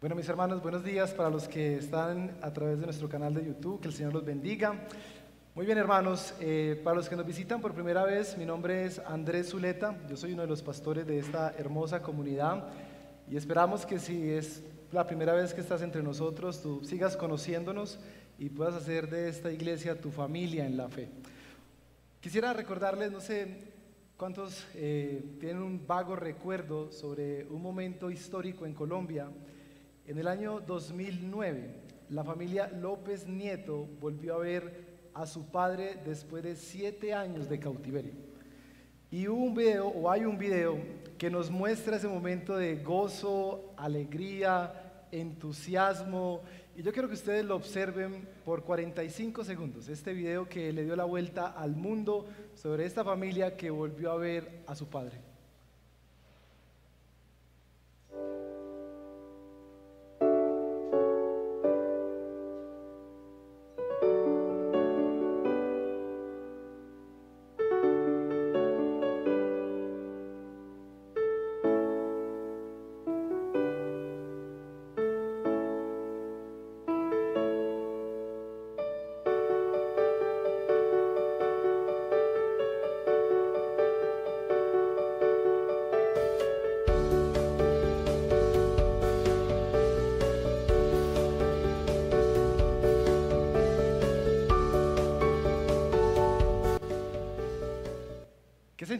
Bueno, 0.00 0.14
mis 0.14 0.28
hermanos, 0.28 0.62
buenos 0.62 0.84
días 0.84 1.12
para 1.12 1.28
los 1.28 1.48
que 1.48 1.74
están 1.74 2.38
a 2.40 2.52
través 2.52 2.78
de 2.78 2.84
nuestro 2.84 3.08
canal 3.08 3.34
de 3.34 3.44
YouTube. 3.44 3.80
Que 3.80 3.88
el 3.88 3.94
Señor 3.94 4.12
los 4.12 4.24
bendiga. 4.24 4.86
Muy 5.56 5.66
bien, 5.66 5.76
hermanos, 5.76 6.36
eh, 6.38 6.80
para 6.84 6.94
los 6.94 7.08
que 7.08 7.16
nos 7.16 7.26
visitan 7.26 7.60
por 7.60 7.74
primera 7.74 8.04
vez, 8.04 8.38
mi 8.38 8.46
nombre 8.46 8.84
es 8.84 9.00
Andrés 9.00 9.48
Zuleta. 9.48 9.98
Yo 10.08 10.16
soy 10.16 10.34
uno 10.34 10.42
de 10.42 10.48
los 10.48 10.62
pastores 10.62 11.04
de 11.04 11.18
esta 11.18 11.52
hermosa 11.58 12.00
comunidad 12.00 12.68
y 13.28 13.36
esperamos 13.36 13.84
que 13.84 13.98
si 13.98 14.30
es 14.30 14.62
la 14.92 15.04
primera 15.04 15.32
vez 15.32 15.52
que 15.52 15.62
estás 15.62 15.82
entre 15.82 16.04
nosotros, 16.04 16.62
tú 16.62 16.84
sigas 16.84 17.16
conociéndonos 17.16 17.98
y 18.38 18.50
puedas 18.50 18.74
hacer 18.76 19.10
de 19.10 19.28
esta 19.28 19.50
iglesia 19.50 20.00
tu 20.00 20.12
familia 20.12 20.64
en 20.64 20.76
la 20.76 20.88
fe. 20.88 21.08
Quisiera 22.20 22.52
recordarles, 22.52 23.10
no 23.10 23.20
sé 23.20 23.64
cuántos 24.16 24.64
eh, 24.76 25.24
tienen 25.40 25.60
un 25.60 25.84
vago 25.88 26.14
recuerdo 26.14 26.92
sobre 26.92 27.48
un 27.48 27.60
momento 27.60 28.12
histórico 28.12 28.64
en 28.64 28.74
Colombia 28.74 29.28
en 30.08 30.16
el 30.16 30.26
año 30.26 30.60
2009, 30.60 31.74
la 32.08 32.24
familia 32.24 32.66
López 32.68 33.28
Nieto 33.28 33.86
volvió 34.00 34.36
a 34.36 34.38
ver 34.38 34.88
a 35.12 35.26
su 35.26 35.50
padre 35.50 36.00
después 36.02 36.42
de 36.42 36.56
siete 36.56 37.12
años 37.12 37.46
de 37.46 37.60
cautiverio. 37.60 38.14
Y 39.10 39.28
hubo 39.28 39.44
un 39.44 39.54
video, 39.54 39.88
o 39.88 40.10
hay 40.10 40.24
un 40.24 40.38
video, 40.38 40.78
que 41.18 41.30
nos 41.30 41.50
muestra 41.50 41.96
ese 41.96 42.08
momento 42.08 42.56
de 42.56 42.76
gozo, 42.76 43.74
alegría, 43.76 45.04
entusiasmo. 45.12 46.40
Y 46.74 46.82
yo 46.82 46.90
quiero 46.90 47.08
que 47.08 47.14
ustedes 47.14 47.44
lo 47.44 47.56
observen 47.56 48.26
por 48.46 48.64
45 48.64 49.44
segundos, 49.44 49.90
este 49.90 50.14
video 50.14 50.48
que 50.48 50.72
le 50.72 50.84
dio 50.84 50.96
la 50.96 51.04
vuelta 51.04 51.48
al 51.48 51.76
mundo 51.76 52.26
sobre 52.54 52.86
esta 52.86 53.04
familia 53.04 53.58
que 53.58 53.68
volvió 53.68 54.12
a 54.12 54.16
ver 54.16 54.62
a 54.66 54.74
su 54.74 54.88
padre. 54.88 55.27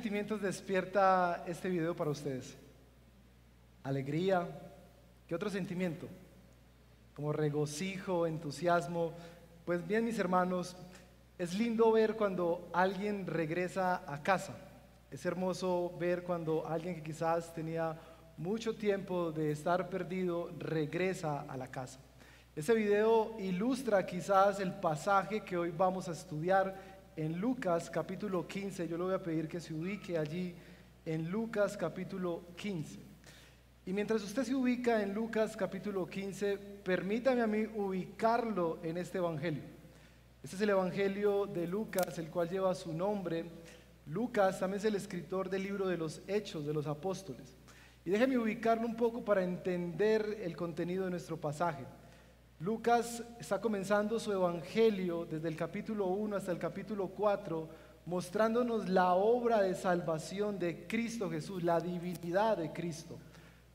Sentimientos 0.08 0.40
despierta 0.40 1.44
este 1.46 1.68
video 1.68 1.94
para 1.94 2.08
ustedes? 2.08 2.56
¿Alegría? 3.82 4.48
¿Qué 5.26 5.34
otro 5.34 5.50
sentimiento? 5.50 6.08
Como 7.14 7.30
regocijo, 7.30 8.26
entusiasmo. 8.26 9.12
Pues 9.66 9.86
bien, 9.86 10.06
mis 10.06 10.18
hermanos, 10.18 10.74
es 11.36 11.52
lindo 11.52 11.92
ver 11.92 12.16
cuando 12.16 12.70
alguien 12.72 13.26
regresa 13.26 14.02
a 14.10 14.22
casa. 14.22 14.56
Es 15.10 15.26
hermoso 15.26 15.94
ver 16.00 16.22
cuando 16.22 16.66
alguien 16.66 16.94
que 16.94 17.02
quizás 17.02 17.52
tenía 17.52 17.94
mucho 18.38 18.74
tiempo 18.74 19.30
de 19.30 19.52
estar 19.52 19.90
perdido 19.90 20.50
regresa 20.58 21.42
a 21.42 21.54
la 21.58 21.70
casa. 21.70 22.00
Ese 22.56 22.72
video 22.72 23.36
ilustra 23.38 24.06
quizás 24.06 24.58
el 24.58 24.72
pasaje 24.72 25.42
que 25.42 25.58
hoy 25.58 25.70
vamos 25.70 26.08
a 26.08 26.12
estudiar 26.12 26.97
en 27.18 27.40
Lucas 27.40 27.90
capítulo 27.90 28.46
15. 28.46 28.86
Yo 28.86 28.96
le 28.96 29.02
voy 29.02 29.14
a 29.14 29.20
pedir 29.20 29.48
que 29.48 29.60
se 29.60 29.74
ubique 29.74 30.16
allí 30.16 30.54
en 31.04 31.28
Lucas 31.28 31.76
capítulo 31.76 32.44
15. 32.54 33.00
Y 33.86 33.92
mientras 33.92 34.22
usted 34.22 34.44
se 34.44 34.54
ubica 34.54 35.02
en 35.02 35.14
Lucas 35.14 35.56
capítulo 35.56 36.06
15, 36.06 36.56
permítame 36.84 37.42
a 37.42 37.48
mí 37.48 37.66
ubicarlo 37.74 38.78
en 38.84 38.98
este 38.98 39.18
Evangelio. 39.18 39.64
Este 40.44 40.54
es 40.54 40.62
el 40.62 40.70
Evangelio 40.70 41.46
de 41.46 41.66
Lucas, 41.66 42.16
el 42.20 42.30
cual 42.30 42.48
lleva 42.48 42.72
su 42.76 42.92
nombre. 42.92 43.46
Lucas 44.06 44.60
también 44.60 44.78
es 44.78 44.84
el 44.84 44.94
escritor 44.94 45.50
del 45.50 45.64
libro 45.64 45.88
de 45.88 45.96
los 45.96 46.22
Hechos 46.28 46.66
de 46.66 46.72
los 46.72 46.86
Apóstoles. 46.86 47.56
Y 48.04 48.10
déjeme 48.10 48.38
ubicarlo 48.38 48.86
un 48.86 48.94
poco 48.94 49.24
para 49.24 49.42
entender 49.42 50.38
el 50.40 50.56
contenido 50.56 51.06
de 51.06 51.10
nuestro 51.10 51.36
pasaje. 51.36 51.84
Lucas 52.60 53.22
está 53.38 53.60
comenzando 53.60 54.18
su 54.18 54.32
evangelio 54.32 55.24
desde 55.24 55.46
el 55.46 55.54
capítulo 55.54 56.06
1 56.06 56.36
hasta 56.36 56.50
el 56.50 56.58
capítulo 56.58 57.06
4, 57.06 57.68
mostrándonos 58.06 58.88
la 58.88 59.14
obra 59.14 59.62
de 59.62 59.76
salvación 59.76 60.58
de 60.58 60.84
Cristo 60.88 61.30
Jesús, 61.30 61.62
la 61.62 61.80
divinidad 61.80 62.56
de 62.56 62.72
Cristo. 62.72 63.16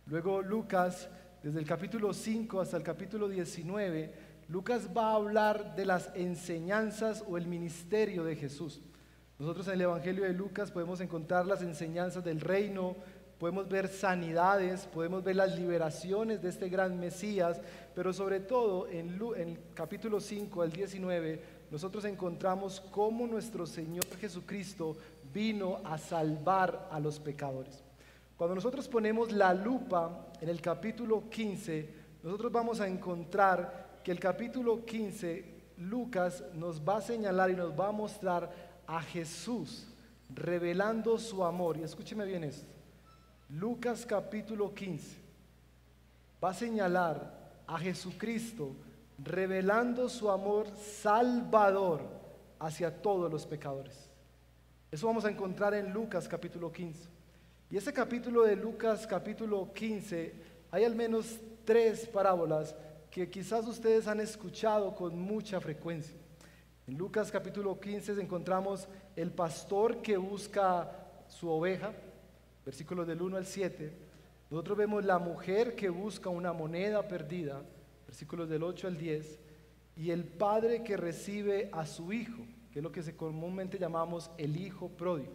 Luego 0.08 0.42
Lucas, 0.42 1.08
desde 1.42 1.60
el 1.60 1.66
capítulo 1.66 2.14
5 2.14 2.60
hasta 2.60 2.76
el 2.76 2.84
capítulo 2.84 3.30
19, 3.30 4.14
Lucas 4.50 4.90
va 4.96 5.12
a 5.12 5.16
hablar 5.16 5.78
de 5.78 5.86
las 5.86 6.12
enseñanzas 6.14 7.24
o 7.26 7.38
el 7.38 7.48
ministerio 7.48 8.26
de 8.26 8.36
Jesús. 8.36 8.82
Nosotros 9.40 9.66
en 9.68 9.76
el 9.76 9.82
Evangelio 9.82 10.26
de 10.26 10.34
Lucas 10.34 10.72
podemos 10.72 11.00
encontrar 11.00 11.46
las 11.46 11.62
enseñanzas 11.62 12.22
del 12.26 12.42
reino, 12.42 12.98
podemos 13.44 13.68
ver 13.68 13.90
sanidades, 13.90 14.86
podemos 14.88 15.22
ver 15.22 15.36
las 15.36 15.58
liberaciones 15.58 16.42
de 16.42 16.48
este 16.48 16.70
gran 16.70 16.98
Mesías, 16.98 17.60
pero 17.96 18.12
sobre 18.14 18.40
todo 18.40 18.88
en, 18.88 19.20
el 19.38 19.60
capítulo 19.74 20.20
5 20.20 20.62
al 20.62 20.72
19 20.72 21.64
nosotros 21.70 22.06
encontramos 22.06 22.82
cómo 22.92 23.26
nuestro 23.26 23.66
Señor 23.66 24.06
Jesucristo 24.20 24.96
vino 25.34 25.80
a 25.84 25.98
salvar 25.98 26.90
a 26.92 27.00
los 27.00 27.20
pecadores. 27.20 27.84
Cuando 28.38 28.56
nosotros 28.56 28.88
ponemos 28.88 29.32
la 29.32 29.54
lupa 29.54 30.28
en 30.40 30.50
el 30.50 30.62
capítulo 30.62 31.30
15, 31.30 31.90
nosotros 32.22 32.52
vamos 32.52 32.80
a 32.80 32.88
encontrar 32.88 34.02
que 34.04 34.12
el 34.12 34.20
capítulo 34.20 34.86
15, 34.86 35.54
Lucas 35.78 36.44
nos 36.54 36.82
va 36.82 36.98
a 36.98 37.02
señalar 37.02 37.50
y 37.50 37.56
nos 37.56 37.72
va 37.72 37.88
a 37.88 37.92
mostrar 37.92 38.52
a 38.86 39.02
Jesús 39.02 39.88
revelando 40.30 41.18
su 41.18 41.44
amor. 41.44 41.78
Y 41.78 41.84
escúcheme 41.84 42.26
bien 42.26 42.44
esto. 42.44 42.68
Lucas 43.50 44.06
capítulo 44.06 44.74
15 44.74 45.18
va 46.44 46.50
a 46.50 46.54
señalar 46.54 47.43
a 47.68 47.78
Jesucristo 47.78 48.76
revelando 49.18 50.10
su 50.10 50.30
amor 50.30 50.68
salvador 50.76 52.02
hacia 52.60 53.02
todos 53.02 53.32
los 53.32 53.46
pecadores. 53.46 54.10
Eso 54.92 55.08
vamos 55.08 55.26
a 55.26 55.32
encontrar 55.32 55.74
en 55.74 55.92
Lucas 55.92 56.28
capítulo 56.28 56.72
15. 56.72 57.10
Y 57.70 57.78
ese 57.78 57.92
capítulo 57.92 58.44
de 58.44 58.56
Lucas 58.56 59.08
capítulo 59.08 59.74
15 59.74 60.34
hay 60.72 60.84
al 60.84 60.96
menos 60.96 61.40
tres 61.66 62.08
parábolas 62.08 62.76
que 63.10 63.30
quizás 63.30 63.68
ustedes 63.68 64.08
han 64.08 64.20
escuchado 64.20 64.96
con 64.96 65.20
mucha 65.20 65.60
frecuencia. 65.60 66.16
En 66.88 66.98
Lucas 66.98 67.32
capítulo 67.32 67.80
15 67.80 68.22
encontramos 68.22 68.88
el 69.16 69.32
pastor 69.32 70.02
que 70.02 70.18
busca 70.18 70.92
su 71.28 71.50
oveja, 71.50 71.94
versículos 72.66 73.08
del 73.08 73.22
1 73.22 73.38
al 73.38 73.46
7. 73.46 74.03
Nosotros 74.54 74.78
vemos 74.78 75.04
la 75.04 75.18
mujer 75.18 75.76
que 75.76 75.90
busca 75.90 76.30
una 76.30 76.54
moneda 76.54 77.08
perdida, 77.08 77.64
versículos 78.06 78.48
del 78.48 78.62
8 78.62 78.86
al 78.86 79.00
10, 79.00 79.40
y 79.96 80.12
el 80.12 80.26
padre 80.26 80.84
que 80.84 80.96
recibe 80.96 81.72
a 81.74 81.88
su 81.88 82.14
hijo, 82.14 82.46
que 82.72 82.78
es 82.78 82.84
lo 82.84 82.92
que 82.92 83.02
se 83.02 83.16
comúnmente 83.16 83.80
llamamos 83.80 84.30
el 84.38 84.56
hijo 84.58 84.90
pródigo. 84.90 85.34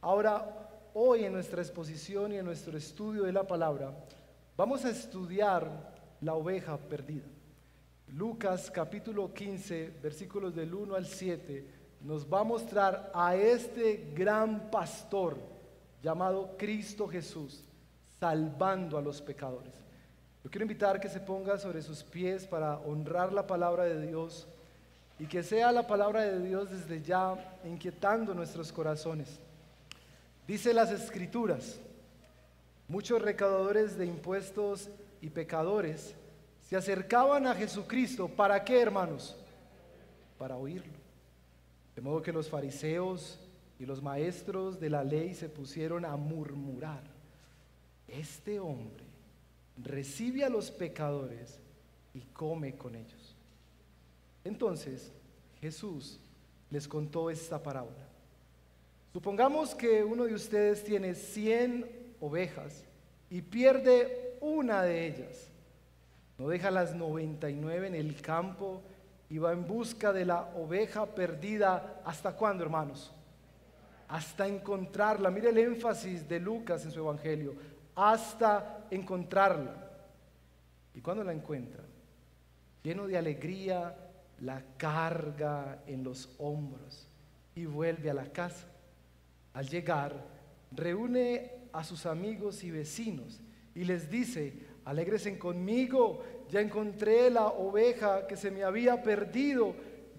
Ahora, 0.00 0.70
hoy 0.94 1.24
en 1.24 1.32
nuestra 1.32 1.60
exposición 1.60 2.32
y 2.32 2.36
en 2.36 2.44
nuestro 2.44 2.78
estudio 2.78 3.24
de 3.24 3.32
la 3.32 3.44
palabra, 3.44 3.98
vamos 4.56 4.84
a 4.84 4.90
estudiar 4.90 5.92
la 6.20 6.34
oveja 6.34 6.76
perdida. 6.76 7.26
Lucas 8.06 8.70
capítulo 8.70 9.34
15, 9.34 9.94
versículos 10.00 10.54
del 10.54 10.72
1 10.72 10.94
al 10.94 11.06
7, 11.06 11.66
nos 12.02 12.32
va 12.32 12.42
a 12.42 12.44
mostrar 12.44 13.10
a 13.12 13.34
este 13.34 14.12
gran 14.14 14.70
pastor 14.70 15.36
llamado 16.00 16.54
Cristo 16.56 17.08
Jesús, 17.08 17.64
salvando 18.22 18.96
a 18.96 19.02
los 19.02 19.20
pecadores. 19.20 19.72
Yo 20.44 20.50
quiero 20.50 20.62
invitar 20.62 21.00
que 21.00 21.08
se 21.08 21.18
ponga 21.18 21.58
sobre 21.58 21.82
sus 21.82 22.04
pies 22.04 22.46
para 22.46 22.78
honrar 22.78 23.32
la 23.32 23.48
palabra 23.48 23.82
de 23.82 24.06
Dios 24.06 24.46
y 25.18 25.26
que 25.26 25.42
sea 25.42 25.72
la 25.72 25.88
palabra 25.88 26.20
de 26.20 26.38
Dios 26.38 26.70
desde 26.70 27.02
ya 27.02 27.34
inquietando 27.64 28.32
nuestros 28.32 28.70
corazones. 28.70 29.40
Dice 30.46 30.72
las 30.72 30.92
escrituras, 30.92 31.80
muchos 32.86 33.20
recaudadores 33.20 33.98
de 33.98 34.06
impuestos 34.06 34.88
y 35.20 35.28
pecadores 35.28 36.14
se 36.68 36.76
acercaban 36.76 37.48
a 37.48 37.56
Jesucristo. 37.56 38.28
¿Para 38.28 38.62
qué, 38.62 38.80
hermanos? 38.80 39.36
Para 40.38 40.56
oírlo. 40.56 40.92
De 41.96 42.02
modo 42.02 42.22
que 42.22 42.32
los 42.32 42.48
fariseos 42.48 43.40
y 43.80 43.84
los 43.84 44.00
maestros 44.00 44.78
de 44.78 44.90
la 44.90 45.02
ley 45.02 45.34
se 45.34 45.48
pusieron 45.48 46.04
a 46.04 46.14
murmurar. 46.14 47.11
Este 48.12 48.60
hombre 48.60 49.04
recibe 49.82 50.44
a 50.44 50.50
los 50.50 50.70
pecadores 50.70 51.58
y 52.12 52.20
come 52.20 52.76
con 52.76 52.94
ellos. 52.94 53.34
Entonces 54.44 55.10
Jesús 55.60 56.20
les 56.68 56.86
contó 56.86 57.30
esta 57.30 57.62
parábola. 57.62 58.06
Supongamos 59.14 59.74
que 59.74 60.04
uno 60.04 60.24
de 60.24 60.34
ustedes 60.34 60.84
tiene 60.84 61.14
100 61.14 62.14
ovejas 62.20 62.84
y 63.30 63.40
pierde 63.40 64.36
una 64.42 64.82
de 64.82 65.06
ellas. 65.06 65.48
No 66.36 66.48
deja 66.48 66.70
las 66.70 66.94
99 66.94 67.86
en 67.86 67.94
el 67.94 68.20
campo 68.20 68.82
y 69.30 69.38
va 69.38 69.52
en 69.52 69.66
busca 69.66 70.12
de 70.12 70.26
la 70.26 70.52
oveja 70.54 71.06
perdida. 71.06 72.02
¿Hasta 72.04 72.36
cuándo, 72.36 72.62
hermanos? 72.62 73.10
Hasta 74.08 74.46
encontrarla. 74.46 75.30
Mire 75.30 75.48
el 75.48 75.56
énfasis 75.56 76.28
de 76.28 76.40
Lucas 76.40 76.84
en 76.84 76.90
su 76.90 77.00
evangelio. 77.00 77.54
Hasta 77.94 78.86
encontrarla. 78.90 79.90
Y 80.94 81.00
cuando 81.00 81.24
la 81.24 81.32
encuentra, 81.32 81.82
lleno 82.82 83.06
de 83.06 83.16
alegría, 83.16 83.96
la 84.40 84.62
carga 84.76 85.82
en 85.86 86.02
los 86.02 86.34
hombros 86.38 87.08
y 87.54 87.64
vuelve 87.64 88.10
a 88.10 88.14
la 88.14 88.32
casa. 88.32 88.66
Al 89.54 89.68
llegar, 89.68 90.26
reúne 90.72 91.52
a 91.72 91.84
sus 91.84 92.06
amigos 92.06 92.64
y 92.64 92.70
vecinos 92.70 93.40
y 93.74 93.84
les 93.84 94.10
dice, 94.10 94.66
alegresen 94.84 95.38
conmigo, 95.38 96.22
ya 96.50 96.60
encontré 96.60 97.30
la 97.30 97.46
oveja 97.46 98.26
que 98.26 98.36
se 98.36 98.50
me 98.50 98.64
había 98.64 99.02
perdido. 99.02 99.74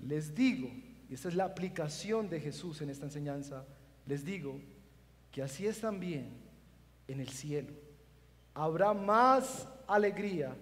Les 0.08 0.34
digo, 0.34 0.70
y 1.10 1.14
esta 1.14 1.28
es 1.28 1.36
la 1.36 1.46
aplicación 1.46 2.30
de 2.30 2.40
Jesús 2.40 2.82
en 2.82 2.90
esta 2.90 3.06
enseñanza, 3.06 3.66
les 4.06 4.26
digo 4.26 4.60
que 5.32 5.44
así 5.44 5.68
es 5.68 5.82
también 5.82 6.43
en 7.14 7.22
el 7.22 7.30
cielo. 7.30 7.74
Habrá 8.54 8.94
más 8.94 9.68
alegría 9.88 10.56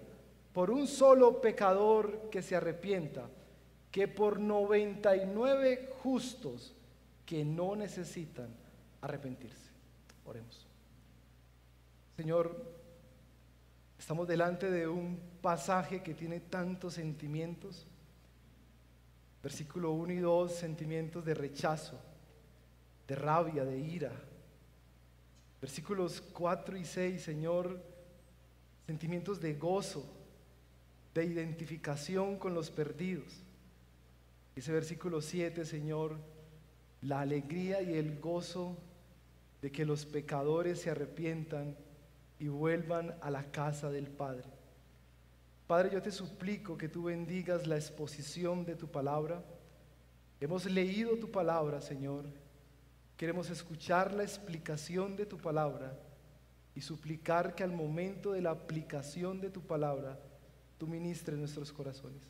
por 0.52 0.70
un 0.70 0.86
solo 0.86 1.40
pecador 1.40 2.30
que 2.30 2.42
se 2.42 2.56
arrepienta 2.56 3.28
que 3.90 4.08
por 4.08 4.40
99 4.40 5.90
justos 6.02 6.74
que 7.26 7.44
no 7.44 7.76
necesitan 7.76 8.48
arrepentirse. 9.00 9.70
Oremos. 10.24 10.66
Señor, 12.16 12.56
estamos 13.98 14.28
delante 14.28 14.70
de 14.70 14.86
un 14.86 15.18
pasaje 15.40 16.02
que 16.02 16.14
tiene 16.14 16.40
tantos 16.40 16.94
sentimientos. 16.94 17.86
Versículo 19.42 19.92
1 19.92 20.12
y 20.12 20.18
2, 20.18 20.52
sentimientos 20.52 21.24
de 21.24 21.34
rechazo, 21.34 21.98
de 23.08 23.16
rabia, 23.16 23.64
de 23.64 23.78
ira. 23.78 24.12
Versículos 25.62 26.20
4 26.20 26.76
y 26.76 26.84
6, 26.84 27.22
Señor, 27.22 27.80
sentimientos 28.84 29.40
de 29.40 29.54
gozo, 29.54 30.04
de 31.14 31.24
identificación 31.24 32.36
con 32.36 32.52
los 32.52 32.68
perdidos. 32.68 33.32
Ese 34.56 34.72
versículo 34.72 35.22
7, 35.22 35.64
Señor, 35.64 36.16
la 37.00 37.20
alegría 37.20 37.80
y 37.80 37.94
el 37.94 38.18
gozo 38.18 38.76
de 39.62 39.70
que 39.70 39.86
los 39.86 40.04
pecadores 40.04 40.80
se 40.80 40.90
arrepientan 40.90 41.76
y 42.40 42.48
vuelvan 42.48 43.14
a 43.20 43.30
la 43.30 43.44
casa 43.52 43.88
del 43.88 44.08
Padre. 44.08 44.48
Padre, 45.68 45.90
yo 45.92 46.02
te 46.02 46.10
suplico 46.10 46.76
que 46.76 46.88
tú 46.88 47.04
bendigas 47.04 47.68
la 47.68 47.76
exposición 47.76 48.64
de 48.64 48.74
tu 48.74 48.88
palabra. 48.88 49.44
Hemos 50.40 50.66
leído 50.66 51.16
tu 51.18 51.30
palabra, 51.30 51.80
Señor. 51.80 52.24
Queremos 53.22 53.50
escuchar 53.50 54.12
la 54.14 54.24
explicación 54.24 55.14
de 55.14 55.26
tu 55.26 55.38
palabra 55.38 55.96
y 56.74 56.80
suplicar 56.80 57.54
que 57.54 57.62
al 57.62 57.70
momento 57.70 58.32
de 58.32 58.42
la 58.42 58.50
aplicación 58.50 59.40
de 59.40 59.48
tu 59.48 59.60
palabra, 59.60 60.18
tú 60.76 60.88
ministres 60.88 61.38
nuestros 61.38 61.72
corazones. 61.72 62.20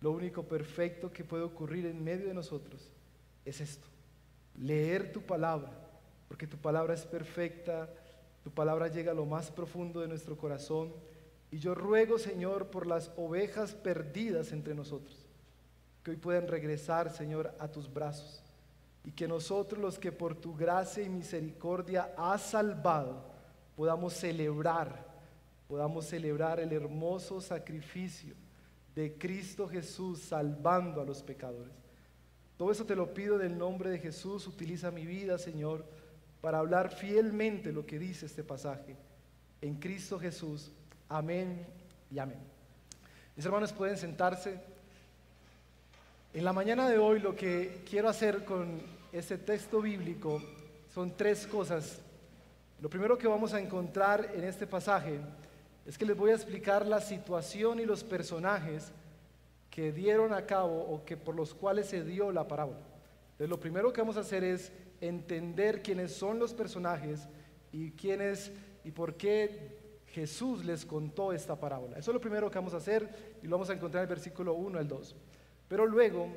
Lo 0.00 0.12
único 0.12 0.44
perfecto 0.44 1.12
que 1.12 1.22
puede 1.22 1.42
ocurrir 1.42 1.84
en 1.84 2.02
medio 2.02 2.28
de 2.28 2.32
nosotros 2.32 2.94
es 3.44 3.60
esto, 3.60 3.86
leer 4.56 5.12
tu 5.12 5.20
palabra, 5.20 5.70
porque 6.28 6.46
tu 6.46 6.56
palabra 6.56 6.94
es 6.94 7.04
perfecta, 7.04 7.90
tu 8.42 8.50
palabra 8.50 8.88
llega 8.88 9.12
a 9.12 9.14
lo 9.14 9.26
más 9.26 9.50
profundo 9.50 10.00
de 10.00 10.08
nuestro 10.08 10.38
corazón. 10.38 10.94
Y 11.50 11.58
yo 11.58 11.74
ruego, 11.74 12.18
Señor, 12.18 12.68
por 12.68 12.86
las 12.86 13.10
ovejas 13.18 13.74
perdidas 13.74 14.50
entre 14.52 14.74
nosotros, 14.74 15.26
que 16.02 16.12
hoy 16.12 16.16
puedan 16.16 16.48
regresar, 16.48 17.10
Señor, 17.10 17.54
a 17.58 17.68
tus 17.68 17.92
brazos. 17.92 18.43
Y 19.04 19.12
que 19.12 19.28
nosotros, 19.28 19.80
los 19.80 19.98
que 19.98 20.12
por 20.12 20.34
tu 20.34 20.54
gracia 20.54 21.02
y 21.02 21.08
misericordia 21.08 22.14
has 22.16 22.42
salvado, 22.42 23.24
podamos 23.76 24.14
celebrar, 24.14 25.06
podamos 25.68 26.06
celebrar 26.06 26.58
el 26.60 26.72
hermoso 26.72 27.40
sacrificio 27.40 28.34
de 28.94 29.18
Cristo 29.18 29.68
Jesús 29.68 30.20
salvando 30.20 31.00
a 31.00 31.04
los 31.04 31.22
pecadores. 31.22 31.74
Todo 32.56 32.70
eso 32.70 32.86
te 32.86 32.94
lo 32.94 33.12
pido 33.12 33.40
en 33.40 33.52
el 33.52 33.58
nombre 33.58 33.90
de 33.90 33.98
Jesús. 33.98 34.46
Utiliza 34.46 34.90
mi 34.90 35.04
vida, 35.04 35.38
Señor, 35.38 35.84
para 36.40 36.58
hablar 36.58 36.92
fielmente 36.92 37.72
lo 37.72 37.84
que 37.84 37.98
dice 37.98 38.26
este 38.26 38.44
pasaje. 38.44 38.96
En 39.60 39.76
Cristo 39.76 40.18
Jesús. 40.18 40.70
Amén 41.08 41.66
y 42.10 42.18
amén. 42.18 42.38
Mis 43.34 43.44
hermanos 43.44 43.72
pueden 43.72 43.96
sentarse. 43.96 44.60
En 46.34 46.42
la 46.42 46.52
mañana 46.52 46.88
de 46.90 46.98
hoy 46.98 47.20
lo 47.20 47.36
que 47.36 47.84
quiero 47.88 48.08
hacer 48.08 48.44
con 48.44 48.82
este 49.12 49.38
texto 49.38 49.80
bíblico 49.80 50.42
son 50.92 51.16
tres 51.16 51.46
cosas. 51.46 52.00
Lo 52.80 52.90
primero 52.90 53.16
que 53.16 53.28
vamos 53.28 53.54
a 53.54 53.60
encontrar 53.60 54.32
en 54.34 54.42
este 54.42 54.66
pasaje 54.66 55.20
es 55.86 55.96
que 55.96 56.04
les 56.04 56.16
voy 56.16 56.32
a 56.32 56.34
explicar 56.34 56.86
la 56.86 57.00
situación 57.00 57.78
y 57.78 57.84
los 57.84 58.02
personajes 58.02 58.90
que 59.70 59.92
dieron 59.92 60.32
a 60.32 60.44
cabo 60.44 60.76
o 60.80 61.04
que 61.04 61.16
por 61.16 61.36
los 61.36 61.54
cuales 61.54 61.86
se 61.86 62.02
dio 62.02 62.32
la 62.32 62.48
parábola. 62.48 62.80
Entonces, 63.26 63.48
lo 63.48 63.60
primero 63.60 63.92
que 63.92 64.00
vamos 64.00 64.16
a 64.16 64.20
hacer 64.20 64.42
es 64.42 64.72
entender 65.00 65.82
quiénes 65.82 66.16
son 66.16 66.40
los 66.40 66.52
personajes 66.52 67.28
y 67.70 67.92
quiénes 67.92 68.50
y 68.82 68.90
por 68.90 69.14
qué 69.14 69.78
Jesús 70.08 70.64
les 70.64 70.84
contó 70.84 71.32
esta 71.32 71.54
parábola. 71.54 71.96
Eso 71.96 72.10
es 72.10 72.14
lo 72.14 72.20
primero 72.20 72.50
que 72.50 72.58
vamos 72.58 72.74
a 72.74 72.78
hacer 72.78 73.38
y 73.40 73.46
lo 73.46 73.52
vamos 73.52 73.70
a 73.70 73.74
encontrar 73.74 74.02
en 74.02 74.08
el 74.08 74.16
versículo 74.16 74.54
1 74.54 74.80
al 74.80 74.88
2. 74.88 75.14
Pero 75.68 75.86
luego 75.86 76.28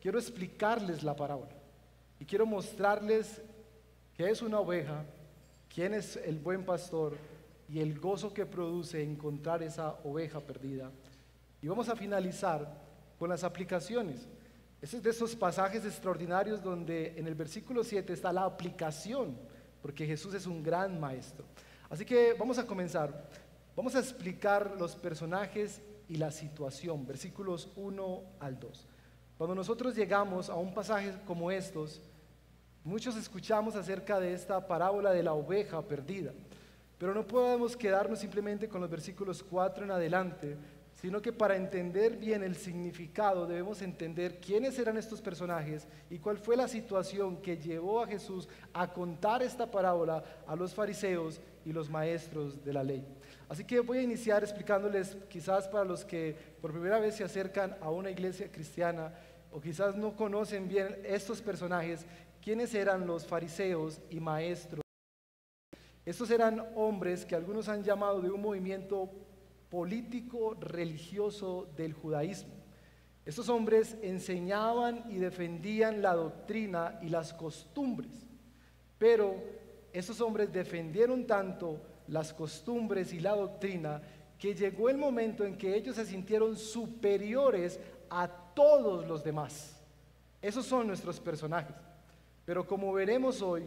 quiero 0.00 0.18
explicarles 0.18 1.02
la 1.02 1.14
parábola 1.14 1.52
y 2.18 2.24
quiero 2.24 2.46
mostrarles 2.46 3.40
qué 4.16 4.30
es 4.30 4.42
una 4.42 4.60
oveja, 4.60 5.04
quién 5.72 5.94
es 5.94 6.16
el 6.16 6.38
buen 6.38 6.64
pastor 6.64 7.16
y 7.68 7.80
el 7.80 7.98
gozo 7.98 8.34
que 8.34 8.46
produce 8.46 9.02
encontrar 9.02 9.62
esa 9.62 9.94
oveja 10.04 10.40
perdida. 10.40 10.90
Y 11.62 11.68
vamos 11.68 11.88
a 11.88 11.96
finalizar 11.96 12.80
con 13.18 13.28
las 13.28 13.44
aplicaciones. 13.44 14.26
Ese 14.80 14.96
es 14.96 15.02
de 15.02 15.10
esos 15.10 15.36
pasajes 15.36 15.84
extraordinarios 15.84 16.62
donde 16.62 17.14
en 17.16 17.26
el 17.28 17.36
versículo 17.36 17.84
7 17.84 18.12
está 18.12 18.32
la 18.32 18.44
aplicación, 18.44 19.38
porque 19.80 20.06
Jesús 20.06 20.34
es 20.34 20.46
un 20.46 20.62
gran 20.62 20.98
maestro. 20.98 21.44
Así 21.88 22.04
que 22.04 22.34
vamos 22.38 22.58
a 22.58 22.66
comenzar. 22.66 23.28
Vamos 23.76 23.94
a 23.94 24.00
explicar 24.00 24.74
los 24.78 24.96
personajes 24.96 25.80
y 26.08 26.16
la 26.16 26.30
situación, 26.30 27.06
versículos 27.06 27.68
1 27.76 28.22
al 28.40 28.58
2. 28.58 28.86
Cuando 29.38 29.54
nosotros 29.54 29.94
llegamos 29.94 30.48
a 30.48 30.54
un 30.54 30.72
pasaje 30.72 31.12
como 31.26 31.50
estos, 31.50 32.00
muchos 32.84 33.16
escuchamos 33.16 33.76
acerca 33.76 34.20
de 34.20 34.34
esta 34.34 34.66
parábola 34.66 35.12
de 35.12 35.22
la 35.22 35.32
oveja 35.32 35.82
perdida. 35.82 36.32
Pero 36.98 37.14
no 37.14 37.26
podemos 37.26 37.76
quedarnos 37.76 38.20
simplemente 38.20 38.68
con 38.68 38.80
los 38.80 38.90
versículos 38.90 39.42
4 39.42 39.84
en 39.84 39.90
adelante, 39.90 40.56
sino 40.94 41.20
que 41.20 41.32
para 41.32 41.56
entender 41.56 42.16
bien 42.16 42.44
el 42.44 42.54
significado 42.54 43.46
debemos 43.46 43.82
entender 43.82 44.40
quiénes 44.40 44.78
eran 44.78 44.96
estos 44.96 45.20
personajes 45.20 45.88
y 46.10 46.18
cuál 46.18 46.38
fue 46.38 46.56
la 46.56 46.68
situación 46.68 47.38
que 47.38 47.56
llevó 47.56 48.02
a 48.02 48.06
Jesús 48.06 48.48
a 48.72 48.92
contar 48.92 49.42
esta 49.42 49.68
parábola 49.70 50.22
a 50.46 50.54
los 50.54 50.74
fariseos 50.74 51.40
y 51.64 51.72
los 51.72 51.90
maestros 51.90 52.64
de 52.64 52.72
la 52.72 52.82
ley. 52.82 53.06
Así 53.48 53.64
que 53.64 53.80
voy 53.80 53.98
a 53.98 54.02
iniciar 54.02 54.42
explicándoles, 54.42 55.16
quizás 55.28 55.68
para 55.68 55.84
los 55.84 56.04
que 56.04 56.36
por 56.60 56.72
primera 56.72 56.98
vez 56.98 57.16
se 57.16 57.24
acercan 57.24 57.76
a 57.80 57.90
una 57.90 58.10
iglesia 58.10 58.50
cristiana 58.50 59.12
o 59.50 59.60
quizás 59.60 59.96
no 59.96 60.16
conocen 60.16 60.68
bien 60.68 60.96
estos 61.04 61.42
personajes, 61.42 62.06
quiénes 62.42 62.74
eran 62.74 63.06
los 63.06 63.26
fariseos 63.26 64.00
y 64.10 64.20
maestros 64.20 64.82
estos 66.04 66.32
eran 66.32 66.66
hombres 66.74 67.24
que 67.24 67.36
algunos 67.36 67.68
han 67.68 67.84
llamado 67.84 68.20
de 68.20 68.30
un 68.30 68.42
movimiento 68.42 69.08
político 69.70 70.54
religioso 70.54 71.68
del 71.76 71.92
judaísmo. 71.92 72.54
Estos 73.24 73.48
hombres 73.48 73.96
enseñaban 74.02 75.04
y 75.08 75.18
defendían 75.18 76.02
la 76.02 76.14
doctrina 76.14 76.98
y 77.02 77.08
las 77.08 77.32
costumbres, 77.32 78.26
pero 78.98 79.36
estos 79.92 80.20
hombres 80.20 80.52
defendieron 80.52 81.26
tanto 81.26 81.80
las 82.08 82.32
costumbres 82.32 83.12
y 83.12 83.20
la 83.20 83.34
doctrina 83.34 84.02
que 84.38 84.54
llegó 84.54 84.88
el 84.88 84.98
momento 84.98 85.44
en 85.44 85.56
que 85.56 85.76
ellos 85.76 85.96
se 85.96 86.06
sintieron 86.06 86.56
superiores 86.56 87.78
a 88.10 88.28
todos 88.54 89.06
los 89.06 89.22
demás. 89.22 89.80
Esos 90.40 90.66
son 90.66 90.86
nuestros 90.86 91.20
personajes. 91.20 91.76
Pero 92.44 92.66
como 92.66 92.92
veremos 92.92 93.40
hoy, 93.40 93.64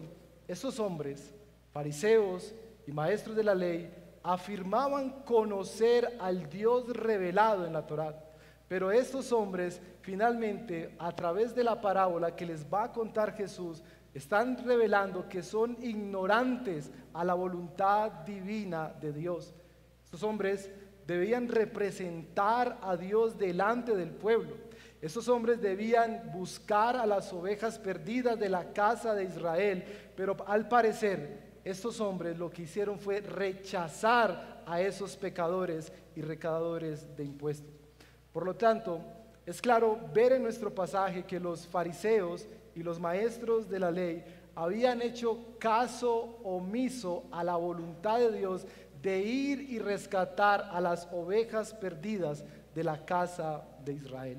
estos 0.48 0.80
hombres 0.80 1.34
fariseos 1.72 2.54
y 2.86 2.92
maestros 2.92 3.36
de 3.36 3.44
la 3.44 3.56
ley 3.56 3.90
afirmaban 4.22 5.22
conocer 5.24 6.18
al 6.20 6.50
Dios 6.50 6.88
revelado 6.90 7.66
en 7.66 7.74
la 7.74 7.86
Torá. 7.88 8.22
Pero 8.68 8.92
estos 8.92 9.32
hombres 9.32 9.80
finalmente, 10.02 10.94
a 11.00 11.12
través 11.16 11.56
de 11.56 11.64
la 11.64 11.80
parábola 11.80 12.36
que 12.36 12.46
les 12.46 12.66
va 12.66 12.86
a 12.86 12.92
contar 12.92 13.36
Jesús, 13.36 13.84
están 14.16 14.58
revelando 14.66 15.28
que 15.28 15.44
son 15.44 15.78
ignorantes 15.82 16.90
a 17.14 17.26
la 17.26 17.34
voluntad 17.34 18.10
divina 18.26 18.94
de 19.02 19.12
Dios. 19.12 19.54
Estos 20.06 20.24
hombres 20.24 20.72
debían 21.06 21.50
representar 21.50 22.80
a 22.82 22.96
Dios 22.96 23.38
delante 23.38 23.94
del 23.94 24.12
pueblo. 24.12 24.56
Estos 25.02 25.28
hombres 25.28 25.62
debían 25.62 26.32
buscar 26.32 26.96
a 26.96 27.06
las 27.06 27.32
ovejas 27.34 27.78
perdidas 27.78 28.40
de 28.40 28.48
la 28.48 28.72
casa 28.72 29.14
de 29.14 29.26
Israel, 29.26 29.84
pero 30.16 30.38
al 30.48 30.70
parecer 30.70 31.60
estos 31.66 32.00
hombres 32.00 32.38
lo 32.38 32.50
que 32.50 32.62
hicieron 32.62 32.98
fue 32.98 33.20
rechazar 33.20 34.64
a 34.66 34.80
esos 34.80 35.18
pecadores 35.18 35.92
y 36.16 36.22
recaudadores 36.22 37.16
de 37.18 37.26
impuestos. 37.26 37.70
Por 38.32 38.46
lo 38.46 38.56
tanto, 38.56 39.02
es 39.46 39.62
claro 39.62 40.00
ver 40.14 40.32
en 40.32 40.44
nuestro 40.44 40.74
pasaje 40.74 41.26
que 41.26 41.40
los 41.40 41.68
fariseos 41.68 42.48
y 42.76 42.84
los 42.84 43.00
maestros 43.00 43.70
de 43.70 43.80
la 43.80 43.92
ley 43.92 44.24
habían 44.54 45.02
hecho 45.02 45.58
caso 45.60 46.40
omiso 46.44 47.26
a 47.32 47.44
la 47.44 47.56
voluntad 47.56 48.20
de 48.20 48.38
Dios 48.38 48.66
de 49.02 49.20
ir 49.22 49.62
y 49.62 49.80
rescatar 49.80 50.70
a 50.72 50.80
las 50.80 51.08
ovejas 51.12 51.74
perdidas 51.74 52.44
de 52.74 52.84
la 52.84 53.06
casa 53.06 53.64
de 53.84 53.94
Israel. 53.94 54.38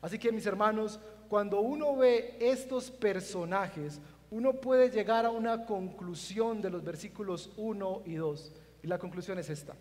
Así 0.00 0.18
que 0.18 0.32
mis 0.32 0.46
hermanos, 0.46 1.00
cuando 1.28 1.60
uno 1.60 1.96
ve 1.96 2.36
estos 2.40 2.90
personajes, 2.90 4.00
uno 4.30 4.54
puede 4.54 4.90
llegar 4.90 5.26
a 5.26 5.30
una 5.30 5.64
conclusión 5.64 6.60
de 6.60 6.70
los 6.70 6.82
versículos 6.82 7.50
1 7.56 8.02
y 8.06 8.14
2. 8.14 8.52
Y 8.82 8.86
la 8.86 8.98
conclusión 8.98 9.38
es 9.38 9.50
esta. 9.50 9.74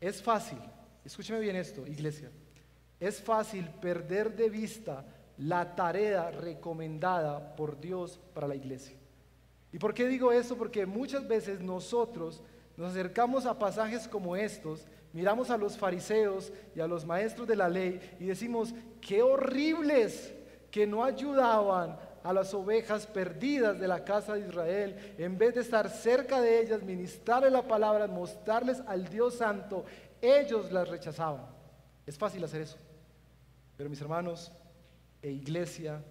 Es 0.00 0.22
fácil, 0.22 0.58
escúcheme 1.04 1.40
bien 1.40 1.56
esto, 1.56 1.86
iglesia, 1.86 2.30
es 3.00 3.20
fácil 3.20 3.68
perder 3.80 4.34
de 4.34 4.48
vista 4.48 5.04
la 5.38 5.74
tarea 5.74 6.30
recomendada 6.30 7.54
por 7.54 7.80
Dios 7.80 8.20
para 8.34 8.48
la 8.48 8.56
iglesia. 8.56 8.96
¿Y 9.72 9.78
por 9.78 9.94
qué 9.94 10.06
digo 10.08 10.32
eso? 10.32 10.56
Porque 10.56 10.86
muchas 10.86 11.26
veces 11.26 11.60
nosotros 11.60 12.42
nos 12.76 12.90
acercamos 12.90 13.46
a 13.46 13.58
pasajes 13.58 14.08
como 14.08 14.36
estos, 14.36 14.86
miramos 15.12 15.50
a 15.50 15.56
los 15.56 15.76
fariseos 15.76 16.52
y 16.74 16.80
a 16.80 16.86
los 16.86 17.04
maestros 17.04 17.46
de 17.46 17.56
la 17.56 17.68
ley 17.68 18.00
y 18.18 18.26
decimos, 18.26 18.74
qué 19.00 19.22
horribles 19.22 20.34
que 20.70 20.86
no 20.86 21.04
ayudaban 21.04 21.98
a 22.22 22.32
las 22.32 22.52
ovejas 22.52 23.06
perdidas 23.06 23.78
de 23.78 23.88
la 23.88 24.04
casa 24.04 24.34
de 24.34 24.48
Israel, 24.48 25.14
en 25.18 25.38
vez 25.38 25.54
de 25.54 25.60
estar 25.60 25.88
cerca 25.88 26.40
de 26.40 26.60
ellas, 26.60 26.82
ministrarles 26.82 27.52
la 27.52 27.66
palabra, 27.66 28.06
mostrarles 28.06 28.82
al 28.86 29.08
Dios 29.08 29.36
Santo, 29.36 29.84
ellos 30.20 30.70
las 30.72 30.88
rechazaban. 30.88 31.46
Es 32.06 32.18
fácil 32.18 32.42
hacer 32.44 32.62
eso. 32.62 32.76
Pero 33.76 33.88
mis 33.88 34.00
hermanos 34.00 34.52
e 35.22 35.30
iglesia 35.30 36.02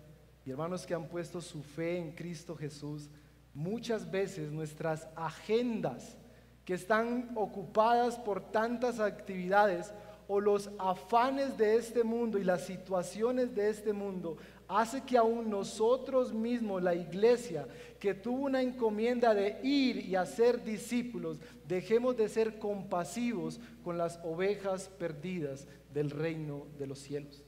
y 0.45 0.51
hermanos 0.51 0.85
que 0.85 0.93
han 0.93 1.07
puesto 1.07 1.41
su 1.41 1.61
fe 1.61 1.97
en 1.97 2.11
Cristo 2.11 2.55
Jesús, 2.55 3.09
muchas 3.53 4.09
veces 4.09 4.51
nuestras 4.51 5.07
agendas 5.15 6.17
que 6.63 6.73
están 6.73 7.31
ocupadas 7.35 8.17
por 8.17 8.51
tantas 8.51 8.99
actividades 8.99 9.93
o 10.27 10.39
los 10.41 10.69
afanes 10.77 11.57
de 11.57 11.75
este 11.75 12.03
mundo 12.03 12.37
y 12.37 12.43
las 12.43 12.65
situaciones 12.65 13.55
de 13.55 13.69
este 13.69 13.93
mundo 13.93 14.37
hace 14.67 15.01
que 15.01 15.17
aún 15.17 15.49
nosotros 15.49 16.33
mismos, 16.33 16.83
la 16.83 16.93
iglesia, 16.93 17.65
que 17.99 18.13
tuvo 18.13 18.45
una 18.45 18.61
encomienda 18.61 19.33
de 19.33 19.59
ir 19.63 19.97
y 20.05 20.15
hacer 20.15 20.63
discípulos, 20.63 21.39
dejemos 21.67 22.17
de 22.17 22.27
ser 22.27 22.59
compasivos 22.59 23.61
con 23.83 23.97
las 23.97 24.19
ovejas 24.23 24.89
perdidas 24.89 25.67
del 25.93 26.09
reino 26.09 26.67
de 26.77 26.87
los 26.87 26.99
cielos. 26.99 27.47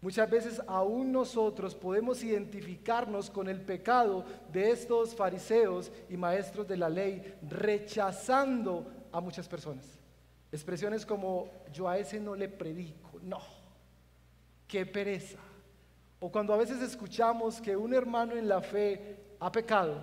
Muchas 0.00 0.30
veces 0.30 0.62
aún 0.66 1.12
nosotros 1.12 1.74
podemos 1.74 2.22
identificarnos 2.22 3.28
con 3.28 3.48
el 3.48 3.60
pecado 3.60 4.24
de 4.50 4.70
estos 4.70 5.14
fariseos 5.14 5.92
y 6.08 6.16
maestros 6.16 6.66
de 6.66 6.76
la 6.76 6.88
ley, 6.88 7.36
rechazando 7.48 8.86
a 9.12 9.20
muchas 9.20 9.46
personas. 9.46 9.84
Expresiones 10.50 11.04
como 11.04 11.50
yo 11.72 11.88
a 11.88 11.98
ese 11.98 12.18
no 12.18 12.34
le 12.34 12.48
predico, 12.48 13.20
no, 13.22 13.40
qué 14.66 14.86
pereza 14.86 15.38
o 16.20 16.30
cuando 16.30 16.52
a 16.52 16.58
veces 16.58 16.82
escuchamos 16.82 17.60
que 17.60 17.74
un 17.74 17.94
hermano 17.94 18.36
en 18.36 18.46
la 18.46 18.60
fe 18.60 19.16
ha 19.40 19.50
pecado 19.50 19.98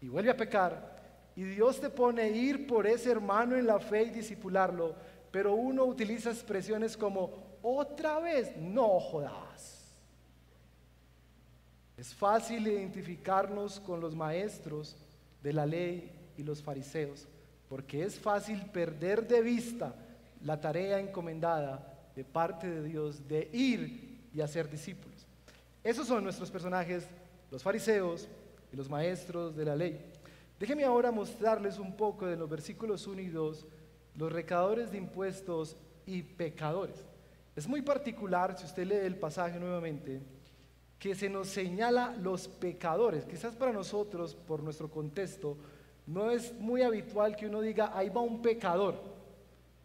y 0.00 0.08
vuelve 0.08 0.30
a 0.30 0.36
pecar, 0.36 0.92
y 1.34 1.42
Dios 1.44 1.80
te 1.80 1.88
pone 1.88 2.22
a 2.22 2.28
ir 2.28 2.66
por 2.66 2.86
ese 2.86 3.10
hermano 3.10 3.56
en 3.56 3.66
la 3.66 3.80
fe 3.80 4.02
y 4.02 4.10
disipularlo, 4.10 4.94
pero 5.30 5.54
uno 5.54 5.84
utiliza 5.84 6.30
expresiones 6.30 6.96
como 6.96 7.51
otra 7.62 8.18
vez, 8.18 8.56
no 8.56 9.00
jodas. 9.00 9.92
Es 11.96 12.14
fácil 12.14 12.66
identificarnos 12.66 13.78
con 13.80 14.00
los 14.00 14.14
maestros 14.14 14.96
de 15.42 15.52
la 15.52 15.66
ley 15.66 16.10
y 16.36 16.42
los 16.42 16.62
fariseos, 16.62 17.28
porque 17.68 18.02
es 18.02 18.18
fácil 18.18 18.64
perder 18.66 19.26
de 19.28 19.40
vista 19.40 19.94
la 20.42 20.60
tarea 20.60 20.98
encomendada 20.98 22.10
de 22.16 22.24
parte 22.24 22.68
de 22.68 22.82
Dios 22.82 23.28
de 23.28 23.48
ir 23.52 24.28
y 24.34 24.40
hacer 24.40 24.68
discípulos. 24.68 25.26
Esos 25.84 26.06
son 26.06 26.24
nuestros 26.24 26.50
personajes, 26.50 27.06
los 27.50 27.62
fariseos 27.62 28.28
y 28.72 28.76
los 28.76 28.88
maestros 28.88 29.54
de 29.54 29.64
la 29.64 29.76
ley. 29.76 30.00
Déjenme 30.58 30.84
ahora 30.84 31.10
mostrarles 31.10 31.78
un 31.78 31.96
poco 31.96 32.26
de 32.26 32.36
los 32.36 32.48
versículos 32.48 33.06
1 33.06 33.20
y 33.20 33.28
2, 33.28 33.66
los 34.16 34.32
recaudadores 34.32 34.92
de 34.92 34.98
impuestos 34.98 35.76
y 36.06 36.22
pecadores. 36.22 37.11
Es 37.54 37.68
muy 37.68 37.82
particular, 37.82 38.56
si 38.58 38.64
usted 38.64 38.86
lee 38.86 39.06
el 39.06 39.16
pasaje 39.16 39.58
nuevamente, 39.60 40.20
que 40.98 41.14
se 41.14 41.28
nos 41.28 41.48
señala 41.48 42.14
los 42.20 42.48
pecadores. 42.48 43.24
Quizás 43.24 43.54
para 43.56 43.72
nosotros, 43.72 44.34
por 44.34 44.62
nuestro 44.62 44.90
contexto, 44.90 45.58
no 46.06 46.30
es 46.30 46.54
muy 46.54 46.82
habitual 46.82 47.36
que 47.36 47.46
uno 47.46 47.60
diga, 47.60 47.90
ahí 47.94 48.08
va 48.08 48.20
un 48.20 48.40
pecador. 48.40 49.00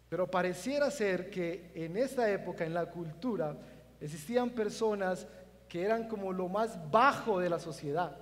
Pero 0.10 0.30
pareciera 0.30 0.90
ser 0.90 1.30
que 1.30 1.72
en 1.76 1.98
esta 1.98 2.32
época, 2.32 2.66
en 2.66 2.74
la 2.74 2.86
cultura, 2.86 3.58
existían 4.00 4.52
personas 4.52 5.28
que 5.68 5.84
eran 5.84 6.08
como 6.08 6.32
lo 6.32 6.48
más 6.48 6.80
bajo 6.90 7.40
de 7.40 7.50
la 7.50 7.60
sociedad. 7.60 8.16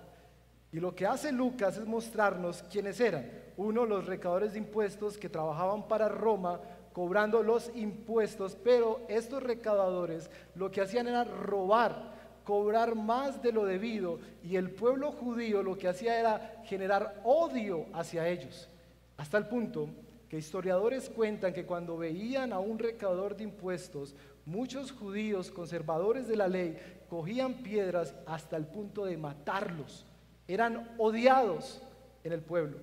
Y 0.72 0.80
lo 0.80 0.96
que 0.96 1.06
hace 1.06 1.32
Lucas 1.32 1.78
es 1.78 1.86
mostrarnos 1.86 2.64
quiénes 2.64 3.00
eran. 3.00 3.30
Uno, 3.58 3.86
los 3.86 4.08
recaudadores 4.08 4.54
de 4.54 4.60
impuestos 4.60 5.18
que 5.18 5.30
trabajaban 5.30 5.88
para 5.88 6.10
Roma 6.10 6.60
cobrando 6.96 7.44
los 7.44 7.70
impuestos, 7.76 8.56
pero 8.56 9.02
estos 9.10 9.44
recaudadores 9.44 10.30
lo 10.56 10.72
que 10.72 10.80
hacían 10.80 11.10
era 11.10 11.26
robar, 11.26 12.14
cobrar 12.46 12.96
más 12.96 13.42
de 13.42 13.52
lo 13.52 13.66
debido, 13.66 14.18
y 14.42 14.56
el 14.56 14.72
pueblo 14.72 15.12
judío 15.12 15.62
lo 15.62 15.78
que 15.78 15.90
hacía 15.90 16.18
era 16.18 16.64
generar 16.64 17.20
odio 17.26 17.88
hacia 17.92 18.30
ellos, 18.30 18.70
hasta 19.18 19.38
el 19.38 19.48
punto 19.48 19.90
que 20.30 20.38
historiadores 20.38 21.10
cuentan 21.10 21.52
que 21.52 21.66
cuando 21.66 21.98
veían 21.98 22.54
a 22.54 22.60
un 22.60 22.80
recaudador 22.80 23.36
de 23.36 23.44
impuestos, 23.44 24.16
muchos 24.46 24.94
judíos 24.94 25.52
conservadores 25.52 26.30
de 26.30 26.38
la 26.38 26.48
ley 26.48 26.78
cogían 27.10 27.56
piedras 27.56 28.16
hasta 28.26 28.56
el 28.56 28.68
punto 28.68 29.04
de 29.04 29.18
matarlos. 29.18 30.06
Eran 30.48 30.96
odiados 30.98 31.82
en 32.24 32.32
el 32.32 32.42
pueblo. 32.42 32.78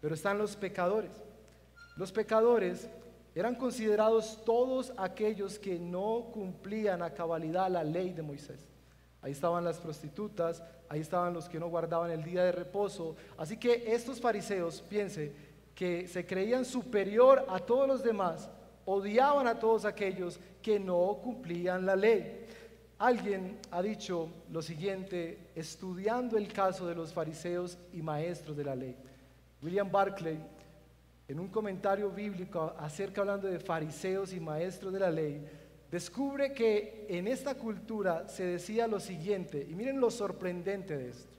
Pero 0.00 0.16
están 0.16 0.36
los 0.36 0.56
pecadores. 0.56 1.12
Los 1.96 2.12
pecadores 2.12 2.90
eran 3.36 3.54
considerados 3.54 4.42
todos 4.46 4.94
aquellos 4.96 5.58
que 5.58 5.78
no 5.78 6.30
cumplían 6.32 7.02
a 7.02 7.12
cabalidad 7.12 7.70
la 7.70 7.84
ley 7.84 8.14
de 8.14 8.22
Moisés. 8.22 8.66
Ahí 9.20 9.32
estaban 9.32 9.62
las 9.62 9.78
prostitutas, 9.78 10.62
ahí 10.88 11.00
estaban 11.00 11.34
los 11.34 11.46
que 11.46 11.60
no 11.60 11.68
guardaban 11.68 12.10
el 12.10 12.24
día 12.24 12.44
de 12.44 12.52
reposo. 12.52 13.14
Así 13.36 13.58
que 13.58 13.92
estos 13.92 14.22
fariseos, 14.22 14.80
piense, 14.80 15.34
que 15.74 16.08
se 16.08 16.24
creían 16.24 16.64
superior 16.64 17.44
a 17.50 17.58
todos 17.58 17.86
los 17.86 18.02
demás, 18.02 18.48
odiaban 18.86 19.46
a 19.46 19.58
todos 19.58 19.84
aquellos 19.84 20.40
que 20.62 20.80
no 20.80 21.18
cumplían 21.22 21.84
la 21.84 21.94
ley. 21.94 22.46
Alguien 22.98 23.58
ha 23.70 23.82
dicho 23.82 24.30
lo 24.50 24.62
siguiente, 24.62 25.50
estudiando 25.54 26.38
el 26.38 26.50
caso 26.50 26.86
de 26.86 26.94
los 26.94 27.12
fariseos 27.12 27.76
y 27.92 28.00
maestros 28.00 28.56
de 28.56 28.64
la 28.64 28.74
ley. 28.74 28.96
William 29.62 29.92
Barclay, 29.92 30.38
en 31.28 31.40
un 31.40 31.48
comentario 31.48 32.10
bíblico 32.10 32.74
acerca 32.78 33.20
hablando 33.20 33.48
de 33.48 33.58
fariseos 33.58 34.32
y 34.32 34.40
maestros 34.40 34.92
de 34.92 35.00
la 35.00 35.10
ley, 35.10 35.44
descubre 35.90 36.52
que 36.52 37.06
en 37.08 37.26
esta 37.26 37.54
cultura 37.54 38.28
se 38.28 38.44
decía 38.44 38.86
lo 38.86 39.00
siguiente, 39.00 39.66
y 39.68 39.74
miren 39.74 40.00
lo 40.00 40.10
sorprendente 40.10 40.96
de 40.96 41.10
esto. 41.10 41.36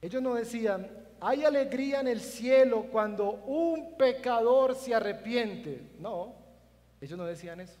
Ellos 0.00 0.22
no 0.22 0.34
decían, 0.34 0.88
hay 1.20 1.44
alegría 1.44 2.00
en 2.00 2.08
el 2.08 2.20
cielo 2.20 2.86
cuando 2.92 3.32
un 3.32 3.96
pecador 3.96 4.76
se 4.76 4.94
arrepiente. 4.94 5.82
No, 5.98 6.34
ellos 7.00 7.18
no 7.18 7.24
decían 7.24 7.60
eso. 7.60 7.78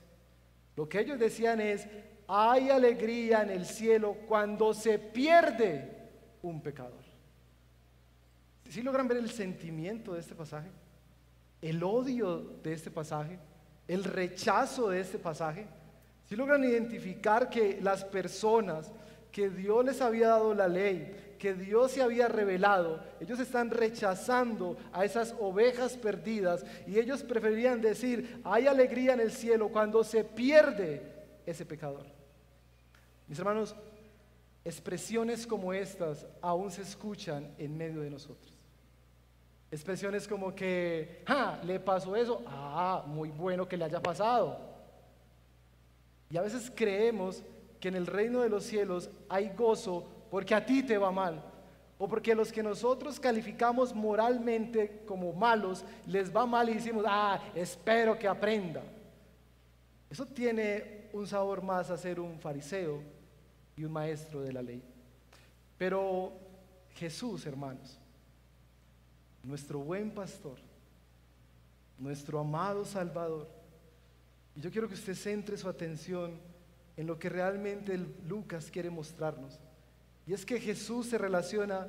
Lo 0.74 0.88
que 0.88 1.00
ellos 1.00 1.18
decían 1.18 1.60
es, 1.60 1.86
hay 2.26 2.70
alegría 2.70 3.42
en 3.42 3.50
el 3.50 3.64
cielo 3.64 4.16
cuando 4.26 4.74
se 4.74 4.98
pierde 4.98 5.96
un 6.42 6.60
pecador. 6.60 7.07
¿Sí 8.68 8.82
logran 8.82 9.08
ver 9.08 9.18
el 9.18 9.30
sentimiento 9.30 10.14
de 10.14 10.20
este 10.20 10.34
pasaje? 10.34 10.68
el 11.62 11.82
odio 11.82 12.38
de 12.62 12.72
este 12.72 12.90
pasaje, 12.90 13.38
el 13.86 14.04
rechazo 14.04 14.90
de 14.90 15.00
este 15.00 15.18
pasaje, 15.18 15.66
si 16.28 16.36
logran 16.36 16.62
identificar 16.62 17.48
que 17.48 17.80
las 17.80 18.04
personas 18.04 18.92
que 19.32 19.48
Dios 19.48 19.84
les 19.84 20.00
había 20.00 20.28
dado 20.28 20.54
la 20.54 20.68
ley, 20.68 21.34
que 21.38 21.54
Dios 21.54 21.92
se 21.92 22.02
había 22.02 22.28
revelado, 22.28 23.02
ellos 23.20 23.40
están 23.40 23.70
rechazando 23.70 24.76
a 24.92 25.04
esas 25.04 25.34
ovejas 25.40 25.96
perdidas 25.96 26.64
y 26.86 26.98
ellos 26.98 27.22
preferían 27.22 27.80
decir, 27.80 28.40
hay 28.44 28.66
alegría 28.66 29.14
en 29.14 29.20
el 29.20 29.32
cielo 29.32 29.68
cuando 29.68 30.04
se 30.04 30.24
pierde 30.24 31.02
ese 31.46 31.64
pecador. 31.64 32.04
Mis 33.26 33.38
hermanos, 33.38 33.74
expresiones 34.64 35.46
como 35.46 35.72
estas 35.72 36.26
aún 36.40 36.70
se 36.70 36.82
escuchan 36.82 37.54
en 37.58 37.76
medio 37.76 38.00
de 38.00 38.10
nosotros. 38.10 38.57
Expresiones 39.70 40.26
como 40.26 40.54
que, 40.54 41.22
ah, 41.26 41.60
le 41.62 41.78
pasó 41.78 42.16
eso, 42.16 42.42
ah, 42.46 43.04
muy 43.06 43.30
bueno 43.30 43.68
que 43.68 43.76
le 43.76 43.84
haya 43.84 44.00
pasado. 44.00 44.58
Y 46.30 46.36
a 46.36 46.42
veces 46.42 46.72
creemos 46.74 47.42
que 47.80 47.88
en 47.88 47.96
el 47.96 48.06
reino 48.06 48.40
de 48.40 48.48
los 48.48 48.64
cielos 48.64 49.10
hay 49.28 49.50
gozo 49.50 50.06
porque 50.30 50.54
a 50.54 50.64
ti 50.64 50.82
te 50.82 50.98
va 50.98 51.10
mal. 51.10 51.42
O 51.98 52.08
porque 52.08 52.34
los 52.34 52.52
que 52.52 52.62
nosotros 52.62 53.18
calificamos 53.18 53.94
moralmente 53.94 55.02
como 55.06 55.32
malos 55.32 55.84
les 56.06 56.34
va 56.34 56.46
mal 56.46 56.68
y 56.68 56.74
decimos, 56.74 57.04
ah, 57.06 57.40
espero 57.54 58.18
que 58.18 58.28
aprenda. 58.28 58.82
Eso 60.08 60.24
tiene 60.24 61.08
un 61.12 61.26
sabor 61.26 61.62
más 61.62 61.90
a 61.90 61.98
ser 61.98 62.20
un 62.20 62.38
fariseo 62.38 63.02
y 63.76 63.84
un 63.84 63.92
maestro 63.92 64.40
de 64.40 64.52
la 64.52 64.62
ley. 64.62 64.82
Pero 65.76 66.32
Jesús, 66.94 67.44
hermanos, 67.46 67.97
nuestro 69.48 69.78
buen 69.78 70.10
pastor, 70.10 70.58
nuestro 71.98 72.38
amado 72.38 72.84
Salvador. 72.84 73.48
Y 74.54 74.60
yo 74.60 74.70
quiero 74.70 74.88
que 74.88 74.94
usted 74.94 75.14
centre 75.14 75.56
su 75.56 75.66
atención 75.66 76.38
en 76.98 77.06
lo 77.06 77.18
que 77.18 77.30
realmente 77.30 77.98
Lucas 78.28 78.70
quiere 78.70 78.90
mostrarnos. 78.90 79.58
Y 80.26 80.34
es 80.34 80.44
que 80.44 80.60
Jesús 80.60 81.06
se 81.06 81.16
relaciona 81.16 81.88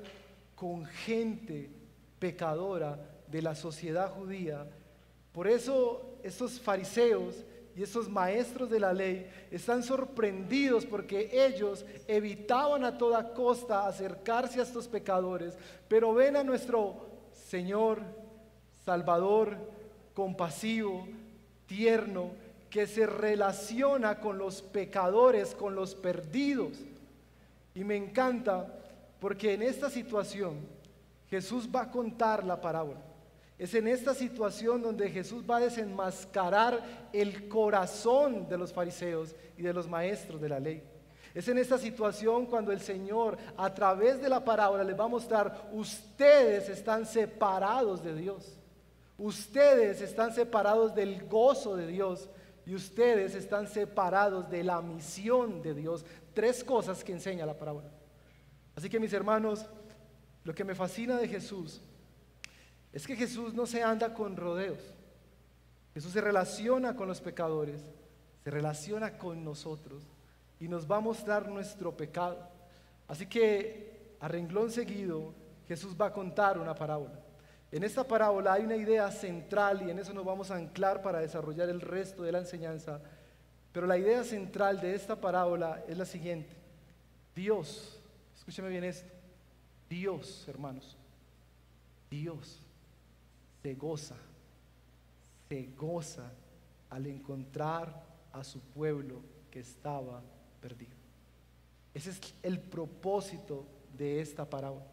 con 0.55 0.85
gente 0.85 1.69
pecadora 2.17 2.97
de 3.27 3.41
la 3.41 3.55
sociedad 3.55 4.09
judía. 4.09 4.65
Por 5.33 5.45
eso 5.45 6.17
estos 6.23 6.61
fariseos 6.61 7.43
y 7.75 7.83
estos 7.83 8.07
maestros 8.07 8.69
de 8.69 8.79
la 8.79 8.93
ley 8.93 9.29
están 9.51 9.83
sorprendidos 9.83 10.85
porque 10.85 11.29
ellos 11.33 11.85
evitaban 12.07 12.85
a 12.85 12.97
toda 12.97 13.33
costa 13.33 13.85
acercarse 13.85 14.61
a 14.61 14.63
estos 14.63 14.87
pecadores, 14.87 15.57
pero 15.89 16.13
ven 16.13 16.37
a 16.37 16.43
nuestro 16.43 17.08
Señor, 17.49 18.01
Salvador, 18.85 19.57
compasivo, 20.13 21.07
tierno, 21.65 22.29
que 22.69 22.85
se 22.85 23.07
relaciona 23.07 24.19
con 24.19 24.37
los 24.37 24.61
pecadores, 24.61 25.55
con 25.55 25.73
los 25.73 25.95
perdidos. 25.95 26.73
Y 27.73 27.83
me 27.83 27.95
encanta 27.95 28.71
porque 29.19 29.55
en 29.55 29.63
esta 29.63 29.89
situación 29.89 30.59
Jesús 31.27 31.67
va 31.75 31.81
a 31.81 31.91
contar 31.91 32.45
la 32.45 32.61
parábola. 32.61 33.01
Es 33.57 33.73
en 33.73 33.87
esta 33.87 34.13
situación 34.13 34.83
donde 34.83 35.09
Jesús 35.09 35.43
va 35.49 35.57
a 35.57 35.61
desenmascarar 35.61 37.09
el 37.11 37.49
corazón 37.49 38.47
de 38.47 38.59
los 38.59 38.71
fariseos 38.71 39.35
y 39.57 39.63
de 39.63 39.73
los 39.73 39.87
maestros 39.87 40.39
de 40.39 40.49
la 40.49 40.59
ley. 40.59 40.83
Es 41.33 41.47
en 41.47 41.59
esta 41.59 41.77
situación 41.77 42.47
cuando 42.47 42.71
el 42.71 42.81
Señor 42.81 43.37
a 43.57 43.73
través 43.73 44.21
de 44.21 44.29
la 44.29 44.43
parábola 44.43 44.83
les 44.83 44.99
va 44.99 45.05
a 45.05 45.09
mostrar, 45.09 45.69
ustedes 45.71 46.69
están 46.69 47.05
separados 47.05 48.03
de 48.03 48.15
Dios. 48.15 48.57
Ustedes 49.17 50.01
están 50.01 50.33
separados 50.33 50.95
del 50.95 51.27
gozo 51.27 51.75
de 51.75 51.87
Dios 51.87 52.29
y 52.65 52.73
ustedes 52.73 53.35
están 53.35 53.67
separados 53.67 54.49
de 54.49 54.63
la 54.63 54.81
misión 54.81 55.61
de 55.61 55.73
Dios. 55.73 56.05
Tres 56.33 56.63
cosas 56.63 57.03
que 57.03 57.11
enseña 57.11 57.45
la 57.45 57.57
parábola. 57.57 57.89
Así 58.75 58.89
que 58.89 58.99
mis 58.99 59.13
hermanos, 59.13 59.65
lo 60.43 60.55
que 60.55 60.63
me 60.63 60.73
fascina 60.73 61.17
de 61.17 61.27
Jesús 61.27 61.81
es 62.91 63.05
que 63.05 63.15
Jesús 63.15 63.53
no 63.53 63.67
se 63.67 63.83
anda 63.83 64.13
con 64.13 64.35
rodeos. 64.35 64.79
Jesús 65.93 66.11
se 66.11 66.21
relaciona 66.21 66.95
con 66.95 67.07
los 67.07 67.21
pecadores, 67.21 67.81
se 68.43 68.49
relaciona 68.49 69.17
con 69.17 69.43
nosotros 69.43 70.03
y 70.59 70.67
nos 70.67 70.89
va 70.89 70.97
a 70.97 71.01
mostrar 71.01 71.47
nuestro 71.47 71.95
pecado. 71.95 72.37
Así 73.07 73.25
que 73.25 74.15
a 74.19 74.27
renglón 74.27 74.71
seguido 74.71 75.33
Jesús 75.67 75.95
va 75.99 76.07
a 76.07 76.13
contar 76.13 76.57
una 76.57 76.75
parábola. 76.75 77.19
En 77.71 77.83
esta 77.83 78.03
parábola 78.03 78.53
hay 78.53 78.63
una 78.63 78.75
idea 78.75 79.11
central 79.11 79.83
y 79.83 79.91
en 79.91 79.99
eso 79.99 80.13
nos 80.13 80.25
vamos 80.25 80.49
a 80.49 80.55
anclar 80.55 81.01
para 81.01 81.19
desarrollar 81.19 81.69
el 81.69 81.81
resto 81.81 82.23
de 82.23 82.31
la 82.31 82.39
enseñanza. 82.39 82.99
Pero 83.71 83.85
la 83.85 83.97
idea 83.97 84.23
central 84.23 84.81
de 84.81 84.95
esta 84.95 85.15
parábola 85.15 85.83
es 85.87 85.97
la 85.97 86.05
siguiente. 86.05 86.55
Dios, 87.35 87.99
escúcheme 88.35 88.69
bien 88.69 88.83
esto, 88.83 89.13
Dios, 89.87 90.45
hermanos, 90.47 90.97
Dios 92.09 92.59
se 93.61 93.75
goza, 93.75 94.15
se 95.47 95.69
goza 95.77 96.31
al 96.89 97.05
encontrar 97.05 98.03
a 98.33 98.43
su 98.43 98.59
pueblo 98.59 99.21
que 99.51 99.59
estaba 99.59 100.21
perdido. 100.59 100.95
Ese 101.93 102.11
es 102.11 102.21
el 102.43 102.59
propósito 102.59 103.65
de 103.97 104.21
esta 104.21 104.49
parábola. 104.49 104.85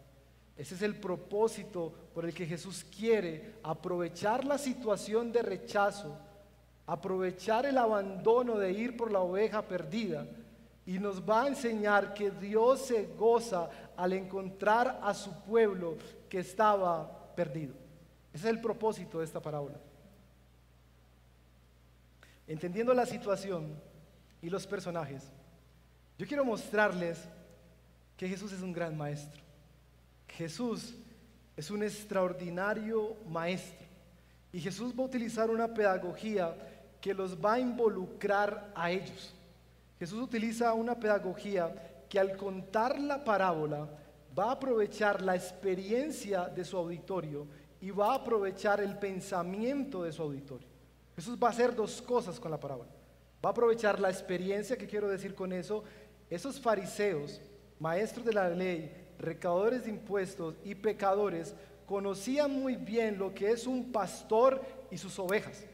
Ese 0.56 0.74
es 0.74 0.82
el 0.82 0.96
propósito 0.96 1.92
por 2.14 2.24
el 2.24 2.32
que 2.32 2.46
Jesús 2.46 2.84
quiere 2.84 3.56
aprovechar 3.62 4.44
la 4.44 4.56
situación 4.56 5.30
de 5.30 5.42
rechazo, 5.42 6.16
aprovechar 6.86 7.66
el 7.66 7.76
abandono 7.76 8.56
de 8.56 8.72
ir 8.72 8.96
por 8.96 9.12
la 9.12 9.20
oveja 9.20 9.62
perdida 9.62 10.26
y 10.86 10.98
nos 10.98 11.20
va 11.28 11.42
a 11.42 11.48
enseñar 11.48 12.14
que 12.14 12.30
Dios 12.30 12.86
se 12.86 13.06
goza 13.18 13.68
al 13.96 14.12
encontrar 14.14 15.00
a 15.02 15.12
su 15.12 15.30
pueblo 15.42 15.96
que 16.28 16.38
estaba 16.38 17.34
perdido. 17.34 17.74
Ese 18.32 18.48
es 18.48 18.54
el 18.54 18.60
propósito 18.60 19.18
de 19.18 19.24
esta 19.24 19.40
parábola. 19.40 19.78
Entendiendo 22.46 22.94
la 22.94 23.04
situación 23.04 23.74
y 24.40 24.48
los 24.48 24.66
personajes, 24.66 25.32
yo 26.18 26.26
quiero 26.26 26.44
mostrarles 26.44 27.18
que 28.16 28.28
Jesús 28.28 28.52
es 28.52 28.62
un 28.62 28.72
gran 28.72 28.96
maestro. 28.96 29.42
Jesús 30.28 30.94
es 31.56 31.70
un 31.70 31.82
extraordinario 31.82 33.16
maestro. 33.28 33.86
Y 34.52 34.60
Jesús 34.60 34.94
va 34.98 35.02
a 35.02 35.06
utilizar 35.06 35.50
una 35.50 35.72
pedagogía 35.72 36.54
que 37.00 37.14
los 37.14 37.36
va 37.36 37.54
a 37.54 37.60
involucrar 37.60 38.72
a 38.74 38.90
ellos. 38.90 39.34
Jesús 39.98 40.22
utiliza 40.22 40.72
una 40.74 40.98
pedagogía 40.98 42.04
que 42.08 42.18
al 42.18 42.36
contar 42.36 42.98
la 42.98 43.22
parábola 43.22 43.88
va 44.38 44.46
a 44.46 44.52
aprovechar 44.52 45.22
la 45.22 45.34
experiencia 45.34 46.46
de 46.46 46.64
su 46.64 46.76
auditorio 46.76 47.46
y 47.80 47.90
va 47.90 48.12
a 48.12 48.16
aprovechar 48.16 48.80
el 48.80 48.98
pensamiento 48.98 50.02
de 50.02 50.12
su 50.12 50.22
auditorio. 50.22 50.68
Jesús 51.14 51.38
va 51.42 51.48
a 51.48 51.50
hacer 51.50 51.74
dos 51.74 52.02
cosas 52.02 52.38
con 52.38 52.50
la 52.50 52.60
parábola. 52.60 52.90
Va 53.44 53.50
a 53.50 53.52
aprovechar 53.52 54.00
la 54.00 54.10
experiencia, 54.10 54.76
que 54.76 54.86
quiero 54.86 55.08
decir 55.08 55.34
con 55.34 55.52
eso, 55.52 55.84
esos 56.30 56.60
fariseos, 56.60 57.40
maestros 57.78 58.24
de 58.24 58.32
la 58.32 58.48
ley, 58.48 58.92
recaudadores 59.18 59.84
de 59.84 59.90
impuestos 59.90 60.54
y 60.64 60.74
pecadores, 60.74 61.54
conocían 61.86 62.50
muy 62.50 62.76
bien 62.76 63.18
lo 63.18 63.32
que 63.34 63.50
es 63.50 63.66
un 63.66 63.92
pastor 63.92 64.60
y 64.90 64.98
sus 64.98 65.18
ovejas. 65.18 65.64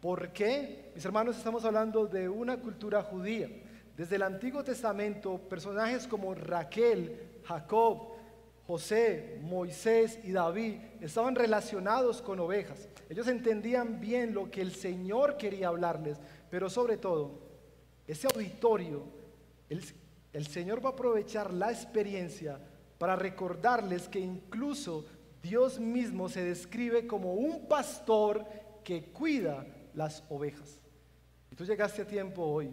¿Por 0.00 0.28
qué? 0.28 0.92
Mis 0.94 1.04
hermanos, 1.04 1.36
estamos 1.36 1.64
hablando 1.64 2.06
de 2.06 2.28
una 2.28 2.58
cultura 2.58 3.02
judía. 3.02 3.48
Desde 3.96 4.16
el 4.16 4.22
Antiguo 4.22 4.62
Testamento, 4.62 5.38
personajes 5.38 6.06
como 6.06 6.34
Raquel, 6.34 7.40
Jacob, 7.44 8.08
José, 8.66 9.38
Moisés 9.42 10.18
y 10.24 10.32
David 10.32 10.74
estaban 11.00 11.34
relacionados 11.34 12.20
con 12.20 12.38
ovejas. 12.40 12.88
Ellos 13.08 13.26
entendían 13.28 14.00
bien 14.00 14.34
lo 14.34 14.50
que 14.50 14.60
el 14.60 14.72
Señor 14.72 15.36
quería 15.36 15.68
hablarles, 15.68 16.18
pero 16.50 16.68
sobre 16.68 16.98
todo, 16.98 17.40
ese 18.06 18.26
auditorio 18.26 19.15
el, 19.68 20.46
Señor 20.46 20.84
va 20.84 20.90
a 20.90 20.92
aprovechar 20.92 21.52
la 21.52 21.70
experiencia 21.70 22.58
para 22.98 23.16
recordarles 23.16 24.08
que 24.08 24.20
incluso 24.20 25.04
Dios 25.42 25.78
mismo 25.78 26.28
se 26.28 26.44
describe 26.44 27.06
como 27.06 27.34
un 27.34 27.66
pastor 27.66 28.44
que 28.84 29.04
cuida 29.04 29.66
las 29.94 30.22
ovejas. 30.28 30.80
Y 31.50 31.56
tú 31.56 31.64
llegaste 31.64 32.02
a 32.02 32.06
tiempo 32.06 32.42
hoy, 32.42 32.70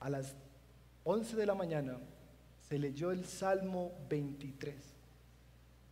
a 0.00 0.10
las 0.10 0.34
11 1.04 1.36
de 1.36 1.46
la 1.46 1.54
mañana, 1.54 1.98
se 2.68 2.78
leyó 2.78 3.10
el 3.10 3.24
Salmo 3.24 3.92
23, 4.08 4.76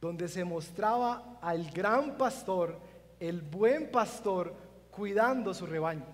donde 0.00 0.28
se 0.28 0.44
mostraba 0.44 1.38
al 1.42 1.70
gran 1.70 2.16
pastor, 2.16 2.78
el 3.18 3.42
buen 3.42 3.90
pastor, 3.90 4.54
cuidando 4.90 5.52
su 5.54 5.66
rebaño. 5.66 6.06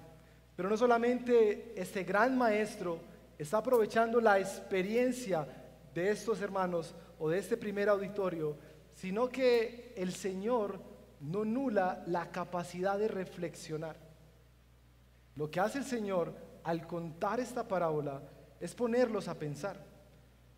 Pero 0.56 0.68
no 0.68 0.76
solamente 0.76 1.72
este 1.76 2.04
gran 2.04 2.36
maestro, 2.36 2.98
está 3.38 3.58
aprovechando 3.58 4.20
la 4.20 4.38
experiencia 4.38 5.46
de 5.94 6.10
estos 6.10 6.40
hermanos 6.40 6.94
o 7.18 7.28
de 7.28 7.38
este 7.38 7.56
primer 7.56 7.88
auditorio, 7.88 8.56
sino 8.94 9.28
que 9.28 9.92
el 9.96 10.12
Señor 10.12 10.80
no 11.20 11.44
nula 11.44 12.02
la 12.06 12.30
capacidad 12.30 12.98
de 12.98 13.08
reflexionar. 13.08 13.96
Lo 15.36 15.50
que 15.50 15.60
hace 15.60 15.78
el 15.78 15.84
Señor 15.84 16.34
al 16.62 16.86
contar 16.86 17.40
esta 17.40 17.66
parábola 17.66 18.22
es 18.60 18.74
ponerlos 18.74 19.28
a 19.28 19.38
pensar. 19.38 19.76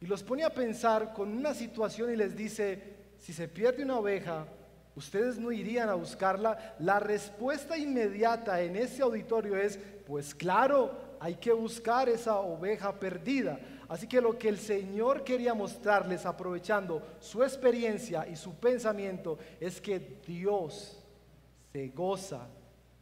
Y 0.00 0.06
los 0.06 0.22
pone 0.22 0.44
a 0.44 0.52
pensar 0.52 1.12
con 1.12 1.32
una 1.32 1.54
situación 1.54 2.12
y 2.12 2.16
les 2.16 2.36
dice, 2.36 2.96
si 3.18 3.32
se 3.32 3.48
pierde 3.48 3.82
una 3.82 3.98
oveja, 3.98 4.46
ustedes 4.94 5.38
no 5.38 5.50
irían 5.50 5.88
a 5.88 5.94
buscarla. 5.94 6.76
La 6.78 7.00
respuesta 7.00 7.78
inmediata 7.78 8.60
en 8.60 8.76
ese 8.76 9.02
auditorio 9.02 9.56
es, 9.56 9.78
pues 10.06 10.34
claro, 10.34 11.05
hay 11.20 11.36
que 11.36 11.52
buscar 11.52 12.08
esa 12.08 12.38
oveja 12.38 12.92
perdida. 12.98 13.58
Así 13.88 14.06
que 14.06 14.20
lo 14.20 14.36
que 14.36 14.48
el 14.48 14.58
Señor 14.58 15.22
quería 15.22 15.54
mostrarles 15.54 16.26
aprovechando 16.26 17.02
su 17.20 17.42
experiencia 17.42 18.26
y 18.26 18.36
su 18.36 18.54
pensamiento 18.54 19.38
es 19.60 19.80
que 19.80 20.20
Dios 20.26 21.02
se 21.72 21.88
goza 21.88 22.48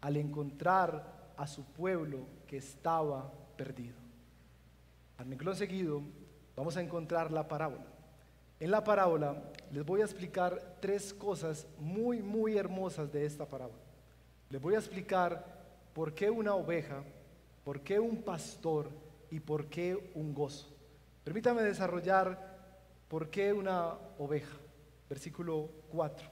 al 0.00 0.16
encontrar 0.16 1.32
a 1.36 1.46
su 1.46 1.64
pueblo 1.64 2.26
que 2.46 2.58
estaba 2.58 3.32
perdido. 3.56 3.96
Al 5.16 5.28
renglón 5.28 5.56
seguido 5.56 6.02
vamos 6.56 6.76
a 6.76 6.82
encontrar 6.82 7.30
la 7.30 7.48
parábola. 7.48 7.86
En 8.60 8.70
la 8.70 8.84
parábola 8.84 9.42
les 9.70 9.84
voy 9.84 10.00
a 10.00 10.04
explicar 10.04 10.76
tres 10.80 11.12
cosas 11.12 11.66
muy, 11.78 12.22
muy 12.22 12.56
hermosas 12.56 13.10
de 13.10 13.24
esta 13.26 13.46
parábola. 13.46 13.82
Les 14.50 14.60
voy 14.60 14.74
a 14.74 14.78
explicar 14.78 15.44
por 15.92 16.14
qué 16.14 16.30
una 16.30 16.54
oveja, 16.54 17.02
por 17.64 17.80
qué 17.80 17.98
un 17.98 18.22
pastor 18.22 18.90
y 19.30 19.40
por 19.40 19.66
qué 19.66 20.12
un 20.14 20.34
gozo. 20.34 20.68
Permítame 21.24 21.62
desarrollar 21.62 22.54
por 23.08 23.30
qué 23.30 23.52
una 23.52 23.94
oveja. 24.18 24.56
Versículo 25.08 25.70
4. 25.90 26.28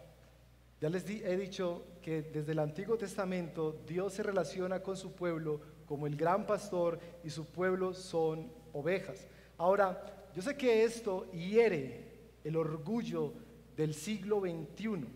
Ya 0.80 0.88
les 0.88 1.08
he 1.08 1.36
dicho 1.36 1.84
que 2.02 2.22
desde 2.22 2.52
el 2.52 2.58
Antiguo 2.58 2.96
Testamento 2.96 3.80
Dios 3.86 4.12
se 4.12 4.22
relaciona 4.22 4.82
con 4.82 4.96
su 4.96 5.12
pueblo 5.12 5.60
como 5.86 6.06
el 6.06 6.16
gran 6.16 6.46
pastor 6.46 6.98
y 7.22 7.30
su 7.30 7.46
pueblo 7.46 7.94
son 7.94 8.50
ovejas. 8.72 9.26
Ahora, 9.58 10.28
yo 10.34 10.42
sé 10.42 10.56
que 10.56 10.84
esto 10.84 11.30
hiere 11.32 12.12
el 12.44 12.56
orgullo 12.56 13.32
del 13.76 13.94
siglo 13.94 14.40
XXI, 14.40 15.06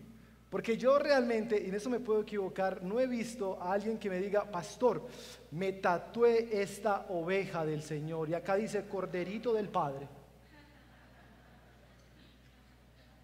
porque 0.49 0.77
yo 0.77 0.97
realmente, 0.97 1.61
y 1.61 1.69
en 1.69 1.75
eso 1.75 1.89
me 1.89 1.99
puedo 1.99 2.21
equivocar, 2.21 2.83
no 2.83 2.99
he 2.99 3.07
visto 3.07 3.61
a 3.61 3.73
alguien 3.73 3.97
que 3.97 4.09
me 4.09 4.19
diga, 4.19 4.45
pastor, 4.49 5.07
me 5.51 5.73
tatué 5.73 6.61
esta 6.61 7.05
oveja 7.09 7.65
del 7.65 7.83
Señor, 7.83 8.29
y 8.29 8.33
acá 8.33 8.55
dice 8.55 8.87
corderito 8.87 9.53
del 9.53 9.69
Padre. 9.69 10.07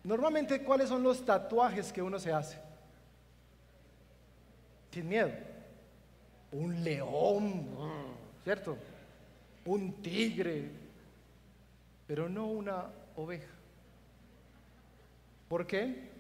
Normalmente, 0.03 0.63
¿cuáles 0.63 0.89
son 0.89 1.01
los 1.01 1.25
tatuajes 1.25 1.93
que 1.93 2.01
uno 2.01 2.19
se 2.19 2.33
hace? 2.33 2.57
Sin 4.91 5.07
miedo 5.07 5.31
un 6.53 6.83
león, 6.83 7.67
¿cierto? 8.43 8.77
Un 9.65 9.93
tigre, 10.01 10.69
pero 12.07 12.29
no 12.29 12.47
una 12.47 12.85
oveja. 13.15 13.51
¿Por 15.47 15.65
qué? 15.65 16.12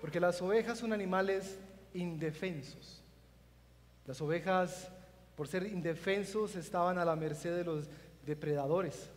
Porque 0.00 0.20
las 0.20 0.40
ovejas 0.40 0.78
son 0.78 0.92
animales 0.92 1.58
indefensos. 1.94 3.02
Las 4.06 4.20
ovejas, 4.20 4.90
por 5.36 5.46
ser 5.46 5.64
indefensos, 5.64 6.56
estaban 6.56 6.98
a 6.98 7.04
la 7.04 7.16
merced 7.16 7.54
de 7.54 7.64
los 7.64 7.88
depredadores. 8.24 9.10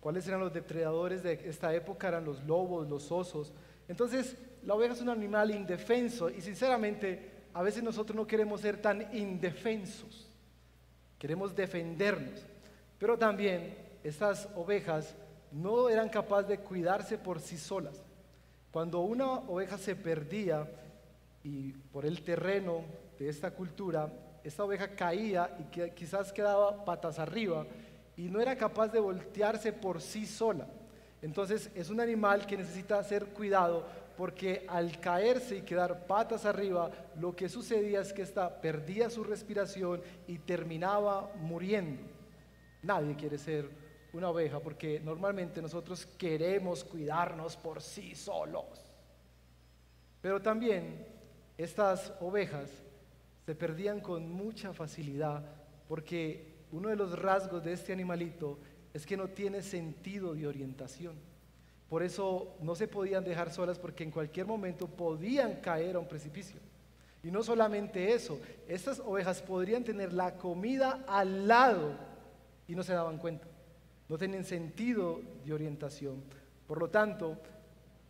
¿Cuáles 0.00 0.26
eran 0.28 0.40
los 0.40 0.52
depredadores 0.52 1.22
de 1.22 1.48
esta 1.48 1.74
época? 1.74 2.08
Eran 2.08 2.24
los 2.24 2.44
lobos, 2.44 2.88
los 2.88 3.10
osos. 3.10 3.52
Entonces, 3.88 4.36
la 4.62 4.74
oveja 4.74 4.94
es 4.94 5.00
un 5.00 5.08
animal 5.08 5.50
indefenso 5.50 6.28
y 6.28 6.40
sinceramente 6.40 7.30
a 7.54 7.62
veces 7.62 7.82
nosotros 7.82 8.14
no 8.14 8.26
queremos 8.26 8.60
ser 8.60 8.82
tan 8.82 9.14
indefensos, 9.16 10.28
queremos 11.18 11.56
defendernos. 11.56 12.44
Pero 12.98 13.16
también 13.16 13.74
estas 14.04 14.48
ovejas 14.56 15.14
no 15.52 15.88
eran 15.88 16.08
capaces 16.08 16.48
de 16.48 16.58
cuidarse 16.58 17.16
por 17.16 17.40
sí 17.40 17.56
solas. 17.56 18.02
Cuando 18.76 19.00
una 19.00 19.38
oveja 19.48 19.78
se 19.78 19.96
perdía 19.96 20.68
y 21.42 21.72
por 21.72 22.04
el 22.04 22.20
terreno 22.20 22.84
de 23.18 23.30
esta 23.30 23.52
cultura, 23.52 24.12
esta 24.44 24.64
oveja 24.64 24.88
caía 24.88 25.56
y 25.58 25.90
quizás 25.92 26.30
quedaba 26.30 26.84
patas 26.84 27.18
arriba 27.18 27.66
y 28.18 28.24
no 28.28 28.38
era 28.38 28.54
capaz 28.54 28.88
de 28.88 29.00
voltearse 29.00 29.72
por 29.72 30.02
sí 30.02 30.26
sola. 30.26 30.66
Entonces 31.22 31.70
es 31.74 31.88
un 31.88 32.00
animal 32.00 32.44
que 32.44 32.58
necesita 32.58 33.02
ser 33.02 33.28
cuidado 33.28 33.86
porque 34.14 34.66
al 34.68 35.00
caerse 35.00 35.56
y 35.56 35.62
quedar 35.62 36.06
patas 36.06 36.44
arriba, 36.44 36.90
lo 37.18 37.34
que 37.34 37.48
sucedía 37.48 38.02
es 38.02 38.12
que 38.12 38.20
ésta 38.20 38.60
perdía 38.60 39.08
su 39.08 39.24
respiración 39.24 40.02
y 40.28 40.36
terminaba 40.36 41.32
muriendo. 41.36 42.02
Nadie 42.82 43.16
quiere 43.16 43.38
ser 43.38 43.85
una 44.12 44.30
oveja 44.30 44.60
porque 44.60 45.00
normalmente 45.00 45.60
nosotros 45.60 46.06
queremos 46.06 46.84
cuidarnos 46.84 47.56
por 47.56 47.82
sí 47.82 48.14
solos. 48.14 48.64
Pero 50.20 50.40
también 50.40 51.06
estas 51.58 52.12
ovejas 52.20 52.70
se 53.44 53.54
perdían 53.54 54.00
con 54.00 54.30
mucha 54.30 54.72
facilidad 54.72 55.44
porque 55.88 56.56
uno 56.72 56.88
de 56.88 56.96
los 56.96 57.18
rasgos 57.18 57.62
de 57.64 57.72
este 57.72 57.92
animalito 57.92 58.58
es 58.92 59.06
que 59.06 59.16
no 59.16 59.28
tiene 59.28 59.62
sentido 59.62 60.34
de 60.34 60.46
orientación. 60.46 61.14
Por 61.88 62.02
eso 62.02 62.56
no 62.60 62.74
se 62.74 62.88
podían 62.88 63.24
dejar 63.24 63.52
solas 63.52 63.78
porque 63.78 64.02
en 64.02 64.10
cualquier 64.10 64.46
momento 64.46 64.88
podían 64.88 65.60
caer 65.60 65.96
a 65.96 66.00
un 66.00 66.08
precipicio. 66.08 66.58
Y 67.22 67.30
no 67.30 67.42
solamente 67.42 68.12
eso, 68.12 68.38
estas 68.68 69.00
ovejas 69.00 69.42
podrían 69.42 69.84
tener 69.84 70.12
la 70.12 70.34
comida 70.36 71.04
al 71.06 71.46
lado 71.46 71.92
y 72.66 72.74
no 72.74 72.82
se 72.82 72.92
daban 72.92 73.18
cuenta. 73.18 73.46
No 74.08 74.16
tenían 74.16 74.44
sentido 74.44 75.20
de 75.44 75.52
orientación. 75.52 76.22
Por 76.66 76.78
lo 76.78 76.88
tanto, 76.88 77.38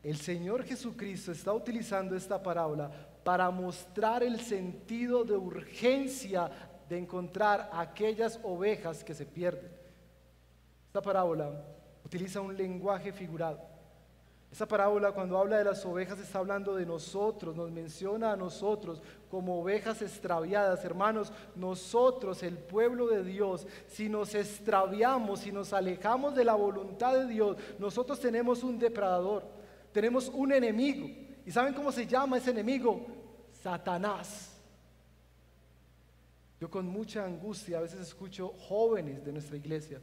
el 0.02 0.16
Señor 0.16 0.64
Jesucristo 0.64 1.32
está 1.32 1.52
utilizando 1.52 2.16
esta 2.16 2.42
parábola 2.42 2.90
para 3.24 3.50
mostrar 3.50 4.22
el 4.22 4.40
sentido 4.40 5.24
de 5.24 5.36
urgencia 5.36 6.50
de 6.88 6.98
encontrar 6.98 7.70
aquellas 7.72 8.38
ovejas 8.42 9.02
que 9.02 9.14
se 9.14 9.26
pierden. 9.26 9.70
Esta 10.86 11.02
parábola 11.02 11.64
utiliza 12.04 12.40
un 12.40 12.56
lenguaje 12.56 13.12
figurado. 13.12 13.75
Esa 14.56 14.66
parábola 14.66 15.12
cuando 15.12 15.36
habla 15.36 15.58
de 15.58 15.64
las 15.64 15.84
ovejas 15.84 16.18
está 16.18 16.38
hablando 16.38 16.74
de 16.74 16.86
nosotros, 16.86 17.54
nos 17.54 17.70
menciona 17.70 18.32
a 18.32 18.36
nosotros 18.36 19.02
como 19.30 19.60
ovejas 19.60 20.00
extraviadas. 20.00 20.82
Hermanos, 20.82 21.30
nosotros, 21.54 22.42
el 22.42 22.56
pueblo 22.56 23.06
de 23.08 23.22
Dios, 23.22 23.66
si 23.86 24.08
nos 24.08 24.34
extraviamos, 24.34 25.40
si 25.40 25.52
nos 25.52 25.74
alejamos 25.74 26.34
de 26.34 26.44
la 26.46 26.54
voluntad 26.54 27.12
de 27.18 27.26
Dios, 27.26 27.58
nosotros 27.78 28.18
tenemos 28.18 28.62
un 28.62 28.78
depredador, 28.78 29.44
tenemos 29.92 30.30
un 30.32 30.50
enemigo. 30.50 31.06
¿Y 31.44 31.50
saben 31.50 31.74
cómo 31.74 31.92
se 31.92 32.06
llama 32.06 32.38
ese 32.38 32.52
enemigo? 32.52 33.06
Satanás. 33.62 34.56
Yo 36.58 36.70
con 36.70 36.88
mucha 36.88 37.26
angustia 37.26 37.76
a 37.76 37.82
veces 37.82 38.00
escucho 38.00 38.54
jóvenes 38.70 39.22
de 39.22 39.32
nuestra 39.32 39.58
iglesia 39.58 40.00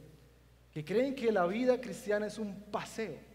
que 0.70 0.84
creen 0.84 1.16
que 1.16 1.32
la 1.32 1.44
vida 1.44 1.80
cristiana 1.80 2.28
es 2.28 2.38
un 2.38 2.54
paseo 2.70 3.33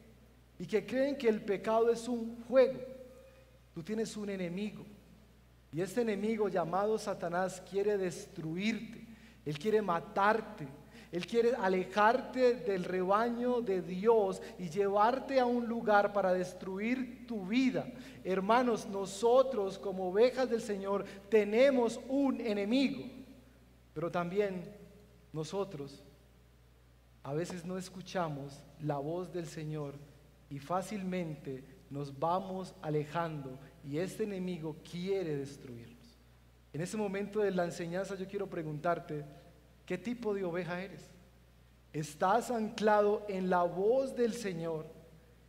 y 0.60 0.68
que 0.68 0.86
creen 0.86 1.18
que 1.18 1.30
el 1.30 1.42
pecado 1.42 1.90
es 1.90 2.08
un 2.08 2.44
juego. 2.44 2.80
Tú 3.74 3.82
tienes 3.82 4.16
un 4.18 4.30
enemigo 4.30 4.86
y 5.72 5.82
este 5.82 6.02
enemigo 6.02 6.50
llamado 6.50 6.98
Satanás 6.98 7.64
quiere 7.70 7.98
destruirte, 7.98 9.06
él 9.46 9.58
quiere 9.58 9.82
matarte, 9.82 10.68
él 11.12 11.26
quiere 11.26 11.54
alejarte 11.56 12.56
del 12.56 12.84
rebaño 12.84 13.62
de 13.62 13.82
Dios 13.82 14.42
y 14.58 14.70
llevarte 14.70 15.40
a 15.40 15.46
un 15.46 15.68
lugar 15.68 16.12
para 16.12 16.34
destruir 16.34 17.26
tu 17.26 17.46
vida. 17.46 17.88
Hermanos, 18.24 18.88
nosotros 18.88 19.80
como 19.80 20.10
ovejas 20.10 20.50
del 20.50 20.62
Señor 20.62 21.06
tenemos 21.30 22.00
un 22.10 22.42
enemigo, 22.42 23.04
pero 23.94 24.12
también 24.12 24.76
nosotros 25.32 26.04
a 27.24 27.34
veces 27.34 27.66
no 27.66 27.78
escuchamos 27.78 28.62
la 28.82 28.98
voz 28.98 29.32
del 29.32 29.46
Señor 29.46 30.09
y 30.50 30.60
fácilmente 30.60 31.64
nos 31.90 32.18
vamos 32.18 32.74
alejando 32.82 33.58
y 33.84 33.98
este 33.98 34.24
enemigo 34.24 34.76
quiere 34.90 35.38
destruirnos. 35.38 35.98
En 36.74 36.82
ese 36.82 36.98
momento 36.98 37.40
de 37.40 37.52
la 37.52 37.66
enseñanza 37.66 38.16
yo 38.16 38.28
quiero 38.28 38.48
preguntarte, 38.48 39.26
¿qué 39.86 39.98
tipo 39.98 40.34
de 40.34 40.44
oveja 40.44 40.82
eres? 40.82 41.10
¿Estás 41.94 42.52
anclado 42.52 43.26
en 43.28 43.50
la 43.50 43.64
voz 43.64 44.16
del 44.16 44.34
Señor, 44.34 44.86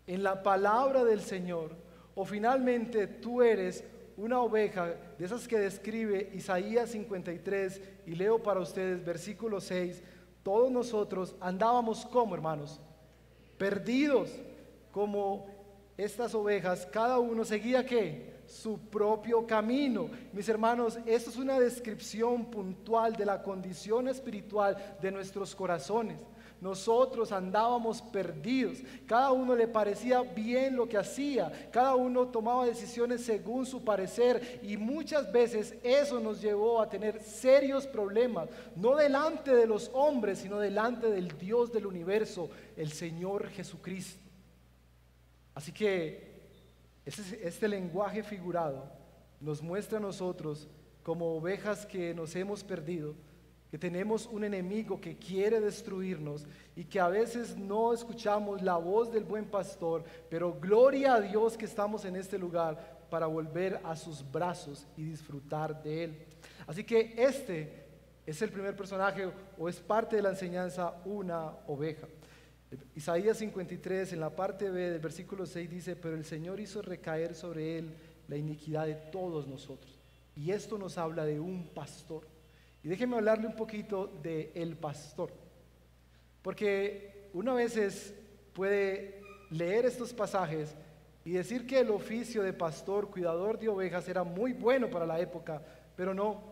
en 0.06 0.22
la 0.22 0.42
palabra 0.42 1.04
del 1.04 1.20
Señor? 1.20 1.76
¿O 2.14 2.24
finalmente 2.24 3.06
tú 3.06 3.42
eres 3.42 3.84
una 4.16 4.40
oveja 4.40 4.94
de 5.18 5.24
esas 5.24 5.46
que 5.46 5.58
describe 5.58 6.30
Isaías 6.34 6.90
53 6.90 7.80
y 8.06 8.14
leo 8.14 8.42
para 8.42 8.60
ustedes 8.60 9.04
versículo 9.04 9.60
6? 9.60 10.02
Todos 10.42 10.70
nosotros 10.70 11.36
andábamos 11.40 12.06
como 12.06 12.34
hermanos, 12.34 12.80
perdidos 13.58 14.30
como 14.92 15.46
estas 15.96 16.34
ovejas, 16.34 16.86
cada 16.86 17.18
uno 17.18 17.44
seguía 17.44 17.84
qué? 17.84 18.40
su 18.50 18.78
propio 18.78 19.46
camino. 19.46 20.10
Mis 20.32 20.48
hermanos, 20.48 20.98
esto 21.06 21.30
es 21.30 21.36
una 21.36 21.60
descripción 21.60 22.46
puntual 22.46 23.14
de 23.14 23.24
la 23.24 23.42
condición 23.42 24.08
espiritual 24.08 24.96
de 25.00 25.12
nuestros 25.12 25.54
corazones. 25.54 26.20
Nosotros 26.60 27.32
andábamos 27.32 28.02
perdidos, 28.02 28.78
cada 29.06 29.32
uno 29.32 29.54
le 29.54 29.66
parecía 29.66 30.20
bien 30.20 30.76
lo 30.76 30.86
que 30.86 30.98
hacía, 30.98 31.70
cada 31.72 31.94
uno 31.94 32.28
tomaba 32.28 32.66
decisiones 32.66 33.24
según 33.24 33.64
su 33.64 33.82
parecer 33.82 34.60
y 34.62 34.76
muchas 34.76 35.32
veces 35.32 35.74
eso 35.82 36.20
nos 36.20 36.42
llevó 36.42 36.82
a 36.82 36.90
tener 36.90 37.22
serios 37.22 37.86
problemas, 37.86 38.50
no 38.76 38.94
delante 38.94 39.54
de 39.54 39.66
los 39.66 39.90
hombres, 39.94 40.40
sino 40.40 40.58
delante 40.58 41.08
del 41.08 41.38
Dios 41.38 41.72
del 41.72 41.86
universo, 41.86 42.50
el 42.76 42.92
Señor 42.92 43.48
Jesucristo. 43.48 44.19
Así 45.60 45.72
que 45.72 46.26
este, 47.04 47.68
lenguaje 47.68 48.22
figurado 48.22 48.82
nos 49.42 49.60
muestra 49.60 49.98
a 49.98 50.00
nosotros 50.00 50.66
como 51.02 51.36
ovejas 51.36 51.84
que 51.84 52.14
nos 52.14 52.34
hemos 52.34 52.64
perdido, 52.64 53.14
que 53.70 53.76
tenemos 53.76 54.24
un 54.24 54.42
enemigo 54.42 54.98
que 54.98 55.18
quiere 55.18 55.60
destruirnos 55.60 56.46
y 56.74 56.84
que 56.84 56.98
a 56.98 57.08
veces 57.08 57.58
no 57.58 57.92
escuchamos 57.92 58.62
la 58.62 58.78
voz 58.78 59.12
del 59.12 59.24
buen 59.24 59.44
pastor, 59.44 60.02
pero 60.30 60.58
gloria 60.58 61.16
a 61.16 61.20
Dios 61.20 61.58
que 61.58 61.66
estamos 61.66 62.06
en 62.06 62.16
este 62.16 62.38
lugar 62.38 63.06
para 63.10 63.26
volver 63.26 63.82
a 63.84 63.94
sus 63.96 64.24
brazos 64.32 64.86
y 64.96 65.04
disfrutar 65.04 65.82
de 65.82 66.04
Él. 66.04 66.26
Así 66.66 66.84
que 66.84 67.12
este 67.18 67.84
es 68.24 68.40
el 68.40 68.48
primer 68.48 68.74
personaje 68.74 69.30
o 69.58 69.68
es 69.68 69.78
parte 69.78 70.16
de 70.16 70.22
la 70.22 70.30
enseñanza 70.30 70.94
una 71.04 71.50
oveja. 71.66 72.06
Isaías 72.94 73.38
53 73.38 74.12
en 74.12 74.20
la 74.20 74.30
parte 74.30 74.70
B 74.70 74.90
del 74.90 75.00
versículo 75.00 75.44
6 75.44 75.68
dice, 75.68 75.96
pero 75.96 76.14
el 76.14 76.24
Señor 76.24 76.60
hizo 76.60 76.82
recaer 76.82 77.34
sobre 77.34 77.78
él 77.78 77.94
la 78.28 78.36
iniquidad 78.36 78.86
de 78.86 78.94
todos 78.94 79.48
nosotros. 79.48 79.98
Y 80.36 80.52
esto 80.52 80.78
nos 80.78 80.96
habla 80.96 81.24
de 81.24 81.40
un 81.40 81.68
pastor. 81.68 82.26
Y 82.82 82.88
déjenme 82.88 83.16
hablarle 83.16 83.46
un 83.46 83.56
poquito 83.56 84.06
de 84.22 84.52
el 84.54 84.76
pastor. 84.76 85.32
Porque 86.42 87.28
una 87.32 87.54
veces 87.54 88.14
puede 88.52 89.20
leer 89.50 89.86
estos 89.86 90.12
pasajes 90.12 90.74
y 91.24 91.32
decir 91.32 91.66
que 91.66 91.80
el 91.80 91.90
oficio 91.90 92.42
de 92.42 92.52
pastor, 92.52 93.10
cuidador 93.10 93.58
de 93.58 93.68
ovejas, 93.68 94.08
era 94.08 94.22
muy 94.22 94.52
bueno 94.52 94.88
para 94.88 95.06
la 95.06 95.18
época, 95.20 95.60
pero 95.96 96.14
no. 96.14 96.42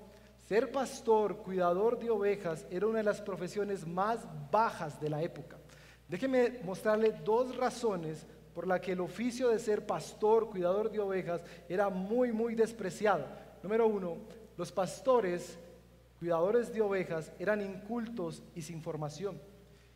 Ser 0.49 0.73
pastor, 0.73 1.39
cuidador 1.39 1.99
de 1.99 2.11
ovejas, 2.11 2.67
era 2.71 2.87
una 2.87 2.99
de 2.99 3.05
las 3.05 3.21
profesiones 3.21 3.87
más 3.87 4.27
bajas 4.51 5.01
de 5.01 5.11
la 5.11 5.23
época. 5.23 5.58
Déjeme 6.09 6.61
mostrarle 6.65 7.13
dos 7.25 7.57
razones 7.57 8.27
por 8.55 8.67
las 8.67 8.81
que 8.81 8.93
el 8.93 9.01
oficio 9.01 9.51
de 9.51 9.59
ser 9.59 9.87
pastor, 9.87 10.49
cuidador 10.49 10.91
de 10.91 10.99
ovejas, 10.99 11.43
era 11.69 11.91
muy, 11.91 12.33
muy 12.33 12.55
despreciado. 12.55 13.27
Número 13.63 13.87
uno, 13.87 14.17
los 14.57 14.73
pastores 14.73 15.59
cuidadores 16.19 16.73
de 16.73 16.81
ovejas 16.81 17.31
eran 17.39 17.61
incultos 17.61 18.43
y 18.55 18.63
sin 18.63 18.83
formación, 18.83 19.41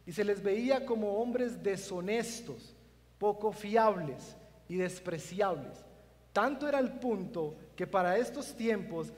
y 0.06 0.12
se 0.12 0.24
les 0.24 0.42
veía 0.42 0.86
como 0.86 1.14
hombres 1.14 1.62
deshonestos, 1.62 2.76
poco 3.18 3.52
fiables 3.52 4.36
y 4.68 4.76
despreciables. 4.76 5.84
Tanto 6.32 6.68
era 6.68 6.78
el 6.78 6.92
punto 6.92 7.56
que 7.74 7.86
para 7.86 8.16
estos 8.16 8.54
tiempos 8.54 9.12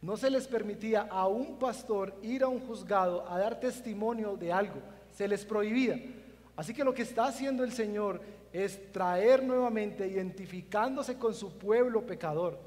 no 0.00 0.16
se 0.16 0.30
les 0.30 0.46
permitía 0.46 1.02
a 1.02 1.26
un 1.26 1.58
pastor 1.58 2.14
ir 2.22 2.42
a 2.42 2.48
un 2.48 2.60
juzgado 2.60 3.28
a 3.28 3.38
dar 3.38 3.60
testimonio 3.60 4.36
de 4.36 4.52
algo, 4.52 4.80
se 5.12 5.28
les 5.28 5.44
prohibía. 5.44 6.17
Así 6.58 6.74
que 6.74 6.82
lo 6.82 6.92
que 6.92 7.02
está 7.02 7.26
haciendo 7.26 7.62
el 7.62 7.70
Señor 7.70 8.20
es 8.52 8.90
traer 8.90 9.44
nuevamente, 9.44 10.08
identificándose 10.08 11.16
con 11.16 11.32
su 11.32 11.56
pueblo 11.56 12.04
pecador. 12.04 12.58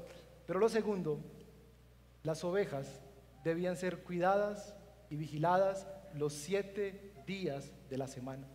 Pero 0.46 0.58
lo 0.58 0.70
segundo, 0.70 1.20
las 2.22 2.42
ovejas 2.42 3.02
debían 3.44 3.76
ser 3.76 3.98
cuidadas 3.98 4.74
y 5.10 5.16
vigiladas 5.16 5.86
los 6.14 6.32
siete 6.32 7.12
días 7.26 7.70
de 7.90 7.98
la 7.98 8.06
semana. 8.06 8.46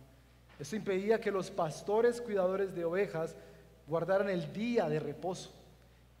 Esto 0.58 0.74
impedía 0.74 1.20
que 1.20 1.30
los 1.30 1.52
pastores 1.52 2.20
cuidadores 2.20 2.74
de 2.74 2.84
ovejas 2.84 3.36
guardaran 3.86 4.30
el 4.30 4.52
día 4.52 4.88
de 4.88 4.98
reposo. 4.98 5.52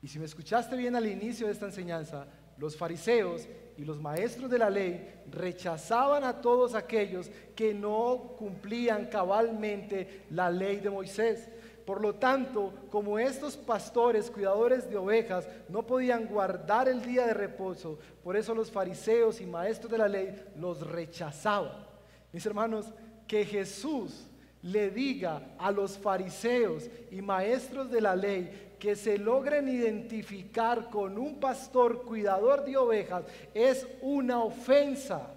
Y 0.00 0.06
si 0.06 0.20
me 0.20 0.26
escuchaste 0.26 0.76
bien 0.76 0.94
al 0.94 1.08
inicio 1.08 1.48
de 1.48 1.54
esta 1.54 1.66
enseñanza, 1.66 2.28
los 2.56 2.76
fariseos 2.76 3.48
y 3.78 3.84
los 3.84 4.00
maestros 4.00 4.50
de 4.50 4.58
la 4.58 4.68
ley 4.68 5.22
rechazaban 5.30 6.24
a 6.24 6.40
todos 6.40 6.74
aquellos 6.74 7.30
que 7.54 7.72
no 7.72 8.34
cumplían 8.36 9.06
cabalmente 9.06 10.24
la 10.30 10.50
ley 10.50 10.78
de 10.80 10.90
Moisés. 10.90 11.48
Por 11.86 12.02
lo 12.02 12.16
tanto, 12.16 12.74
como 12.90 13.20
estos 13.20 13.56
pastores, 13.56 14.30
cuidadores 14.30 14.90
de 14.90 14.96
ovejas, 14.96 15.48
no 15.68 15.86
podían 15.86 16.26
guardar 16.26 16.88
el 16.88 17.02
día 17.02 17.24
de 17.24 17.34
reposo, 17.34 17.98
por 18.24 18.36
eso 18.36 18.52
los 18.52 18.70
fariseos 18.70 19.40
y 19.40 19.46
maestros 19.46 19.92
de 19.92 19.98
la 19.98 20.08
ley 20.08 20.44
los 20.56 20.84
rechazaban. 20.84 21.86
Mis 22.32 22.44
hermanos, 22.44 22.86
que 23.28 23.44
Jesús 23.44 24.27
le 24.62 24.90
diga 24.90 25.54
a 25.58 25.70
los 25.70 25.96
fariseos 25.96 26.88
y 27.10 27.22
maestros 27.22 27.90
de 27.90 28.00
la 28.00 28.16
ley 28.16 28.74
que 28.78 28.96
se 28.96 29.18
logren 29.18 29.68
identificar 29.68 30.88
con 30.90 31.18
un 31.18 31.40
pastor 31.40 32.04
cuidador 32.04 32.64
de 32.64 32.76
ovejas 32.76 33.24
es 33.54 33.86
una 34.00 34.42
ofensa. 34.42 35.34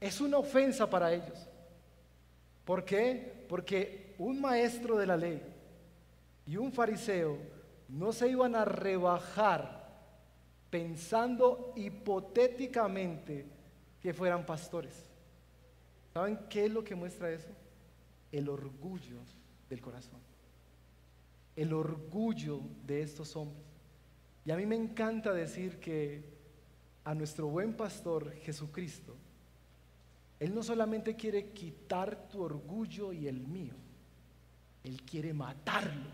Es 0.00 0.20
una 0.20 0.38
ofensa 0.38 0.88
para 0.88 1.12
ellos. 1.12 1.48
¿Por 2.64 2.84
qué? 2.84 3.44
Porque 3.48 4.14
un 4.18 4.40
maestro 4.40 4.96
de 4.96 5.06
la 5.06 5.16
ley 5.16 5.42
y 6.46 6.56
un 6.56 6.72
fariseo 6.72 7.38
no 7.88 8.12
se 8.12 8.28
iban 8.28 8.54
a 8.54 8.64
rebajar 8.64 9.84
pensando 10.70 11.72
hipotéticamente 11.76 13.46
que 14.00 14.12
fueran 14.12 14.44
pastores. 14.44 15.13
¿Saben 16.14 16.38
qué 16.48 16.66
es 16.66 16.70
lo 16.70 16.84
que 16.84 16.94
muestra 16.94 17.30
eso? 17.32 17.48
El 18.30 18.48
orgullo 18.48 19.18
del 19.68 19.80
corazón. 19.80 20.20
El 21.56 21.72
orgullo 21.72 22.60
de 22.86 23.02
estos 23.02 23.34
hombres. 23.34 23.64
Y 24.44 24.52
a 24.52 24.56
mí 24.56 24.64
me 24.64 24.76
encanta 24.76 25.32
decir 25.32 25.80
que 25.80 26.22
a 27.02 27.14
nuestro 27.16 27.48
buen 27.48 27.74
pastor 27.74 28.32
Jesucristo, 28.42 29.16
Él 30.38 30.54
no 30.54 30.62
solamente 30.62 31.16
quiere 31.16 31.50
quitar 31.50 32.28
tu 32.28 32.42
orgullo 32.42 33.12
y 33.12 33.26
el 33.26 33.40
mío, 33.40 33.74
él 34.84 35.02
quiere 35.02 35.32
matarlo. 35.32 36.10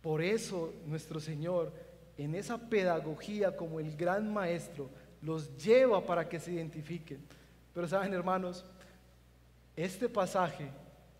Por 0.00 0.22
eso 0.22 0.72
nuestro 0.86 1.20
Señor, 1.20 1.72
en 2.16 2.34
esa 2.34 2.56
pedagogía 2.56 3.56
como 3.56 3.80
el 3.80 3.96
gran 3.96 4.32
maestro, 4.32 4.88
los 5.20 5.56
lleva 5.58 6.06
para 6.06 6.28
que 6.28 6.40
se 6.40 6.52
identifiquen. 6.52 7.20
Pero 7.72 7.86
saben, 7.88 8.12
hermanos, 8.12 8.64
este 9.76 10.08
pasaje 10.08 10.70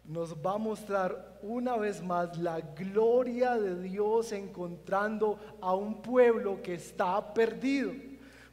nos 0.05 0.35
va 0.35 0.55
a 0.55 0.59
mostrar 0.59 1.39
una 1.43 1.77
vez 1.77 2.03
más 2.03 2.37
la 2.39 2.61
gloria 2.61 3.57
de 3.57 3.81
Dios 3.81 4.33
encontrando 4.33 5.39
a 5.61 5.75
un 5.75 6.03
pueblo 6.03 6.61
que 6.63 6.75
está 6.75 7.33
perdido. 7.33 7.93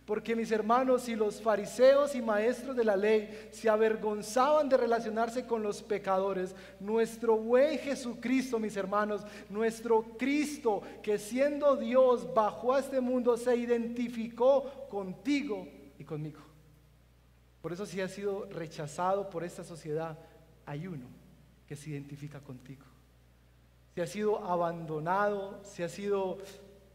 Porque 0.05 0.38
mis 0.38 0.51
hermanos, 0.51 1.01
si 1.01 1.15
los 1.17 1.41
fariseos 1.41 2.15
y 2.15 2.21
maestros 2.21 2.77
de 2.77 2.86
la 2.86 2.95
ley 2.95 3.49
se 3.51 3.67
avergonzaban 3.67 4.69
de 4.69 4.77
relacionarse 4.77 5.45
con 5.45 5.62
los 5.62 5.83
pecadores, 5.83 6.55
nuestro 6.79 7.36
buen 7.36 7.77
Jesucristo, 7.77 8.57
mis 8.57 8.77
hermanos, 8.77 9.25
nuestro 9.49 10.03
Cristo, 10.17 10.81
que 11.03 11.17
siendo 11.17 11.75
Dios 11.75 12.33
bajó 12.33 12.75
a 12.75 12.79
este 12.79 13.01
mundo, 13.01 13.36
se 13.36 13.57
identificó 13.57 14.88
contigo 14.89 15.67
y 15.99 16.05
conmigo. 16.05 16.46
Por 17.62 17.74
eso 17.74 17.86
si 17.86 18.02
ha 18.02 18.08
sido 18.08 18.46
rechazado 18.46 19.30
por 19.30 19.43
esta 19.43 19.63
sociedad, 19.63 20.17
hay 20.65 20.88
uno 20.88 21.08
que 21.67 21.76
se 21.76 21.89
identifica 21.89 22.39
contigo. 22.39 22.86
Si 23.96 24.02
ha 24.02 24.08
sido 24.08 24.43
abandonado, 24.43 25.60
si 25.63 25.84
ha 25.84 25.89
sido 25.89 26.38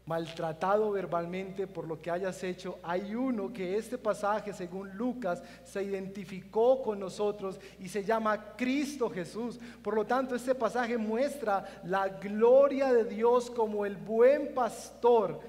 maltratado 0.05 0.91
verbalmente 0.91 1.65
por 1.65 1.87
lo 1.87 2.01
que 2.01 2.11
hayas 2.11 2.43
hecho, 2.43 2.79
hay 2.83 3.15
uno 3.15 3.53
que 3.53 3.77
este 3.77 3.97
pasaje, 3.97 4.53
según 4.53 4.91
Lucas, 4.97 5.41
se 5.63 5.83
identificó 5.83 6.81
con 6.81 6.99
nosotros 6.99 7.59
y 7.79 7.87
se 7.87 8.03
llama 8.03 8.55
Cristo 8.55 9.09
Jesús. 9.09 9.59
Por 9.81 9.95
lo 9.95 10.05
tanto, 10.05 10.35
este 10.35 10.55
pasaje 10.55 10.97
muestra 10.97 11.81
la 11.85 12.07
gloria 12.09 12.93
de 12.93 13.05
Dios 13.05 13.49
como 13.49 13.85
el 13.85 13.95
buen 13.95 14.53
pastor, 14.53 15.39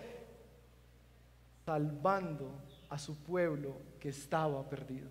salvando 1.64 2.50
a 2.90 2.98
su 2.98 3.16
pueblo 3.16 3.93
que 4.04 4.10
estaba 4.10 4.62
perdido. 4.68 5.08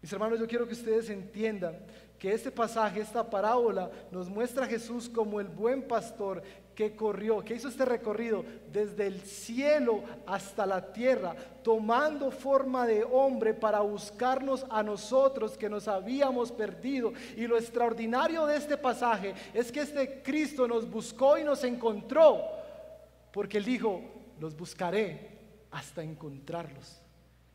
Mis 0.00 0.12
hermanos, 0.12 0.38
yo 0.38 0.46
quiero 0.46 0.68
que 0.68 0.74
ustedes 0.74 1.10
entiendan 1.10 1.76
que 2.16 2.32
este 2.32 2.52
pasaje, 2.52 3.00
esta 3.00 3.28
parábola, 3.28 3.90
nos 4.12 4.28
muestra 4.28 4.66
a 4.66 4.68
Jesús 4.68 5.08
como 5.08 5.40
el 5.40 5.48
buen 5.48 5.82
pastor 5.82 6.44
que 6.72 6.94
corrió, 6.94 7.44
que 7.44 7.56
hizo 7.56 7.66
este 7.66 7.84
recorrido 7.84 8.44
desde 8.70 9.08
el 9.08 9.20
cielo 9.22 10.04
hasta 10.28 10.64
la 10.64 10.92
tierra, 10.92 11.34
tomando 11.64 12.30
forma 12.30 12.86
de 12.86 13.02
hombre 13.02 13.52
para 13.52 13.80
buscarnos 13.80 14.64
a 14.70 14.80
nosotros 14.84 15.58
que 15.58 15.68
nos 15.68 15.88
habíamos 15.88 16.52
perdido. 16.52 17.14
Y 17.36 17.48
lo 17.48 17.58
extraordinario 17.58 18.46
de 18.46 18.58
este 18.58 18.76
pasaje 18.76 19.34
es 19.52 19.72
que 19.72 19.80
este 19.80 20.22
Cristo 20.22 20.68
nos 20.68 20.88
buscó 20.88 21.36
y 21.36 21.42
nos 21.42 21.64
encontró, 21.64 22.42
porque 23.32 23.58
él 23.58 23.64
dijo, 23.64 24.02
los 24.38 24.56
buscaré 24.56 25.30
hasta 25.72 26.04
encontrarlos. 26.04 27.02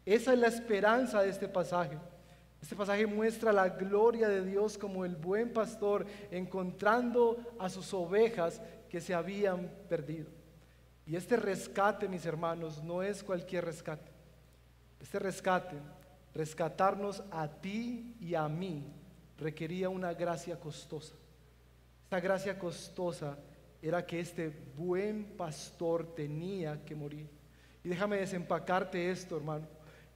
Esa 0.05 0.33
es 0.33 0.39
la 0.39 0.47
esperanza 0.47 1.21
de 1.21 1.29
este 1.29 1.47
pasaje. 1.47 1.97
Este 2.61 2.75
pasaje 2.75 3.07
muestra 3.07 3.51
la 3.51 3.69
gloria 3.69 4.27
de 4.27 4.45
Dios 4.45 4.77
como 4.77 5.03
el 5.03 5.15
buen 5.15 5.51
pastor 5.51 6.05
encontrando 6.29 7.37
a 7.59 7.69
sus 7.69 7.93
ovejas 7.93 8.61
que 8.89 9.01
se 9.01 9.13
habían 9.13 9.69
perdido. 9.89 10.29
Y 11.05 11.15
este 11.15 11.37
rescate, 11.37 12.07
mis 12.07 12.25
hermanos, 12.25 12.83
no 12.83 13.01
es 13.01 13.23
cualquier 13.23 13.65
rescate. 13.65 14.11
Este 14.99 15.17
rescate, 15.17 15.77
rescatarnos 16.33 17.23
a 17.31 17.47
ti 17.47 18.15
y 18.19 18.35
a 18.35 18.47
mí, 18.47 18.85
requería 19.37 19.89
una 19.89 20.13
gracia 20.13 20.59
costosa. 20.59 21.15
Esta 22.03 22.19
gracia 22.19 22.59
costosa 22.59 23.37
era 23.81 24.05
que 24.05 24.19
este 24.19 24.49
buen 24.77 25.35
pastor 25.35 26.13
tenía 26.13 26.85
que 26.85 26.95
morir. 26.95 27.27
Y 27.83 27.89
déjame 27.89 28.17
desempacarte 28.17 29.09
esto, 29.09 29.37
hermano. 29.37 29.67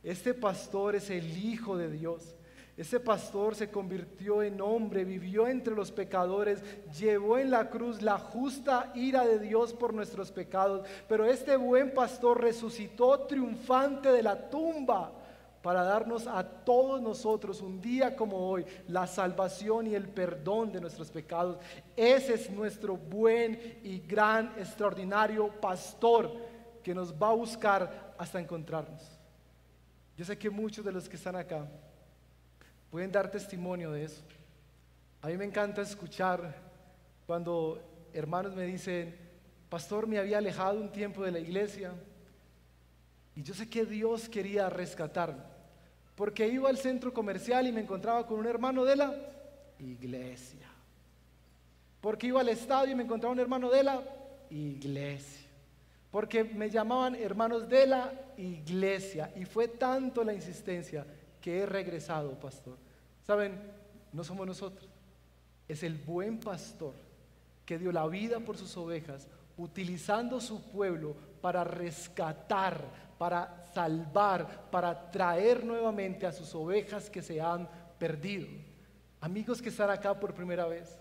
Este 0.06 0.36
pastor 0.36 0.96
es 0.96 1.10
el 1.10 1.36
Hijo 1.44 1.76
de 1.76 1.89
Dios. 1.89 2.36
Ese 2.78 3.00
pastor 3.00 3.56
se 3.56 3.72
convirtió 3.72 4.44
en 4.44 4.62
hombre, 4.62 5.04
vivió 5.04 5.48
entre 5.48 5.74
los 5.74 5.91
pecadores, 5.91 6.62
llevó 6.96 7.39
en 7.39 7.50
la 7.50 7.72
cruz 7.72 8.04
la 8.04 8.20
justa 8.20 8.91
ira 8.94 9.26
de 9.26 9.39
Dios 9.39 9.74
por 9.74 9.96
nuestros 9.96 10.32
pecados. 10.32 10.86
Pero 11.10 11.26
este 11.26 11.58
buen 11.58 11.91
pastor 11.91 12.39
resucitó 12.39 13.22
triunfante 13.22 14.12
de 14.12 14.22
la 14.22 14.48
tumba 14.50 15.12
para 15.63 15.84
darnos 15.84 16.28
a 16.28 16.44
todos 16.44 17.02
nosotros 17.02 17.60
un 17.62 17.82
día 17.82 18.15
como 18.15 18.48
hoy 18.48 18.63
la 18.88 19.08
salvación 19.08 19.88
y 19.88 19.96
el 19.96 20.08
perdón 20.08 20.72
de 20.72 20.82
nuestros 20.82 21.10
pecados. 21.10 21.58
Ese 21.96 22.36
es 22.36 22.52
nuestro 22.52 22.96
buen 22.96 23.80
y 23.84 24.02
gran, 24.02 24.54
extraordinario 24.60 25.50
pastor 25.60 26.32
que 26.84 26.94
nos 26.94 27.12
va 27.12 27.30
a 27.30 27.34
buscar 27.34 28.13
hasta 28.20 28.39
encontrarnos. 28.39 29.14
Yo 30.17 30.23
sé 30.23 30.38
que 30.38 30.49
muchos 30.49 30.86
de 30.86 30.91
los 30.91 31.10
que 31.10 31.17
están 31.17 31.36
acá 31.36 31.67
pueden 32.89 33.12
dar 33.12 33.30
testimonio 33.30 33.91
de 33.91 34.06
eso. 34.06 34.21
A 35.21 35.28
mí 35.28 35.38
me 35.38 35.45
encanta 35.45 35.82
escuchar 35.82 36.56
cuando 37.25 38.10
hermanos 38.13 38.56
me 38.56 38.63
dicen, 38.65 39.15
pastor, 39.69 40.08
me 40.08 40.17
había 40.17 40.38
alejado 40.38 40.80
un 40.80 40.91
tiempo 40.91 41.23
de 41.23 41.32
la 41.32 41.39
iglesia 41.39 41.91
y 43.36 43.43
yo 43.43 43.54
sé 43.54 43.69
que 43.69 43.86
Dios 43.86 44.30
quería 44.30 44.69
rescatarme, 44.69 45.43
porque 46.15 46.47
iba 46.47 46.69
al 46.69 46.78
centro 46.78 47.13
comercial 47.13 47.67
y 47.67 47.73
me 47.73 47.82
encontraba 47.82 48.25
con 48.25 48.39
un 48.39 48.47
hermano 48.47 48.86
de 48.86 48.95
la 48.95 49.13
iglesia, 49.80 50.69
porque 51.99 52.28
iba 52.28 52.39
al 52.39 52.47
estadio 52.47 52.93
y 52.93 52.95
me 52.95 53.04
encontraba 53.04 53.34
un 53.34 53.39
hermano 53.41 53.69
de 53.69 53.84
la 53.84 54.01
iglesia 54.49 55.44
porque 56.15 56.45
me 56.45 56.69
llamaban 56.69 57.13
hermanos 57.15 57.67
de 57.67 57.88
la 57.88 58.10
iglesia 58.38 59.34
y 59.36 59.43
fue 59.43 59.67
tanto 59.67 60.23
la 60.23 60.34
insistencia 60.34 61.06
que 61.41 61.60
he 61.60 61.65
regresado, 61.65 62.39
pastor. 62.39 62.78
Saben, 63.28 63.60
no 64.13 64.23
somos 64.23 64.47
nosotros, 64.47 64.89
es 65.67 65.84
el 65.84 65.97
buen 65.97 66.39
pastor 66.39 66.93
que 67.65 67.78
dio 67.78 67.91
la 67.91 68.08
vida 68.08 68.39
por 68.39 68.56
sus 68.56 68.78
ovejas, 68.78 69.28
utilizando 69.58 70.39
su 70.39 70.63
pueblo 70.71 71.17
para 71.41 71.65
rescatar, 71.65 72.86
para 73.17 73.65
salvar, 73.73 74.69
para 74.71 75.12
traer 75.12 75.65
nuevamente 75.65 76.25
a 76.25 76.32
sus 76.32 76.56
ovejas 76.56 77.10
que 77.10 77.21
se 77.21 77.41
han 77.41 77.67
perdido. 77.99 78.47
Amigos 79.19 79.62
que 79.62 79.67
están 79.67 79.89
acá 79.89 80.17
por 80.17 80.34
primera 80.34 80.65
vez, 80.65 80.97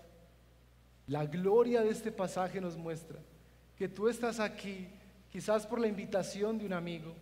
la 1.07 1.25
gloria 1.25 1.83
de 1.83 1.91
este 1.91 2.11
pasaje 2.11 2.59
nos 2.59 2.75
muestra 2.75 3.19
que 3.77 3.87
tú 3.87 4.09
estás 4.09 4.41
aquí 4.41 4.89
quizás 5.35 5.67
por 5.67 5.81
la 5.81 5.87
invitación 5.87 6.57
de 6.57 6.65
un 6.65 6.71
amigo, 6.71 7.13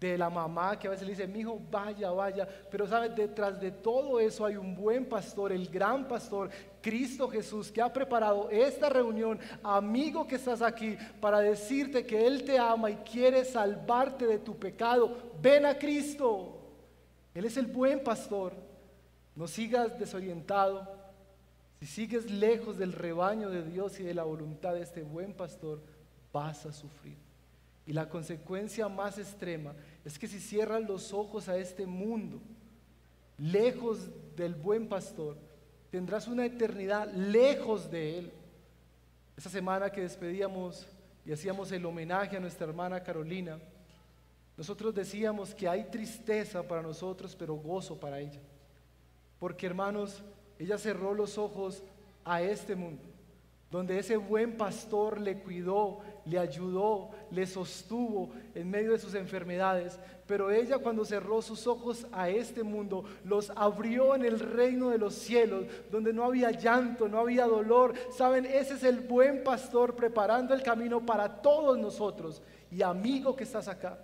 de 0.00 0.16
la 0.16 0.30
mamá 0.30 0.78
que 0.78 0.86
a 0.86 0.90
veces 0.92 1.06
le 1.06 1.12
dice, 1.12 1.26
mi 1.26 1.40
hijo, 1.40 1.60
vaya, 1.70 2.10
vaya. 2.10 2.48
Pero 2.70 2.86
sabes, 2.86 3.14
detrás 3.14 3.60
de 3.60 3.70
todo 3.70 4.18
eso 4.18 4.46
hay 4.46 4.56
un 4.56 4.74
buen 4.74 5.04
pastor, 5.04 5.52
el 5.52 5.68
gran 5.68 6.08
pastor, 6.08 6.48
Cristo 6.80 7.28
Jesús, 7.28 7.70
que 7.70 7.82
ha 7.82 7.92
preparado 7.92 8.48
esta 8.48 8.88
reunión, 8.88 9.38
amigo 9.62 10.26
que 10.26 10.36
estás 10.36 10.62
aquí, 10.62 10.96
para 11.20 11.40
decirte 11.40 12.06
que 12.06 12.26
Él 12.26 12.42
te 12.44 12.58
ama 12.58 12.90
y 12.90 12.96
quiere 13.04 13.44
salvarte 13.44 14.26
de 14.26 14.38
tu 14.38 14.56
pecado. 14.58 15.14
Ven 15.42 15.66
a 15.66 15.76
Cristo. 15.76 16.58
Él 17.34 17.44
es 17.44 17.58
el 17.58 17.66
buen 17.66 18.02
pastor. 18.02 18.54
No 19.36 19.46
sigas 19.46 19.98
desorientado. 19.98 20.90
Si 21.80 21.86
sigues 21.86 22.30
lejos 22.30 22.78
del 22.78 22.94
rebaño 22.94 23.50
de 23.50 23.62
Dios 23.62 24.00
y 24.00 24.04
de 24.04 24.14
la 24.14 24.24
voluntad 24.24 24.72
de 24.72 24.80
este 24.80 25.02
buen 25.02 25.34
pastor, 25.34 25.82
vas 26.32 26.64
a 26.64 26.72
sufrir. 26.72 27.21
Y 27.86 27.92
la 27.92 28.08
consecuencia 28.08 28.88
más 28.88 29.18
extrema 29.18 29.74
es 30.04 30.18
que 30.18 30.28
si 30.28 30.38
cierras 30.38 30.82
los 30.82 31.12
ojos 31.12 31.48
a 31.48 31.56
este 31.56 31.84
mundo, 31.86 32.40
lejos 33.38 34.08
del 34.36 34.54
buen 34.54 34.88
pastor, 34.88 35.36
tendrás 35.90 36.28
una 36.28 36.46
eternidad 36.46 37.12
lejos 37.12 37.90
de 37.90 38.18
él. 38.18 38.32
Esa 39.36 39.50
semana 39.50 39.90
que 39.90 40.02
despedíamos 40.02 40.86
y 41.26 41.32
hacíamos 41.32 41.72
el 41.72 41.84
homenaje 41.84 42.36
a 42.36 42.40
nuestra 42.40 42.66
hermana 42.66 43.02
Carolina, 43.02 43.58
nosotros 44.56 44.94
decíamos 44.94 45.54
que 45.54 45.68
hay 45.68 45.84
tristeza 45.84 46.62
para 46.62 46.82
nosotros, 46.82 47.34
pero 47.34 47.54
gozo 47.54 47.98
para 47.98 48.20
ella. 48.20 48.40
Porque 49.40 49.66
hermanos, 49.66 50.22
ella 50.58 50.78
cerró 50.78 51.14
los 51.14 51.36
ojos 51.36 51.82
a 52.24 52.42
este 52.42 52.76
mundo 52.76 53.12
donde 53.72 53.98
ese 53.98 54.18
buen 54.18 54.58
pastor 54.58 55.18
le 55.18 55.38
cuidó, 55.38 56.00
le 56.24 56.38
ayudó, 56.38 57.10
le 57.30 57.46
sostuvo 57.46 58.30
en 58.54 58.70
medio 58.70 58.92
de 58.92 58.98
sus 58.98 59.14
enfermedades. 59.14 59.98
Pero 60.26 60.50
ella 60.50 60.78
cuando 60.78 61.04
cerró 61.04 61.42
sus 61.42 61.66
ojos 61.66 62.06
a 62.12 62.28
este 62.28 62.62
mundo, 62.62 63.04
los 63.24 63.50
abrió 63.56 64.14
en 64.14 64.24
el 64.24 64.38
reino 64.38 64.90
de 64.90 64.98
los 64.98 65.14
cielos, 65.14 65.66
donde 65.90 66.12
no 66.12 66.24
había 66.24 66.50
llanto, 66.50 67.08
no 67.08 67.18
había 67.18 67.46
dolor. 67.46 67.94
Saben, 68.16 68.46
ese 68.46 68.74
es 68.74 68.84
el 68.84 69.00
buen 69.00 69.42
pastor 69.42 69.94
preparando 69.94 70.54
el 70.54 70.62
camino 70.62 71.04
para 71.04 71.42
todos 71.42 71.78
nosotros. 71.78 72.42
Y 72.70 72.82
amigo 72.82 73.36
que 73.36 73.44
estás 73.44 73.68
acá, 73.68 73.98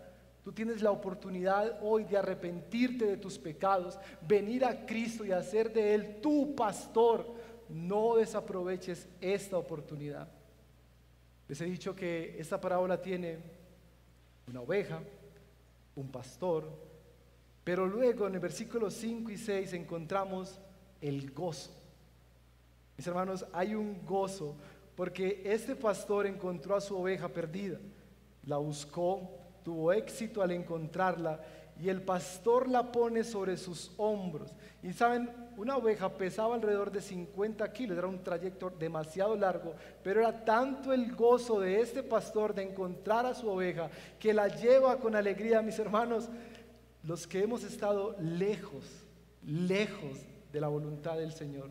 Tú 0.48 0.54
tienes 0.54 0.80
la 0.80 0.92
oportunidad 0.92 1.78
hoy 1.82 2.04
de 2.04 2.16
arrepentirte 2.16 3.04
de 3.04 3.18
tus 3.18 3.38
pecados, 3.38 3.98
venir 4.26 4.64
a 4.64 4.86
Cristo 4.86 5.22
y 5.22 5.30
hacer 5.30 5.70
de 5.74 5.94
Él 5.94 6.22
tu 6.22 6.54
pastor 6.54 7.26
no 7.68 8.16
desaproveches 8.16 9.06
esta 9.20 9.58
oportunidad. 9.58 10.26
Les 11.48 11.60
he 11.60 11.64
dicho 11.64 11.96
que 11.96 12.36
esta 12.38 12.60
parábola 12.60 13.00
tiene 13.00 13.38
una 14.48 14.60
oveja, 14.60 15.00
un 15.96 16.10
pastor, 16.10 16.68
pero 17.64 17.86
luego 17.86 18.26
en 18.26 18.34
el 18.34 18.40
versículo 18.40 18.90
5 18.90 19.30
y 19.30 19.38
6 19.38 19.72
encontramos 19.72 20.60
el 21.00 21.30
gozo. 21.32 21.70
Mis 22.96 23.06
hermanos, 23.06 23.46
hay 23.52 23.74
un 23.74 24.04
gozo 24.04 24.56
porque 24.94 25.42
este 25.44 25.74
pastor 25.76 26.26
encontró 26.26 26.76
a 26.76 26.80
su 26.80 26.96
oveja 26.96 27.28
perdida, 27.28 27.78
la 28.44 28.56
buscó, 28.56 29.30
tuvo 29.64 29.92
éxito 29.92 30.42
al 30.42 30.50
encontrarla 30.50 31.40
y 31.80 31.88
el 31.88 32.02
pastor 32.02 32.68
la 32.68 32.90
pone 32.90 33.22
sobre 33.22 33.56
sus 33.56 33.92
hombros. 33.96 34.52
Y 34.82 34.92
saben, 34.92 35.30
una 35.56 35.76
oveja 35.76 36.08
pesaba 36.08 36.54
alrededor 36.54 36.90
de 36.90 37.00
50 37.00 37.72
kilos, 37.72 37.96
era 37.96 38.06
un 38.06 38.22
trayecto 38.22 38.70
demasiado 38.70 39.36
largo, 39.36 39.74
pero 40.02 40.20
era 40.20 40.44
tanto 40.44 40.92
el 40.92 41.14
gozo 41.14 41.60
de 41.60 41.80
este 41.80 42.02
pastor 42.02 42.54
de 42.54 42.62
encontrar 42.62 43.26
a 43.26 43.34
su 43.34 43.48
oveja 43.48 43.90
que 44.18 44.34
la 44.34 44.48
lleva 44.48 44.98
con 44.98 45.14
alegría, 45.14 45.62
mis 45.62 45.78
hermanos, 45.78 46.28
los 47.04 47.26
que 47.26 47.42
hemos 47.42 47.62
estado 47.64 48.16
lejos, 48.20 48.84
lejos 49.44 50.18
de 50.52 50.60
la 50.60 50.68
voluntad 50.68 51.16
del 51.16 51.32
Señor. 51.32 51.70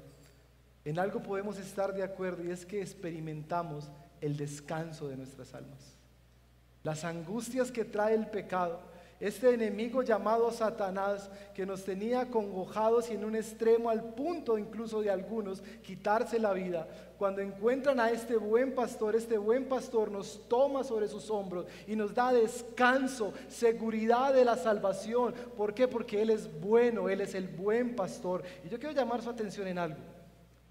En 0.86 1.00
algo 1.00 1.22
podemos 1.22 1.60
estar 1.60 1.94
de 1.94 2.04
acuerdo 2.04 2.44
y 2.46 2.52
es 2.52 2.66
que 2.66 2.82
experimentamos 2.82 3.90
el 4.22 4.38
descanso 4.38 5.08
de 5.10 5.18
nuestras 5.18 5.54
almas. 5.54 5.98
Las 6.84 7.04
angustias 7.04 7.72
que 7.72 7.84
trae 7.84 8.16
el 8.16 8.28
pecado, 8.28 8.80
este 9.20 9.52
enemigo 9.52 10.04
llamado 10.04 10.52
Satanás 10.52 11.30
que 11.56 11.66
nos 11.66 11.84
tenía 11.84 12.30
congojados 12.30 13.10
y 13.10 13.14
en 13.14 13.26
un 13.26 13.36
extremo 13.36 13.90
al 13.90 14.14
punto 14.14 14.60
incluso 14.60 15.02
de 15.02 15.10
algunos 15.10 15.62
quitarse 15.82 16.38
la 16.38 16.54
vida. 16.54 16.88
Cuando 17.18 17.42
encuentran 17.42 18.00
a 18.00 18.12
este 18.12 18.38
buen 18.38 18.76
pastor, 18.76 19.16
este 19.16 19.40
buen 19.40 19.68
pastor 19.68 20.12
nos 20.12 20.48
toma 20.48 20.84
sobre 20.84 21.08
sus 21.08 21.32
hombros 21.32 21.66
y 21.88 21.96
nos 21.96 22.14
da 22.14 22.32
descanso, 22.32 23.34
seguridad 23.48 24.36
de 24.36 24.46
la 24.46 24.56
salvación. 24.56 25.34
¿Por 25.56 25.74
qué? 25.74 25.88
Porque 25.88 26.22
Él 26.22 26.30
es 26.30 26.48
bueno, 26.62 27.10
Él 27.10 27.22
es 27.22 27.34
el 27.34 27.48
buen 27.48 27.96
pastor. 27.96 28.44
Y 28.64 28.70
yo 28.70 28.78
quiero 28.78 28.94
llamar 28.94 29.24
su 29.24 29.32
atención 29.32 29.68
en 29.68 29.80
algo. 29.80 30.00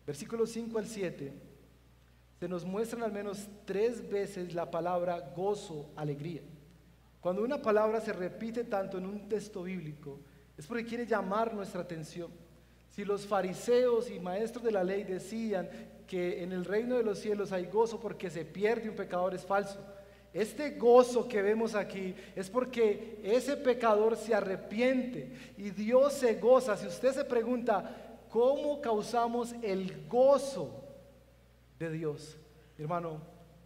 Versículos 0.06 0.50
5 0.50 0.78
al 0.78 0.86
7. 0.86 1.32
se 2.38 2.48
nos 2.48 2.64
muestran 2.64 3.02
al 3.02 3.10
menos 3.10 3.48
tres 3.64 4.08
veces 4.08 4.54
la 4.54 4.70
palabra 4.70 5.32
gozo, 5.34 5.90
alegría. 5.96 6.42
Cuando 7.26 7.42
una 7.42 7.60
palabra 7.60 8.00
se 8.00 8.12
repite 8.12 8.62
tanto 8.62 8.98
en 8.98 9.04
un 9.04 9.28
texto 9.28 9.64
bíblico, 9.64 10.20
es 10.56 10.64
porque 10.64 10.86
quiere 10.86 11.04
llamar 11.04 11.52
nuestra 11.52 11.80
atención. 11.80 12.30
Si 12.92 13.04
los 13.04 13.26
fariseos 13.26 14.08
y 14.08 14.20
maestros 14.20 14.62
de 14.62 14.70
la 14.70 14.84
ley 14.84 15.02
decían 15.02 15.68
que 16.06 16.44
en 16.44 16.52
el 16.52 16.64
reino 16.64 16.96
de 16.96 17.02
los 17.02 17.18
cielos 17.18 17.50
hay 17.50 17.66
gozo 17.66 17.98
porque 17.98 18.30
se 18.30 18.44
pierde 18.44 18.88
un 18.88 18.94
pecador, 18.94 19.34
es 19.34 19.44
falso. 19.44 19.84
Este 20.32 20.78
gozo 20.78 21.26
que 21.26 21.42
vemos 21.42 21.74
aquí 21.74 22.14
es 22.36 22.48
porque 22.48 23.18
ese 23.24 23.56
pecador 23.56 24.16
se 24.16 24.32
arrepiente 24.32 25.32
y 25.58 25.70
Dios 25.70 26.12
se 26.12 26.36
goza. 26.36 26.76
Si 26.76 26.86
usted 26.86 27.12
se 27.12 27.24
pregunta, 27.24 28.20
¿cómo 28.30 28.80
causamos 28.80 29.52
el 29.62 30.06
gozo 30.06 30.80
de 31.76 31.90
Dios? 31.90 32.36
hermano, 32.78 33.20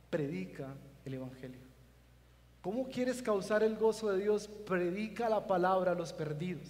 predica 0.08 0.74
el 1.04 1.12
Evangelio. 1.12 1.69
¿Cómo 2.62 2.88
quieres 2.88 3.22
causar 3.22 3.62
el 3.62 3.76
gozo 3.76 4.10
de 4.12 4.22
Dios? 4.22 4.48
Predica 4.66 5.28
la 5.28 5.46
palabra 5.46 5.92
a 5.92 5.94
los 5.94 6.12
perdidos. 6.12 6.68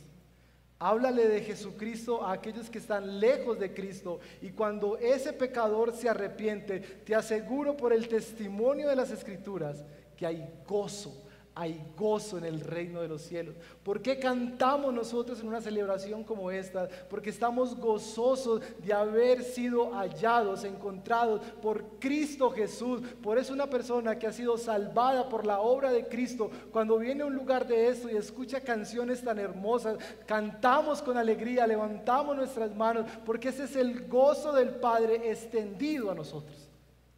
Háblale 0.78 1.28
de 1.28 1.42
Jesucristo 1.42 2.24
a 2.24 2.32
aquellos 2.32 2.70
que 2.70 2.78
están 2.78 3.20
lejos 3.20 3.58
de 3.58 3.74
Cristo. 3.74 4.20
Y 4.40 4.50
cuando 4.50 4.96
ese 4.98 5.32
pecador 5.32 5.92
se 5.92 6.08
arrepiente, 6.08 6.80
te 6.80 7.14
aseguro 7.14 7.76
por 7.76 7.92
el 7.92 8.08
testimonio 8.08 8.88
de 8.88 8.96
las 8.96 9.10
Escrituras 9.10 9.84
que 10.16 10.26
hay 10.26 10.48
gozo 10.66 11.29
hay 11.60 11.78
gozo 11.94 12.38
en 12.38 12.44
el 12.44 12.58
reino 12.58 13.02
de 13.02 13.08
los 13.08 13.20
cielos. 13.20 13.54
¿Por 13.82 14.00
qué 14.00 14.18
cantamos 14.18 14.94
nosotros 14.94 15.40
en 15.40 15.48
una 15.48 15.60
celebración 15.60 16.24
como 16.24 16.50
esta? 16.50 16.88
Porque 17.10 17.28
estamos 17.28 17.76
gozosos 17.76 18.62
de 18.82 18.94
haber 18.94 19.42
sido 19.42 19.92
hallados, 19.92 20.64
encontrados 20.64 21.42
por 21.60 21.98
Cristo 21.98 22.50
Jesús. 22.50 23.02
Por 23.22 23.36
eso 23.36 23.52
una 23.52 23.68
persona 23.68 24.18
que 24.18 24.26
ha 24.26 24.32
sido 24.32 24.56
salvada 24.56 25.28
por 25.28 25.44
la 25.44 25.60
obra 25.60 25.92
de 25.92 26.08
Cristo, 26.08 26.50
cuando 26.72 26.96
viene 26.96 27.24
a 27.24 27.26
un 27.26 27.34
lugar 27.34 27.66
de 27.66 27.88
esto 27.88 28.08
y 28.08 28.16
escucha 28.16 28.62
canciones 28.62 29.22
tan 29.22 29.38
hermosas, 29.38 29.98
cantamos 30.24 31.02
con 31.02 31.18
alegría, 31.18 31.66
levantamos 31.66 32.34
nuestras 32.36 32.74
manos, 32.74 33.04
porque 33.26 33.50
ese 33.50 33.64
es 33.64 33.76
el 33.76 34.08
gozo 34.08 34.54
del 34.54 34.70
Padre 34.76 35.30
extendido 35.30 36.10
a 36.10 36.14
nosotros. 36.14 36.70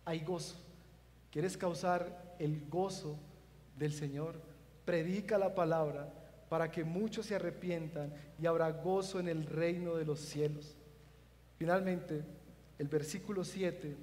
Hay 0.04 0.18
gozo. 0.18 0.56
¿Quieres 1.30 1.56
causar 1.56 2.34
el 2.40 2.68
gozo? 2.68 3.16
Del 3.82 3.92
Señor, 3.92 4.40
predica 4.84 5.36
la 5.38 5.56
palabra 5.56 6.08
para 6.48 6.70
que 6.70 6.84
muchos 6.84 7.26
se 7.26 7.34
arrepientan 7.34 8.14
y 8.40 8.46
habrá 8.46 8.70
gozo 8.70 9.18
en 9.18 9.26
el 9.26 9.44
reino 9.44 9.96
de 9.96 10.04
los 10.04 10.20
cielos. 10.20 10.76
Finalmente, 11.58 12.24
el 12.78 12.86
versículo 12.86 13.42
7 13.42 13.96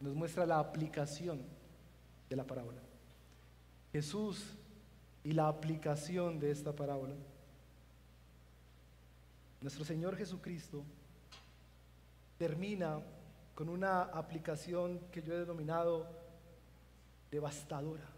nos 0.00 0.14
muestra 0.14 0.46
la 0.46 0.60
aplicación 0.60 1.42
de 2.30 2.36
la 2.36 2.44
parábola. 2.44 2.80
Jesús 3.90 4.54
y 5.24 5.32
la 5.32 5.48
aplicación 5.48 6.38
de 6.38 6.52
esta 6.52 6.72
parábola. 6.72 7.16
Nuestro 9.60 9.84
Señor 9.84 10.16
Jesucristo 10.16 10.84
termina 12.38 13.00
con 13.56 13.68
una 13.68 14.02
aplicación 14.02 15.00
que 15.10 15.20
yo 15.20 15.34
he 15.34 15.38
denominado 15.40 16.06
devastadora 17.28 18.15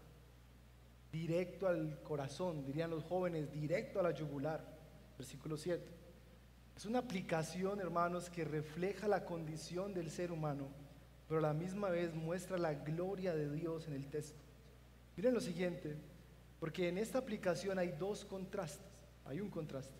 directo 1.11 1.67
al 1.67 2.01
corazón, 2.03 2.65
dirían 2.65 2.89
los 2.89 3.03
jóvenes, 3.03 3.51
directo 3.51 3.99
a 3.99 4.03
la 4.03 4.11
yugular. 4.11 4.63
Versículo 5.17 5.57
7. 5.57 5.83
Es 6.75 6.85
una 6.85 6.99
aplicación, 6.99 7.79
hermanos, 7.79 8.29
que 8.29 8.45
refleja 8.45 9.07
la 9.07 9.25
condición 9.25 9.93
del 9.93 10.09
ser 10.09 10.31
humano, 10.31 10.69
pero 11.27 11.39
a 11.39 11.43
la 11.43 11.53
misma 11.53 11.89
vez 11.89 12.13
muestra 12.13 12.57
la 12.57 12.73
gloria 12.73 13.35
de 13.35 13.49
Dios 13.51 13.87
en 13.87 13.93
el 13.93 14.07
texto. 14.07 14.39
Miren 15.17 15.33
lo 15.33 15.41
siguiente, 15.41 15.97
porque 16.59 16.87
en 16.87 16.97
esta 16.97 17.19
aplicación 17.19 17.77
hay 17.79 17.89
dos 17.91 18.23
contrastes, 18.23 18.87
hay 19.25 19.41
un 19.41 19.49
contraste. 19.49 19.99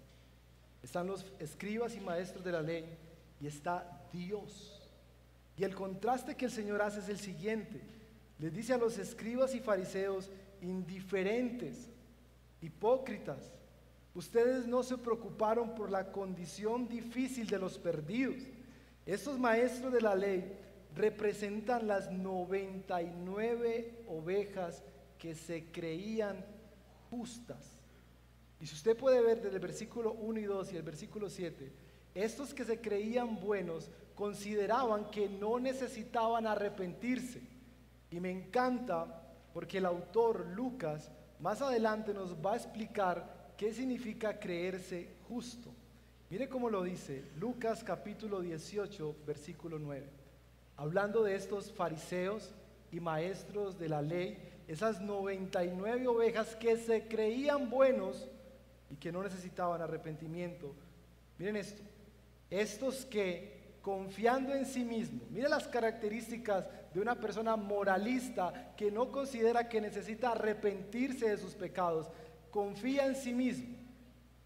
Están 0.82 1.08
los 1.08 1.26
escribas 1.40 1.96
y 1.96 2.00
maestros 2.00 2.44
de 2.44 2.52
la 2.54 2.62
ley 2.62 2.86
y 3.42 3.48
está 3.48 4.08
Dios. 4.14 4.90
Y 5.58 5.66
el 5.66 5.76
contraste 5.76 6.36
que 6.36 6.46
el 6.46 6.52
Señor 6.52 6.82
hace 6.82 7.00
es 7.00 7.10
el 7.10 7.20
siguiente. 7.20 7.82
Les 8.38 8.54
dice 8.54 8.74
a 8.74 8.78
los 8.78 8.98
escribas 8.98 9.54
y 9.54 9.60
fariseos, 9.60 10.32
indiferentes, 10.62 11.90
hipócritas. 12.62 13.52
Ustedes 14.14 14.68
no 14.68 14.84
se 14.84 14.98
preocuparon 14.98 15.76
por 15.76 15.92
la 15.92 16.12
condición 16.12 16.88
difícil 16.88 17.48
de 17.48 17.60
los 17.60 17.78
perdidos. 17.78 18.44
Estos 19.06 19.40
maestros 19.40 19.94
de 19.94 20.02
la 20.02 20.16
ley 20.16 20.52
representan 20.96 21.88
las 21.88 22.12
99 22.12 24.04
ovejas 24.08 24.84
que 25.18 25.36
se 25.36 25.72
creían 25.72 26.44
justas. 27.10 27.80
Y 28.60 28.68
si 28.68 28.76
usted 28.76 28.98
puede 28.98 29.22
ver 29.22 29.42
desde 29.42 29.56
el 29.56 29.62
versículo 29.62 30.14
1 30.14 30.40
y 30.40 30.44
2 30.44 30.74
y 30.74 30.78
el 30.78 30.84
versículo 30.84 31.30
7, 31.30 31.72
estos 32.14 32.54
que 32.54 32.66
se 32.66 32.82
creían 32.82 33.40
buenos 33.40 33.90
consideraban 34.16 35.10
que 35.12 35.30
no 35.30 35.60
necesitaban 35.60 36.46
arrepentirse. 36.46 37.42
Y 38.12 38.20
me 38.20 38.32
encanta 38.32 39.29
porque 39.54 39.80
el 39.80 39.86
autor 39.86 40.48
Lucas 40.48 41.12
más 41.40 41.62
adelante 41.62 42.14
nos 42.14 42.36
va 42.36 42.54
a 42.54 42.58
explicar 42.58 43.54
qué 43.58 43.74
significa 43.74 44.40
creerse 44.40 45.10
justo. 45.28 45.70
Mire 46.30 46.48
cómo 46.48 46.70
lo 46.70 46.84
dice 46.84 47.24
Lucas 47.38 47.84
capítulo 47.84 48.42
18, 48.42 49.16
versículo 49.26 49.80
9. 49.80 50.08
Hablando 50.78 51.24
de 51.24 51.36
estos 51.36 51.72
fariseos 51.72 52.54
y 52.92 53.00
maestros 53.00 53.80
de 53.80 53.90
la 53.90 54.02
ley, 54.02 54.38
esas 54.68 55.02
99 55.02 56.08
ovejas 56.08 56.56
que 56.56 56.78
se 56.78 57.08
creían 57.08 57.70
buenos 57.70 58.28
y 58.90 58.96
que 58.96 59.12
no 59.12 59.24
necesitaban 59.24 59.82
arrepentimiento. 59.82 60.74
Miren 61.38 61.56
esto, 61.56 61.82
estos 62.50 63.06
que 63.06 63.60
confiando 63.82 64.54
en 64.54 64.66
sí 64.66 64.84
mismo. 64.84 65.22
Mire 65.32 65.50
las 65.50 65.68
características 65.68 66.66
de 66.94 67.00
una 67.00 67.16
persona 67.16 67.56
moralista 67.56 68.74
que 68.76 68.92
no 68.92 69.12
considera 69.12 69.70
que 69.70 69.82
necesita 69.82 70.32
arrepentirse 70.32 71.30
de 71.30 71.38
sus 71.38 71.54
pecados. 71.54 72.08
Confía 72.52 73.06
en 73.06 73.16
sí 73.16 73.34
mismo. 73.34 73.78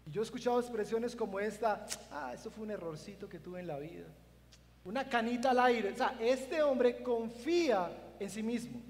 Yo 0.06 0.20
he 0.20 0.24
escuchado 0.24 0.60
expresiones 0.60 1.16
como 1.16 1.40
esta, 1.40 1.86
ah, 2.10 2.32
eso 2.34 2.50
fue 2.50 2.64
un 2.64 2.70
errorcito 2.70 3.28
que 3.28 3.38
tuve 3.38 3.60
en 3.60 3.66
la 3.66 3.78
vida. 3.78 4.06
Una 4.84 5.08
canita 5.08 5.50
al 5.50 5.60
aire. 5.60 5.92
O 5.92 5.96
sea, 5.96 6.16
este 6.20 6.62
hombre 6.62 7.02
confía 7.02 7.90
en 8.20 8.28
sí 8.28 8.42
mismo. 8.42 8.80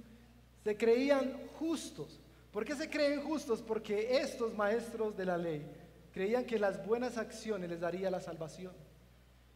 Se 0.65 0.77
creían 0.77 1.33
justos. 1.59 2.19
¿Por 2.51 2.65
qué 2.65 2.75
se 2.75 2.91
creen 2.91 3.23
justos? 3.23 3.63
Porque 3.63 4.17
estos 4.17 4.55
maestros 4.55 5.17
de 5.17 5.25
la 5.25 5.39
ley 5.39 5.65
creían 6.13 6.45
que 6.45 6.59
las 6.59 6.85
buenas 6.85 7.17
acciones 7.17 7.71
les 7.71 7.81
daría 7.81 8.11
la 8.11 8.21
salvación. 8.21 8.73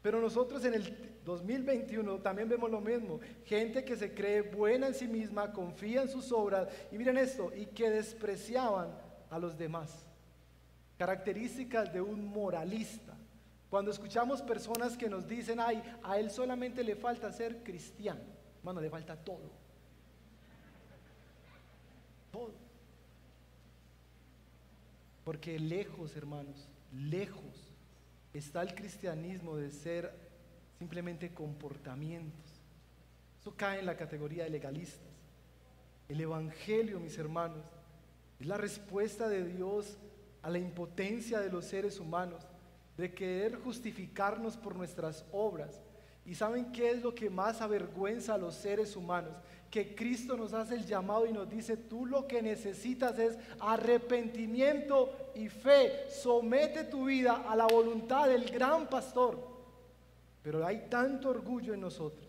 Pero 0.09 0.23
nosotros 0.23 0.65
en 0.65 0.73
el 0.73 1.21
2021 1.23 2.21
también 2.21 2.49
vemos 2.49 2.71
lo 2.71 2.81
mismo. 2.81 3.21
Gente 3.45 3.85
que 3.85 3.95
se 3.95 4.15
cree 4.15 4.41
buena 4.41 4.87
en 4.87 4.95
sí 4.95 5.07
misma, 5.07 5.53
confía 5.53 6.01
en 6.01 6.09
sus 6.09 6.33
obras 6.33 6.67
y 6.91 6.97
miren 6.97 7.19
esto, 7.19 7.53
y 7.55 7.67
que 7.67 7.91
despreciaban 7.91 8.89
a 9.29 9.39
los 9.39 9.59
demás. 9.59 10.07
Características 10.97 11.93
de 11.93 12.01
un 12.01 12.25
moralista. 12.25 13.19
Cuando 13.69 13.91
escuchamos 13.91 14.41
personas 14.41 14.97
que 14.97 15.11
nos 15.11 15.29
dicen, 15.29 15.61
ay, 15.61 15.83
a 16.03 16.19
él 16.19 16.31
solamente 16.31 16.83
le 16.83 16.97
falta 16.97 17.31
ser 17.31 17.63
cristiano. 17.63 18.23
Bueno, 18.63 18.81
le 18.81 18.89
falta 18.89 19.15
todo. 19.15 19.51
Todo. 22.33 22.55
Porque 25.23 25.59
lejos, 25.59 26.17
hermanos, 26.17 26.67
lejos 26.95 27.68
está 28.33 28.63
el 28.63 28.75
cristianismo 28.75 29.57
de 29.57 29.71
ser 29.71 30.13
simplemente 30.79 31.33
comportamientos. 31.33 32.63
Eso 33.41 33.55
cae 33.57 33.81
en 33.81 33.87
la 33.87 33.97
categoría 33.97 34.45
de 34.45 34.51
legalistas. 34.51 35.09
El 36.09 36.21
Evangelio, 36.21 37.01
mis 37.01 37.19
hermanos, 37.19 37.65
es 38.41 38.47
la 38.47 38.57
respuesta 38.57 39.29
de 39.29 39.45
Dios 39.45 39.99
a 40.43 40.51
la 40.51 40.59
impotencia 40.59 41.41
de 41.41 41.51
los 41.51 41.65
seres 41.65 41.99
humanos, 41.99 42.47
de 42.97 43.13
querer 43.13 43.57
justificarnos 43.57 44.57
por 44.57 44.77
nuestras 44.77 45.25
obras. 45.33 45.81
¿Y 46.25 46.35
saben 46.35 46.73
qué 46.73 46.91
es 46.91 47.03
lo 47.03 47.15
que 47.15 47.31
más 47.31 47.61
avergüenza 47.61 48.35
a 48.35 48.39
los 48.39 48.55
seres 48.55 48.97
humanos? 48.97 49.33
Que 49.71 49.95
Cristo 49.95 50.37
nos 50.37 50.55
hace 50.55 50.77
el 50.77 50.87
llamado 50.87 51.27
y 51.27 51.33
nos 51.33 51.49
dice, 51.49 51.77
tú 51.77 52.07
lo 52.07 52.27
que 52.27 52.41
necesitas 52.41 53.19
es 53.19 53.39
arrepentimiento 53.61 55.33
y 55.35 55.49
fe. 55.49 56.09
Somete 56.09 56.85
tu 56.85 57.07
vida 57.07 57.45
a 57.49 57.55
la 57.55 57.67
voluntad 57.67 58.29
del 58.29 58.51
gran 58.51 58.89
pastor. 58.89 59.39
Pero 60.43 60.65
hay 60.67 60.87
tanto 60.89 61.29
orgullo 61.29 61.75
en 61.75 61.81
nosotros. 61.81 62.27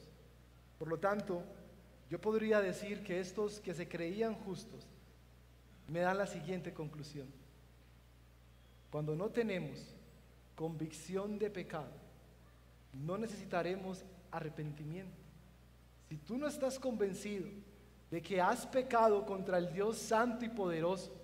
Por 0.77 0.89
lo 0.89 0.97
tanto, 0.97 1.43
yo 2.09 2.19
podría 2.19 2.59
decir 2.59 3.03
que 3.03 3.19
estos 3.19 3.59
que 3.61 3.73
se 3.73 3.87
creían 3.87 4.35
justos 4.35 4.85
me 5.87 5.99
dan 6.01 6.17
la 6.17 6.27
siguiente 6.27 6.73
conclusión. 6.73 7.27
Cuando 8.91 9.15
no 9.15 9.29
tenemos 9.29 9.95
convicción 10.55 11.39
de 11.39 11.49
pecado, 11.49 11.91
no 12.93 13.17
necesitaremos 13.17 14.03
arrepentimiento 14.31 15.28
si 16.09 16.17
tú 16.17 16.39
no 16.39 16.47
estás 16.47 16.79
convencido 16.79 17.47
de 18.09 18.19
que 18.19 18.41
has 18.41 18.65
pecado 18.65 19.25
contra 19.25 19.59
el 19.59 19.71
Dios 19.71 19.97
santo 19.97 20.43
y 20.43 20.49
poderoso, 20.49 21.15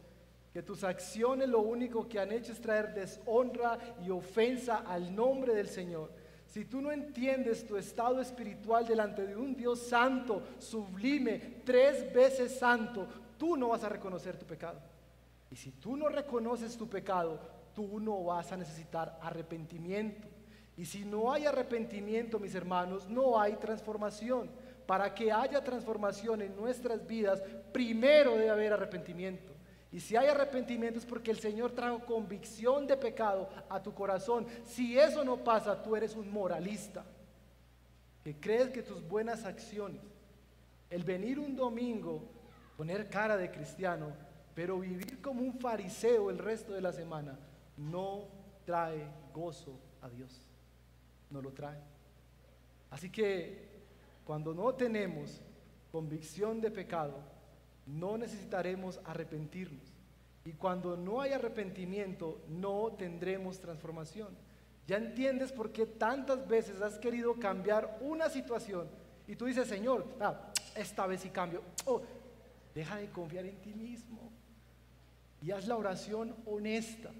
que 0.53 0.61
tus 0.61 0.83
acciones 0.83 1.49
lo 1.49 1.61
único 1.61 2.07
que 2.07 2.19
han 2.19 2.31
hecho 2.31 2.51
es 2.51 2.61
traer 2.61 2.93
deshonra 2.93 3.79
y 4.05 4.11
ofensa 4.11 4.77
al 4.77 5.13
nombre 5.13 5.55
del 5.55 5.67
Señor, 5.67 6.11
si 6.45 6.65
tú 6.65 6.81
no 6.81 6.91
entiendes 6.91 7.65
tu 7.65 7.75
estado 7.75 8.21
espiritual 8.21 8.85
delante 8.85 9.25
de 9.25 9.35
un 9.35 9.55
Dios 9.55 9.79
santo, 9.79 10.43
sublime, 10.59 11.61
tres 11.65 12.13
veces 12.13 12.57
santo, 12.57 13.07
tú 13.37 13.57
no 13.57 13.69
vas 13.69 13.83
a 13.83 13.89
reconocer 13.89 14.37
tu 14.37 14.45
pecado. 14.45 14.79
Y 15.49 15.55
si 15.55 15.71
tú 15.71 15.97
no 15.97 16.09
reconoces 16.09 16.77
tu 16.77 16.87
pecado, 16.87 17.39
tú 17.73 17.99
no 17.99 18.23
vas 18.23 18.51
a 18.51 18.57
necesitar 18.57 19.17
arrepentimiento. 19.21 20.27
Y 20.77 20.85
si 20.85 21.05
no 21.05 21.31
hay 21.31 21.45
arrepentimiento, 21.45 22.39
mis 22.39 22.55
hermanos, 22.55 23.09
no 23.09 23.39
hay 23.39 23.55
transformación. 23.55 24.49
Para 24.85 25.13
que 25.13 25.31
haya 25.31 25.63
transformación 25.63 26.41
en 26.41 26.55
nuestras 26.55 27.05
vidas, 27.05 27.41
primero 27.71 28.33
debe 28.33 28.49
haber 28.49 28.73
arrepentimiento. 28.73 29.51
Y 29.91 29.99
si 29.99 30.15
hay 30.15 30.27
arrepentimiento 30.27 30.99
es 30.99 31.05
porque 31.05 31.31
el 31.31 31.39
Señor 31.39 31.71
trajo 31.71 31.99
convicción 31.99 32.85
de 32.85 32.97
pecado 32.97 33.49
a 33.69 33.81
tu 33.81 33.93
corazón. 33.93 34.45
Si 34.65 34.99
eso 34.99 35.23
no 35.23 35.37
pasa, 35.37 35.81
tú 35.81 35.95
eres 35.95 36.15
un 36.15 36.29
moralista, 36.31 37.05
que 38.23 38.35
crees 38.39 38.69
que 38.69 38.81
tus 38.81 39.07
buenas 39.07 39.45
acciones, 39.45 40.01
el 40.89 41.03
venir 41.03 41.39
un 41.39 41.55
domingo, 41.55 42.23
poner 42.75 43.09
cara 43.09 43.37
de 43.37 43.49
cristiano, 43.49 44.11
pero 44.53 44.79
vivir 44.79 45.21
como 45.21 45.41
un 45.41 45.53
fariseo 45.53 46.29
el 46.29 46.39
resto 46.39 46.73
de 46.73 46.81
la 46.81 46.91
semana, 46.91 47.39
no 47.77 48.25
trae 48.65 49.07
gozo 49.33 49.79
a 50.01 50.09
Dios. 50.09 50.45
No 51.29 51.41
lo 51.41 51.51
trae. 51.51 51.79
Así 52.89 53.09
que 53.09 53.74
cuando 54.25 54.53
no 54.53 54.73
tenemos 54.73 55.39
convicción 55.91 56.59
de 56.59 56.71
pecado, 56.71 57.13
no 57.85 58.17
necesitaremos 58.17 58.99
arrepentirnos. 59.05 59.93
Y 60.43 60.51
cuando 60.53 60.97
no 60.97 61.21
hay 61.21 61.31
arrepentimiento, 61.31 62.41
no 62.49 62.93
tendremos 62.97 63.59
transformación. 63.59 64.35
Ya 64.87 64.97
entiendes 64.97 65.51
por 65.51 65.71
qué 65.71 65.85
tantas 65.85 66.47
veces 66.47 66.81
has 66.81 66.97
querido 66.97 67.35
cambiar 67.35 67.97
una 68.01 68.29
situación 68.29 68.87
y 69.27 69.35
tú 69.35 69.45
dices, 69.45 69.67
Señor, 69.67 70.05
ah, 70.19 70.51
esta 70.75 71.07
vez 71.07 71.21
sí 71.21 71.29
cambio. 71.29 71.63
Oh, 71.85 72.01
deja 72.73 72.97
de 72.97 73.09
confiar 73.09 73.45
en 73.45 73.61
ti 73.61 73.73
mismo 73.73 74.31
y 75.41 75.51
haz 75.51 75.67
la 75.67 75.77
oración 75.77 76.35
honesta. 76.45 77.11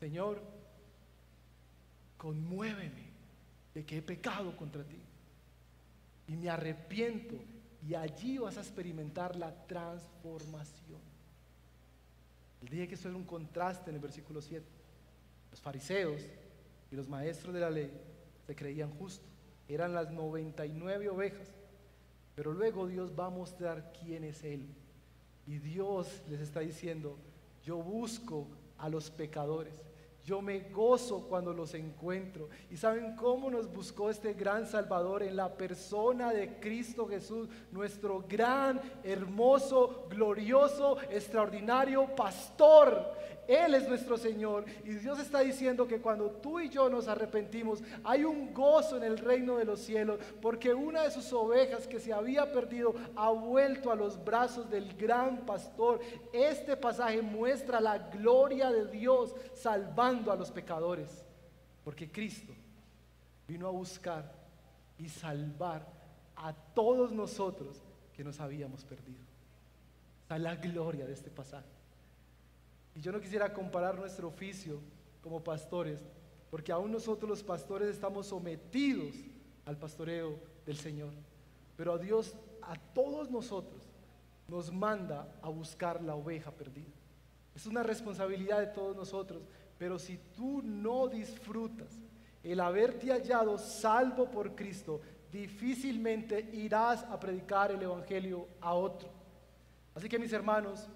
Señor, 0.00 0.40
conmuéveme 2.16 3.12
de 3.74 3.84
que 3.84 3.98
he 3.98 4.02
pecado 4.02 4.56
contra 4.56 4.84
ti 4.84 5.01
y 6.32 6.36
me 6.36 6.48
arrepiento 6.48 7.34
y 7.86 7.94
allí 7.94 8.38
vas 8.38 8.56
a 8.56 8.60
experimentar 8.60 9.36
la 9.36 9.66
transformación. 9.66 11.00
El 12.62 12.68
dije 12.68 12.88
que 12.88 12.94
eso 12.94 13.08
era 13.08 13.18
un 13.18 13.24
contraste 13.24 13.90
en 13.90 13.96
el 13.96 14.02
versículo 14.02 14.40
7. 14.40 14.64
Los 15.50 15.60
fariseos 15.60 16.22
y 16.90 16.96
los 16.96 17.08
maestros 17.08 17.52
de 17.52 17.60
la 17.60 17.68
ley 17.68 17.92
se 18.46 18.54
creían 18.54 18.90
justos. 18.92 19.28
Eran 19.68 19.92
las 19.92 20.10
99 20.10 21.10
ovejas. 21.10 21.48
Pero 22.34 22.52
luego 22.52 22.86
Dios 22.86 23.12
va 23.18 23.26
a 23.26 23.30
mostrar 23.30 23.92
quién 24.00 24.24
es 24.24 24.42
Él. 24.42 24.66
Y 25.46 25.58
Dios 25.58 26.22
les 26.30 26.40
está 26.40 26.60
diciendo, 26.60 27.18
yo 27.62 27.76
busco 27.76 28.46
a 28.78 28.88
los 28.88 29.10
pecadores. 29.10 29.74
Yo 30.24 30.40
me 30.40 30.60
gozo 30.70 31.26
cuando 31.28 31.52
los 31.52 31.74
encuentro. 31.74 32.48
¿Y 32.70 32.76
saben 32.76 33.16
cómo 33.16 33.50
nos 33.50 33.72
buscó 33.72 34.08
este 34.08 34.34
gran 34.34 34.66
Salvador? 34.66 35.24
En 35.24 35.34
la 35.34 35.56
persona 35.56 36.32
de 36.32 36.60
Cristo 36.60 37.08
Jesús, 37.08 37.48
nuestro 37.72 38.24
gran, 38.28 38.80
hermoso, 39.02 40.06
glorioso, 40.08 40.96
extraordinario 41.10 42.14
pastor. 42.14 43.12
Él 43.48 43.74
es 43.74 43.88
nuestro 43.88 44.16
Señor. 44.16 44.64
Y 44.84 44.90
Dios 44.90 45.18
está 45.18 45.40
diciendo 45.40 45.86
que 45.86 46.00
cuando 46.00 46.30
tú 46.30 46.60
y 46.60 46.68
yo 46.68 46.88
nos 46.88 47.08
arrepentimos, 47.08 47.82
hay 48.04 48.24
un 48.24 48.54
gozo 48.54 48.96
en 48.96 49.02
el 49.02 49.18
reino 49.18 49.56
de 49.56 49.64
los 49.64 49.80
cielos, 49.80 50.20
porque 50.40 50.72
una 50.72 51.02
de 51.02 51.10
sus 51.10 51.32
ovejas 51.32 51.86
que 51.86 52.00
se 52.00 52.12
había 52.12 52.52
perdido 52.52 52.94
ha 53.16 53.30
vuelto 53.30 53.90
a 53.90 53.96
los 53.96 54.22
brazos 54.24 54.70
del 54.70 54.94
gran 54.96 55.44
pastor. 55.44 56.00
Este 56.32 56.76
pasaje 56.76 57.20
muestra 57.22 57.80
la 57.80 57.98
gloria 57.98 58.70
de 58.70 58.86
Dios 58.86 59.34
salvando 59.54 60.30
a 60.30 60.36
los 60.36 60.50
pecadores, 60.50 61.24
porque 61.84 62.10
Cristo 62.10 62.52
vino 63.48 63.66
a 63.66 63.70
buscar 63.70 64.32
y 64.98 65.08
salvar 65.08 65.86
a 66.36 66.52
todos 66.52 67.12
nosotros 67.12 67.82
que 68.14 68.24
nos 68.24 68.40
habíamos 68.40 68.84
perdido. 68.84 69.20
Está 70.22 70.38
la 70.38 70.56
gloria 70.56 71.06
de 71.06 71.12
este 71.12 71.30
pasaje. 71.30 71.81
Y 72.94 73.00
yo 73.00 73.12
no 73.12 73.20
quisiera 73.20 73.52
comparar 73.52 73.98
nuestro 73.98 74.28
oficio 74.28 74.80
como 75.22 75.42
pastores, 75.42 76.00
porque 76.50 76.72
aún 76.72 76.92
nosotros 76.92 77.28
los 77.28 77.42
pastores 77.42 77.88
estamos 77.88 78.26
sometidos 78.26 79.14
al 79.64 79.78
pastoreo 79.78 80.38
del 80.66 80.76
Señor. 80.76 81.12
Pero 81.76 81.94
a 81.94 81.98
Dios, 81.98 82.34
a 82.60 82.76
todos 82.76 83.30
nosotros, 83.30 83.82
nos 84.48 84.72
manda 84.72 85.26
a 85.40 85.48
buscar 85.48 86.02
la 86.02 86.14
oveja 86.14 86.50
perdida. 86.50 86.90
Es 87.54 87.66
una 87.66 87.82
responsabilidad 87.82 88.60
de 88.60 88.66
todos 88.66 88.96
nosotros, 88.96 89.42
pero 89.78 89.98
si 89.98 90.18
tú 90.36 90.62
no 90.62 91.08
disfrutas 91.08 91.98
el 92.42 92.60
haberte 92.60 93.08
hallado 93.08 93.56
salvo 93.56 94.30
por 94.30 94.54
Cristo, 94.54 95.00
difícilmente 95.30 96.50
irás 96.52 97.02
a 97.04 97.18
predicar 97.18 97.70
el 97.70 97.82
Evangelio 97.82 98.48
a 98.60 98.74
otro. 98.74 99.08
Así 99.94 100.08
que 100.08 100.18
mis 100.18 100.32
hermanos, 100.32 100.88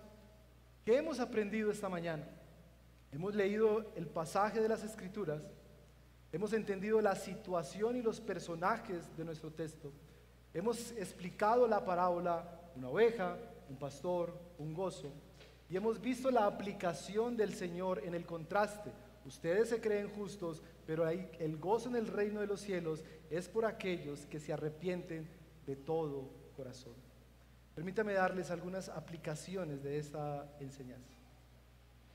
¿Qué 0.86 0.96
hemos 0.96 1.18
aprendido 1.18 1.72
esta 1.72 1.88
mañana? 1.88 2.24
Hemos 3.10 3.34
leído 3.34 3.92
el 3.96 4.06
pasaje 4.06 4.60
de 4.60 4.68
las 4.68 4.84
Escrituras, 4.84 5.42
hemos 6.30 6.52
entendido 6.52 7.00
la 7.00 7.16
situación 7.16 7.96
y 7.96 8.02
los 8.02 8.20
personajes 8.20 9.04
de 9.16 9.24
nuestro 9.24 9.50
texto, 9.50 9.90
hemos 10.54 10.92
explicado 10.92 11.66
la 11.66 11.84
parábola, 11.84 12.70
una 12.76 12.88
oveja, 12.88 13.36
un 13.68 13.74
pastor, 13.74 14.32
un 14.58 14.74
gozo, 14.74 15.10
y 15.68 15.76
hemos 15.76 16.00
visto 16.00 16.30
la 16.30 16.46
aplicación 16.46 17.36
del 17.36 17.52
Señor 17.52 18.02
en 18.04 18.14
el 18.14 18.24
contraste. 18.24 18.92
Ustedes 19.24 19.70
se 19.70 19.80
creen 19.80 20.08
justos, 20.10 20.62
pero 20.86 21.08
el 21.08 21.56
gozo 21.56 21.88
en 21.88 21.96
el 21.96 22.06
reino 22.06 22.38
de 22.38 22.46
los 22.46 22.60
cielos 22.60 23.02
es 23.28 23.48
por 23.48 23.64
aquellos 23.64 24.24
que 24.26 24.38
se 24.38 24.52
arrepienten 24.52 25.28
de 25.66 25.74
todo 25.74 26.30
corazón. 26.56 27.05
Permítame 27.76 28.14
darles 28.14 28.50
algunas 28.50 28.88
aplicaciones 28.88 29.82
de 29.82 29.98
esta 29.98 30.50
enseñanza. 30.60 31.12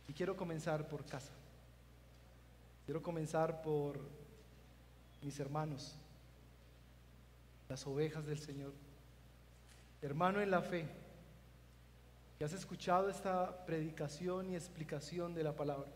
Y 0.07 0.13
quiero 0.13 0.35
comenzar 0.35 0.87
por 0.87 1.05
casa. 1.05 1.31
Quiero 2.85 3.03
comenzar 3.03 3.61
por 3.61 4.01
mis 5.21 5.39
hermanos, 5.39 5.95
las 7.69 7.85
ovejas 7.85 8.25
del 8.25 8.39
Señor. 8.39 8.73
Hermano 10.01 10.41
en 10.41 10.49
la 10.49 10.63
fe, 10.63 10.89
que 12.39 12.43
has 12.43 12.53
escuchado 12.53 13.07
esta 13.07 13.63
predicación 13.67 14.49
y 14.49 14.55
explicación 14.55 15.35
de 15.35 15.43
la 15.43 15.55
palabra. 15.55 15.91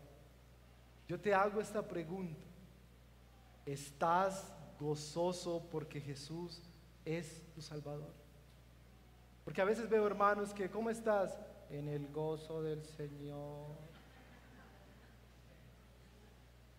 Yo 1.08 1.20
te 1.20 1.34
hago 1.34 1.60
esta 1.60 1.82
pregunta. 1.82 2.40
¿Estás 3.66 4.52
gozoso 4.78 5.66
porque 5.72 6.00
Jesús 6.00 6.62
es 7.04 7.42
tu 7.52 7.60
Salvador? 7.60 8.25
Porque 9.46 9.62
a 9.62 9.64
veces 9.64 9.88
veo 9.88 10.04
hermanos 10.04 10.52
que, 10.52 10.68
¿cómo 10.68 10.90
estás? 10.90 11.38
En 11.70 11.88
el 11.88 12.08
gozo 12.08 12.62
del 12.62 12.84
Señor. 12.84 13.76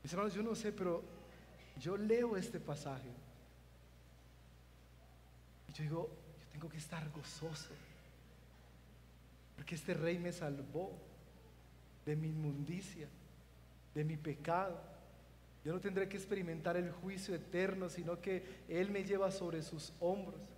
Mis 0.03 0.11
hermanos, 0.11 0.33
yo 0.33 0.43
no 0.43 0.53
sé, 0.53 0.73
pero 0.73 1.01
yo 1.79 1.95
leo 1.95 2.35
este 2.35 2.59
pasaje. 2.59 3.07
Y 5.69 5.73
yo 5.73 5.83
digo, 5.83 6.09
yo 6.41 6.47
tengo 6.51 6.67
que 6.67 6.77
estar 6.77 7.09
gozoso. 7.11 7.71
Porque 9.55 9.75
este 9.75 9.93
rey 9.93 10.19
me 10.19 10.33
salvó 10.33 10.91
de 12.05 12.17
mi 12.17 12.27
inmundicia, 12.27 13.07
de 13.95 14.03
mi 14.03 14.17
pecado. 14.17 14.77
Yo 15.63 15.71
no 15.71 15.79
tendré 15.79 16.09
que 16.09 16.17
experimentar 16.17 16.75
el 16.75 16.91
juicio 16.91 17.33
eterno, 17.33 17.87
sino 17.87 18.19
que 18.19 18.43
Él 18.67 18.91
me 18.91 19.05
lleva 19.05 19.31
sobre 19.31 19.63
sus 19.63 19.93
hombros. 20.01 20.56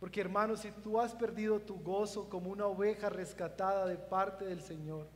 Porque 0.00 0.22
hermano, 0.22 0.56
si 0.56 0.70
tú 0.70 0.98
has 0.98 1.14
perdido 1.14 1.60
tu 1.60 1.78
gozo 1.78 2.28
como 2.28 2.50
una 2.50 2.66
oveja 2.66 3.10
rescatada 3.10 3.86
de 3.86 3.96
parte 3.96 4.46
del 4.46 4.62
Señor, 4.62 5.06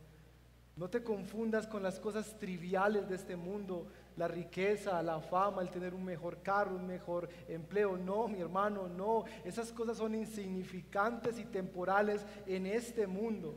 no 0.77 0.89
te 0.89 1.03
confundas 1.03 1.65
con 1.65 1.81
las 1.81 1.99
cosas 1.99 2.37
triviales 2.37 3.09
de 3.09 3.15
este 3.15 3.35
mundo, 3.35 3.87
la 4.17 4.27
riqueza, 4.27 5.01
la 5.01 5.19
fama, 5.21 5.61
el 5.61 5.69
tener 5.69 5.93
un 5.93 6.03
mejor 6.03 6.41
carro, 6.41 6.75
un 6.75 6.85
mejor 6.85 7.29
empleo. 7.47 7.97
No, 7.97 8.27
mi 8.27 8.41
hermano, 8.41 8.87
no. 8.87 9.23
Esas 9.43 9.71
cosas 9.71 9.97
son 9.97 10.15
insignificantes 10.15 11.39
y 11.39 11.45
temporales 11.45 12.25
en 12.45 12.65
este 12.65 13.07
mundo. 13.07 13.55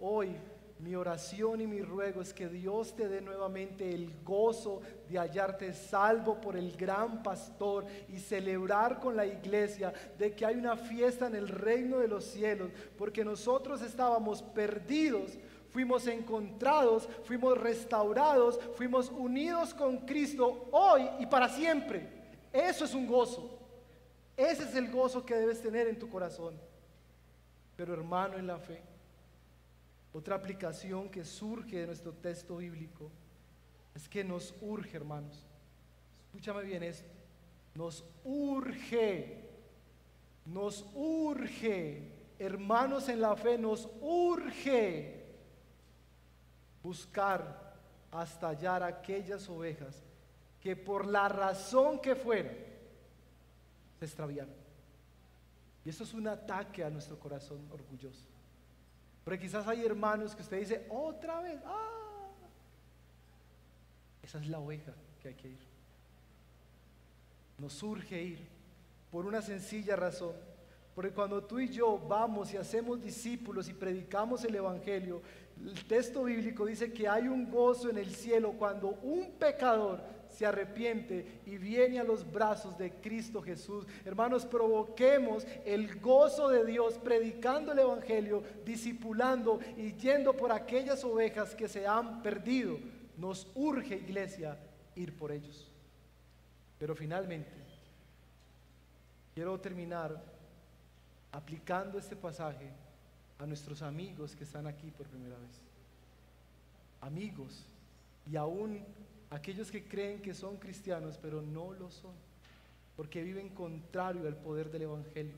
Hoy 0.00 0.34
mi 0.82 0.96
oración 0.96 1.60
y 1.60 1.66
mi 1.68 1.80
ruego 1.80 2.20
es 2.20 2.34
que 2.34 2.48
Dios 2.48 2.96
te 2.96 3.08
dé 3.08 3.20
nuevamente 3.20 3.94
el 3.94 4.12
gozo 4.24 4.80
de 5.08 5.16
hallarte 5.16 5.72
salvo 5.72 6.40
por 6.40 6.56
el 6.56 6.76
gran 6.76 7.22
pastor 7.22 7.86
y 8.08 8.18
celebrar 8.18 8.98
con 8.98 9.16
la 9.16 9.24
iglesia 9.24 9.92
de 10.18 10.34
que 10.34 10.44
hay 10.44 10.56
una 10.56 10.76
fiesta 10.76 11.28
en 11.28 11.36
el 11.36 11.48
reino 11.48 11.98
de 11.98 12.08
los 12.08 12.24
cielos, 12.24 12.72
porque 12.98 13.24
nosotros 13.24 13.80
estábamos 13.80 14.42
perdidos, 14.42 15.38
fuimos 15.70 16.08
encontrados, 16.08 17.08
fuimos 17.22 17.56
restaurados, 17.58 18.58
fuimos 18.74 19.08
unidos 19.08 19.72
con 19.74 19.98
Cristo 19.98 20.68
hoy 20.72 21.08
y 21.20 21.26
para 21.26 21.48
siempre. 21.48 22.08
Eso 22.52 22.86
es 22.86 22.92
un 22.92 23.06
gozo. 23.06 23.56
Ese 24.36 24.64
es 24.64 24.74
el 24.74 24.90
gozo 24.90 25.24
que 25.24 25.36
debes 25.36 25.62
tener 25.62 25.86
en 25.86 25.98
tu 25.98 26.08
corazón. 26.08 26.58
Pero 27.76 27.94
hermano 27.94 28.36
en 28.36 28.48
la 28.48 28.58
fe, 28.58 28.82
otra 30.12 30.36
aplicación 30.36 31.08
que 31.08 31.24
surge 31.24 31.78
de 31.78 31.86
nuestro 31.86 32.12
texto 32.12 32.56
bíblico 32.58 33.10
es 33.94 34.08
que 34.08 34.22
nos 34.22 34.54
urge, 34.60 34.96
hermanos. 34.96 35.46
Escúchame 36.26 36.62
bien 36.62 36.82
esto. 36.82 37.08
Nos 37.74 38.04
urge, 38.24 39.48
nos 40.46 40.86
urge, 40.94 42.10
hermanos 42.38 43.08
en 43.08 43.20
la 43.20 43.34
fe, 43.36 43.56
nos 43.56 43.88
urge 44.00 45.24
buscar 46.82 47.72
hasta 48.10 48.48
hallar 48.48 48.82
aquellas 48.82 49.48
ovejas 49.48 50.02
que 50.60 50.76
por 50.76 51.06
la 51.06 51.28
razón 51.28 51.98
que 52.00 52.14
fuera 52.14 52.52
se 53.98 54.04
extraviaron. 54.04 54.54
Y 55.84 55.88
eso 55.88 56.04
es 56.04 56.12
un 56.12 56.28
ataque 56.28 56.84
a 56.84 56.90
nuestro 56.90 57.18
corazón 57.18 57.66
orgulloso. 57.70 58.31
Porque 59.24 59.40
quizás 59.40 59.66
hay 59.66 59.84
hermanos 59.84 60.34
que 60.34 60.42
usted 60.42 60.58
dice, 60.58 60.86
otra 60.88 61.40
vez, 61.40 61.60
ah, 61.64 62.28
esa 64.22 64.38
es 64.38 64.48
la 64.48 64.58
oveja 64.58 64.92
que 65.20 65.28
hay 65.28 65.34
que 65.34 65.48
ir. 65.48 65.58
Nos 67.58 67.72
surge 67.72 68.20
ir 68.20 68.48
por 69.10 69.26
una 69.26 69.42
sencilla 69.42 69.94
razón. 69.94 70.34
Porque 70.94 71.12
cuando 71.12 71.42
tú 71.44 71.58
y 71.58 71.68
yo 71.68 71.98
vamos 71.98 72.52
y 72.52 72.56
hacemos 72.56 73.00
discípulos 73.00 73.68
y 73.68 73.72
predicamos 73.72 74.44
el 74.44 74.54
Evangelio, 74.54 75.22
el 75.64 75.84
texto 75.84 76.24
bíblico 76.24 76.66
dice 76.66 76.92
que 76.92 77.08
hay 77.08 77.28
un 77.28 77.50
gozo 77.50 77.88
en 77.88 77.98
el 77.98 78.14
cielo 78.14 78.52
cuando 78.52 78.88
un 78.88 79.32
pecador 79.32 80.02
se 80.32 80.46
arrepiente 80.46 81.42
y 81.46 81.58
viene 81.58 82.00
a 82.00 82.04
los 82.04 82.30
brazos 82.30 82.76
de 82.78 82.90
Cristo 82.90 83.42
Jesús. 83.42 83.86
Hermanos, 84.04 84.46
provoquemos 84.46 85.46
el 85.64 86.00
gozo 86.00 86.48
de 86.48 86.64
Dios 86.64 86.98
predicando 86.98 87.72
el 87.72 87.78
Evangelio, 87.80 88.42
discipulando 88.64 89.60
y 89.76 89.92
yendo 89.94 90.36
por 90.36 90.52
aquellas 90.52 91.04
ovejas 91.04 91.54
que 91.54 91.68
se 91.68 91.86
han 91.86 92.22
perdido. 92.22 92.78
Nos 93.16 93.46
urge, 93.54 93.96
iglesia, 93.96 94.58
ir 94.96 95.16
por 95.16 95.30
ellos. 95.30 95.70
Pero 96.78 96.96
finalmente, 96.96 97.52
quiero 99.34 99.60
terminar 99.60 100.20
aplicando 101.30 101.98
este 101.98 102.16
pasaje 102.16 102.70
a 103.38 103.46
nuestros 103.46 103.82
amigos 103.82 104.34
que 104.34 104.44
están 104.44 104.66
aquí 104.66 104.90
por 104.90 105.06
primera 105.06 105.36
vez. 105.36 105.60
Amigos 107.00 107.66
y 108.30 108.36
aún 108.36 108.84
aquellos 109.32 109.70
que 109.70 109.84
creen 109.84 110.20
que 110.20 110.34
son 110.34 110.58
cristianos, 110.58 111.18
pero 111.20 111.40
no 111.40 111.72
lo 111.72 111.90
son, 111.90 112.12
porque 112.96 113.22
viven 113.22 113.48
contrario 113.48 114.28
al 114.28 114.36
poder 114.36 114.70
del 114.70 114.82
Evangelio. 114.82 115.34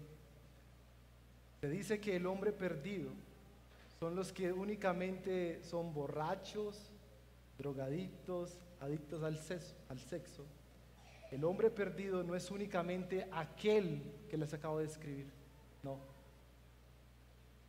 Se 1.61 1.69
dice 1.69 2.01
que 2.01 2.17
el 2.17 2.27
hombre 2.27 2.53
perdido 2.53 3.11
son 4.01 4.17
los 4.17 4.33
que 4.33 4.53
únicamente 4.53 5.63
son 5.63 5.95
borrachos, 5.95 6.91
drogadictos, 7.57 8.59
adictos 8.81 9.23
al 9.23 9.39
sexo, 9.39 9.75
al 9.89 10.01
sexo. 10.01 10.45
El 11.31 11.45
hombre 11.45 11.71
perdido 11.71 12.25
no 12.25 12.35
es 12.35 12.51
únicamente 12.51 13.29
aquel 13.31 14.03
que 14.29 14.37
les 14.37 14.53
acabo 14.53 14.79
de 14.79 14.87
describir, 14.87 15.27
no. 15.85 15.99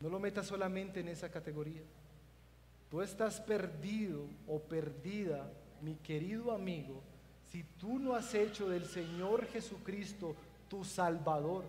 No 0.01 0.09
lo 0.09 0.19
metas 0.19 0.47
solamente 0.47 1.01
en 1.01 1.07
esa 1.07 1.29
categoría. 1.29 1.83
Tú 2.89 3.03
estás 3.03 3.39
perdido 3.39 4.27
o 4.47 4.59
perdida 4.59 5.51
mi 5.81 5.95
querido 5.95 6.51
amigo, 6.51 7.01
si 7.51 7.63
tú 7.79 7.99
no 7.99 8.15
has 8.15 8.33
hecho 8.33 8.69
del 8.69 8.85
Señor 8.85 9.45
Jesucristo 9.47 10.35
tu 10.67 10.83
Salvador, 10.83 11.63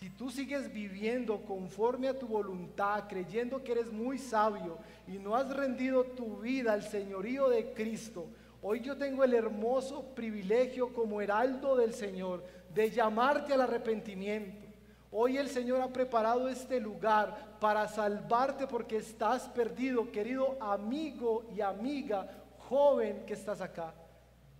si 0.00 0.10
tú 0.10 0.30
sigues 0.30 0.72
viviendo 0.72 1.40
conforme 1.42 2.08
a 2.08 2.18
tu 2.18 2.26
voluntad, 2.26 3.04
creyendo 3.08 3.62
que 3.62 3.72
eres 3.72 3.92
muy 3.92 4.18
sabio 4.18 4.78
y 5.06 5.12
no 5.12 5.36
has 5.36 5.48
rendido 5.54 6.04
tu 6.04 6.38
vida 6.38 6.72
al 6.72 6.82
señorío 6.82 7.48
de 7.48 7.72
Cristo, 7.72 8.26
hoy 8.60 8.80
yo 8.80 8.96
tengo 8.96 9.24
el 9.24 9.34
hermoso 9.34 10.02
privilegio 10.14 10.92
como 10.92 11.20
heraldo 11.20 11.76
del 11.76 11.94
Señor 11.94 12.44
de 12.74 12.90
llamarte 12.90 13.54
al 13.54 13.62
arrepentimiento. 13.62 14.66
Hoy 15.10 15.38
el 15.38 15.48
Señor 15.48 15.80
ha 15.80 15.92
preparado 15.92 16.48
este 16.48 16.80
lugar 16.80 17.56
para 17.60 17.86
salvarte 17.86 18.66
porque 18.66 18.96
estás 18.96 19.48
perdido, 19.48 20.10
querido 20.10 20.56
amigo 20.60 21.44
y 21.54 21.60
amiga 21.60 22.43
joven 22.68 23.24
que 23.26 23.34
estás 23.34 23.60
acá, 23.60 23.94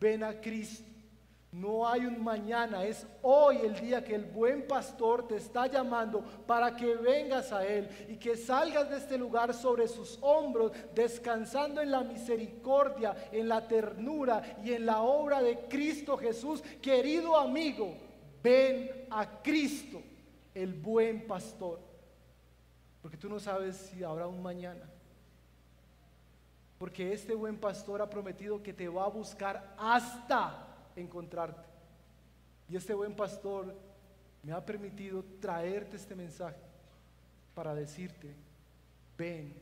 ven 0.00 0.22
a 0.22 0.40
Cristo. 0.40 0.90
No 1.55 1.86
hay 1.86 2.05
un 2.05 2.24
mañana, 2.24 2.84
es 2.84 3.07
hoy 3.22 3.59
el 3.59 3.78
día 3.78 4.02
que 4.02 4.16
el 4.16 4.24
buen 4.24 4.66
pastor 4.66 5.28
te 5.28 5.36
está 5.36 5.68
llamando 5.68 6.20
para 6.48 6.74
que 6.74 6.96
vengas 6.96 7.52
a 7.52 7.64
Él 7.64 7.88
y 8.09 8.16
que 8.16 8.36
salgas 8.36 8.90
de 8.90 8.96
este 8.96 9.16
lugar 9.16 9.55
sobre 9.55 9.86
sus 9.86 10.18
hombros, 10.20 10.72
descansando 10.96 11.80
en 11.80 11.92
la 11.92 12.02
misericordia, 12.02 13.14
en 13.30 13.48
la 13.48 13.68
ternura 13.68 14.59
y 14.64 14.72
en 14.72 14.84
la 14.84 15.02
obra 15.02 15.40
de 15.40 15.61
Cristo 15.68 16.16
Jesús. 16.16 16.61
Querido 16.82 17.36
amigo, 17.36 17.94
ven 18.42 19.07
a 19.11 19.40
Cristo, 19.40 20.02
el 20.55 20.74
buen 20.74 21.24
pastor, 21.24 21.78
porque 23.00 23.16
tú 23.16 23.28
no 23.28 23.38
sabes 23.38 23.76
si 23.76 24.02
habrá 24.02 24.26
un 24.26 24.42
mañana. 24.42 24.90
Porque 26.79 27.12
este 27.12 27.35
buen 27.35 27.57
pastor 27.59 28.03
ha 28.03 28.11
prometido 28.11 28.62
que 28.62 28.72
te 28.72 28.89
va 28.89 29.05
a 29.05 29.09
buscar 29.09 29.75
hasta 29.79 30.66
encontrarte. 30.97 31.68
Y 32.68 32.77
este 32.77 32.95
buen 32.95 33.14
pastor 33.14 33.75
me 34.43 34.53
ha 34.53 34.64
permitido 34.64 35.25
traerte 35.41 35.97
este 35.97 36.14
mensaje 36.14 36.61
para 37.55 37.75
decirte, 37.75 38.35
ven 39.16 39.55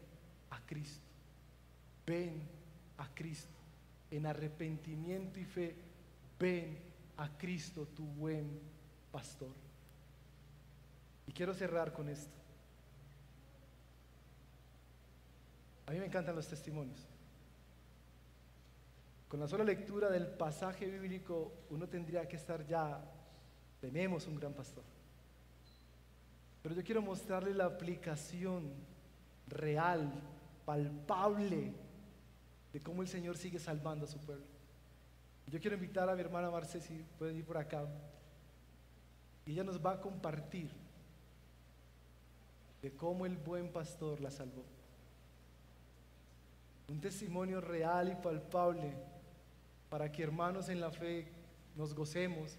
a 0.51 0.61
Cristo, 0.67 1.07
ven 2.07 2.43
a 2.99 3.09
Cristo, 3.15 3.59
en 4.11 4.27
arrepentimiento 4.27 5.39
y 5.39 5.45
fe, 5.45 5.77
ven 6.39 6.79
a 7.17 7.29
Cristo, 7.37 7.87
tu 7.95 8.05
buen 8.05 8.61
pastor. 9.11 9.53
Y 11.27 11.33
quiero 11.33 11.55
cerrar 11.55 11.93
con 11.93 12.09
esto. 12.09 12.42
A 15.93 15.95
mí 15.95 16.01
me 16.01 16.07
encantan 16.07 16.35
los 16.35 16.49
testimonios. 16.49 17.07
Con 19.29 19.39
la 19.39 19.47
sola 19.47 19.63
lectura 19.63 20.09
del 20.09 20.27
pasaje 20.27 20.87
bíblico 20.87 21.53
uno 21.69 21.87
tendría 21.87 22.27
que 22.27 22.37
estar 22.37 22.67
ya, 22.67 22.99
tenemos 23.79 24.27
un 24.27 24.37
gran 24.37 24.55
pastor. 24.55 24.85
Pero 26.63 26.75
yo 26.75 26.83
quiero 26.83 27.03
mostrarle 27.03 27.53
la 27.53 27.67
aplicación 27.67 28.73
real, 29.49 30.11
palpable, 30.65 31.75
de 32.73 32.81
cómo 32.81 33.03
el 33.03 33.09
Señor 33.09 33.37
sigue 33.37 33.59
salvando 33.59 34.07
a 34.07 34.09
su 34.09 34.19
pueblo. 34.19 34.47
Yo 35.47 35.61
quiero 35.61 35.77
invitar 35.77 36.09
a 36.09 36.15
mi 36.15 36.23
hermana 36.23 36.51
Marce, 36.51 36.81
si 36.81 37.05
puede 37.19 37.35
ir 37.35 37.45
por 37.45 37.59
acá, 37.59 37.87
y 39.45 39.53
ella 39.53 39.63
nos 39.63 39.79
va 39.79 39.93
a 39.93 40.01
compartir 40.01 40.71
de 42.81 42.91
cómo 42.93 43.27
el 43.27 43.37
buen 43.37 43.71
pastor 43.71 44.23
la 44.23 44.31
salvó 44.31 44.65
un 46.93 47.01
testimonio 47.01 47.59
real 47.63 48.13
y 48.13 48.15
palpable 48.17 48.93
para 49.89 50.13
que 50.13 50.23
hermanos 50.23 50.69
en 50.69 50.79
la 50.79 50.91
fe 50.91 51.27
nos 51.75 51.95
gocemos, 51.95 52.59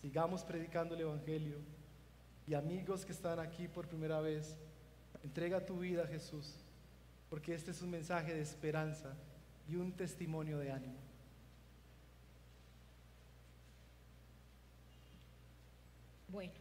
sigamos 0.00 0.44
predicando 0.44 0.94
el 0.94 1.00
Evangelio 1.00 1.56
y 2.46 2.54
amigos 2.54 3.04
que 3.04 3.10
están 3.10 3.40
aquí 3.40 3.66
por 3.66 3.88
primera 3.88 4.20
vez, 4.20 4.56
entrega 5.24 5.66
tu 5.66 5.80
vida 5.80 6.04
a 6.04 6.06
Jesús, 6.06 6.54
porque 7.28 7.56
este 7.56 7.72
es 7.72 7.82
un 7.82 7.90
mensaje 7.90 8.32
de 8.32 8.40
esperanza 8.40 9.16
y 9.68 9.74
un 9.74 9.90
testimonio 9.92 10.58
de 10.58 10.70
ánimo. 10.70 11.00
Bueno, 16.28 16.54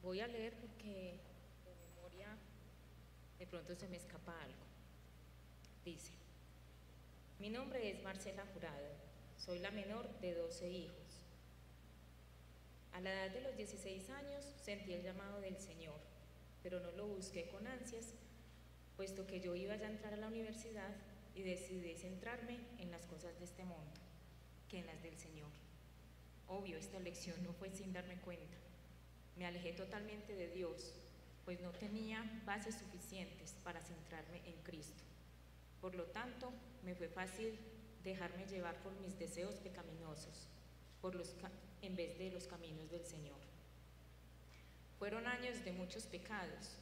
voy 0.00 0.20
a 0.20 0.28
leer 0.28 0.54
porque 0.60 1.18
de 1.64 1.74
memoria 1.96 2.28
de 3.36 3.46
pronto 3.48 3.74
se 3.74 3.88
me 3.88 3.96
escapa 3.96 4.32
algo. 4.42 4.62
Dice, 5.84 6.17
mi 7.38 7.50
nombre 7.50 7.88
es 7.90 8.02
Marcela 8.02 8.44
Jurado, 8.52 8.88
soy 9.36 9.60
la 9.60 9.70
menor 9.70 10.08
de 10.20 10.34
12 10.34 10.70
hijos. 10.70 11.24
A 12.92 13.00
la 13.00 13.12
edad 13.12 13.30
de 13.30 13.42
los 13.42 13.56
16 13.56 14.10
años 14.10 14.44
sentí 14.60 14.92
el 14.92 15.04
llamado 15.04 15.40
del 15.40 15.56
Señor, 15.56 16.00
pero 16.64 16.80
no 16.80 16.90
lo 16.92 17.06
busqué 17.06 17.48
con 17.48 17.66
ansias 17.66 18.14
puesto 18.96 19.28
que 19.28 19.40
yo 19.40 19.54
iba 19.54 19.76
ya 19.76 19.86
a 19.86 19.90
entrar 19.90 20.12
a 20.14 20.16
la 20.16 20.26
universidad 20.26 20.90
y 21.36 21.42
decidí 21.42 21.94
centrarme 21.94 22.58
en 22.78 22.90
las 22.90 23.06
cosas 23.06 23.38
de 23.38 23.44
este 23.44 23.64
mundo 23.64 23.92
que 24.68 24.80
en 24.80 24.86
las 24.86 25.00
del 25.04 25.16
Señor. 25.16 25.50
Obvio, 26.48 26.76
esta 26.76 26.96
elección 26.96 27.40
no 27.44 27.52
fue 27.52 27.70
sin 27.70 27.92
darme 27.92 28.16
cuenta. 28.16 28.56
Me 29.36 29.46
alejé 29.46 29.72
totalmente 29.74 30.34
de 30.34 30.48
Dios, 30.48 30.92
pues 31.44 31.60
no 31.60 31.70
tenía 31.70 32.42
bases 32.44 32.74
suficientes 32.74 33.54
para 33.62 33.80
centrarme 33.80 34.42
en 34.46 34.60
Cristo. 34.64 35.07
Por 35.80 35.94
lo 35.94 36.04
tanto, 36.04 36.52
me 36.84 36.94
fue 36.94 37.08
fácil 37.08 37.58
dejarme 38.02 38.46
llevar 38.46 38.76
por 38.82 38.92
mis 39.00 39.18
deseos 39.18 39.56
pecaminosos, 39.56 40.48
por 41.00 41.14
los 41.14 41.34
en 41.82 41.96
vez 41.96 42.18
de 42.18 42.30
los 42.30 42.46
caminos 42.46 42.90
del 42.90 43.04
Señor. 43.04 43.38
Fueron 44.98 45.26
años 45.26 45.64
de 45.64 45.72
muchos 45.72 46.06
pecados 46.06 46.76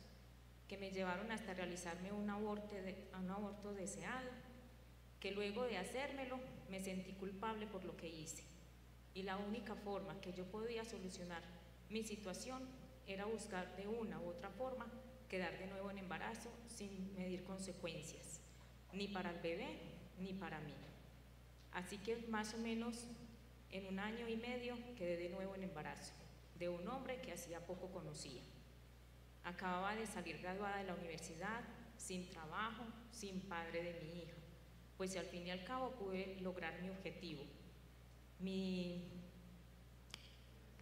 que 0.69 0.79
me 0.79 0.91
llevaron 0.91 1.31
hasta 1.31 1.55
realizarme 1.55 2.13
un 2.13 2.29
aborto, 2.31 2.75
un 3.19 3.31
aborto 3.31 3.75
deseado, 3.75 4.31
que 5.21 5.31
luego 5.33 5.65
de 5.65 5.79
hacérmelo 5.79 6.41
me 6.71 6.81
sentí 6.81 7.13
culpable 7.13 7.67
por 7.67 7.85
lo 7.85 7.97
que 7.97 8.09
hice. 8.09 8.45
Y 9.15 9.23
la 9.23 9.37
única 9.37 9.75
forma 9.75 10.21
que 10.21 10.33
yo 10.33 10.45
podía 10.45 10.85
solucionar 10.85 11.43
mi 11.89 12.03
situación 12.03 12.63
era 13.07 13.25
buscar 13.25 13.77
de 13.77 13.87
una 13.87 14.19
u 14.21 14.29
otra 14.29 14.51
forma 14.51 14.87
quedar 15.29 15.59
de 15.59 15.67
nuevo 15.67 15.91
en 15.91 15.99
embarazo 15.99 16.51
sin 16.67 17.15
medir 17.15 17.45
consecuencias, 17.45 18.41
ni 18.97 19.09
para 19.09 19.31
el 19.31 19.41
bebé 19.41 19.79
ni 20.19 20.33
para 20.33 20.61
mí. 20.61 20.73
Así 21.73 21.99
que 21.99 22.17
más 22.29 22.55
o 22.55 22.59
menos 22.59 23.07
en 23.71 23.87
un 23.87 23.99
año 23.99 24.29
y 24.29 24.37
medio 24.37 24.77
quedé 24.97 25.17
de 25.17 25.29
nuevo 25.29 25.55
en 25.55 25.65
embarazo 25.65 26.13
de 26.59 26.69
un 26.69 26.87
hombre 26.89 27.21
que 27.21 27.33
hacía 27.33 27.67
poco 27.67 27.91
conocía. 27.91 28.43
Acababa 29.45 29.95
de 29.95 30.07
salir 30.07 30.39
graduada 30.39 30.79
de 30.79 30.85
la 30.85 30.95
universidad, 30.95 31.63
sin 31.99 32.29
trabajo, 32.31 32.85
sin 33.11 33.41
padre 33.43 33.83
de 33.83 34.01
mi 34.01 34.23
hija, 34.23 34.35
pues 34.97 35.17
al 35.17 35.27
fin 35.27 35.47
y 35.47 35.51
al 35.51 35.65
cabo 35.65 35.91
pude 35.93 36.41
lograr 36.41 36.81
mi 36.83 36.91
objetivo, 36.91 37.45
mi 38.41 39.05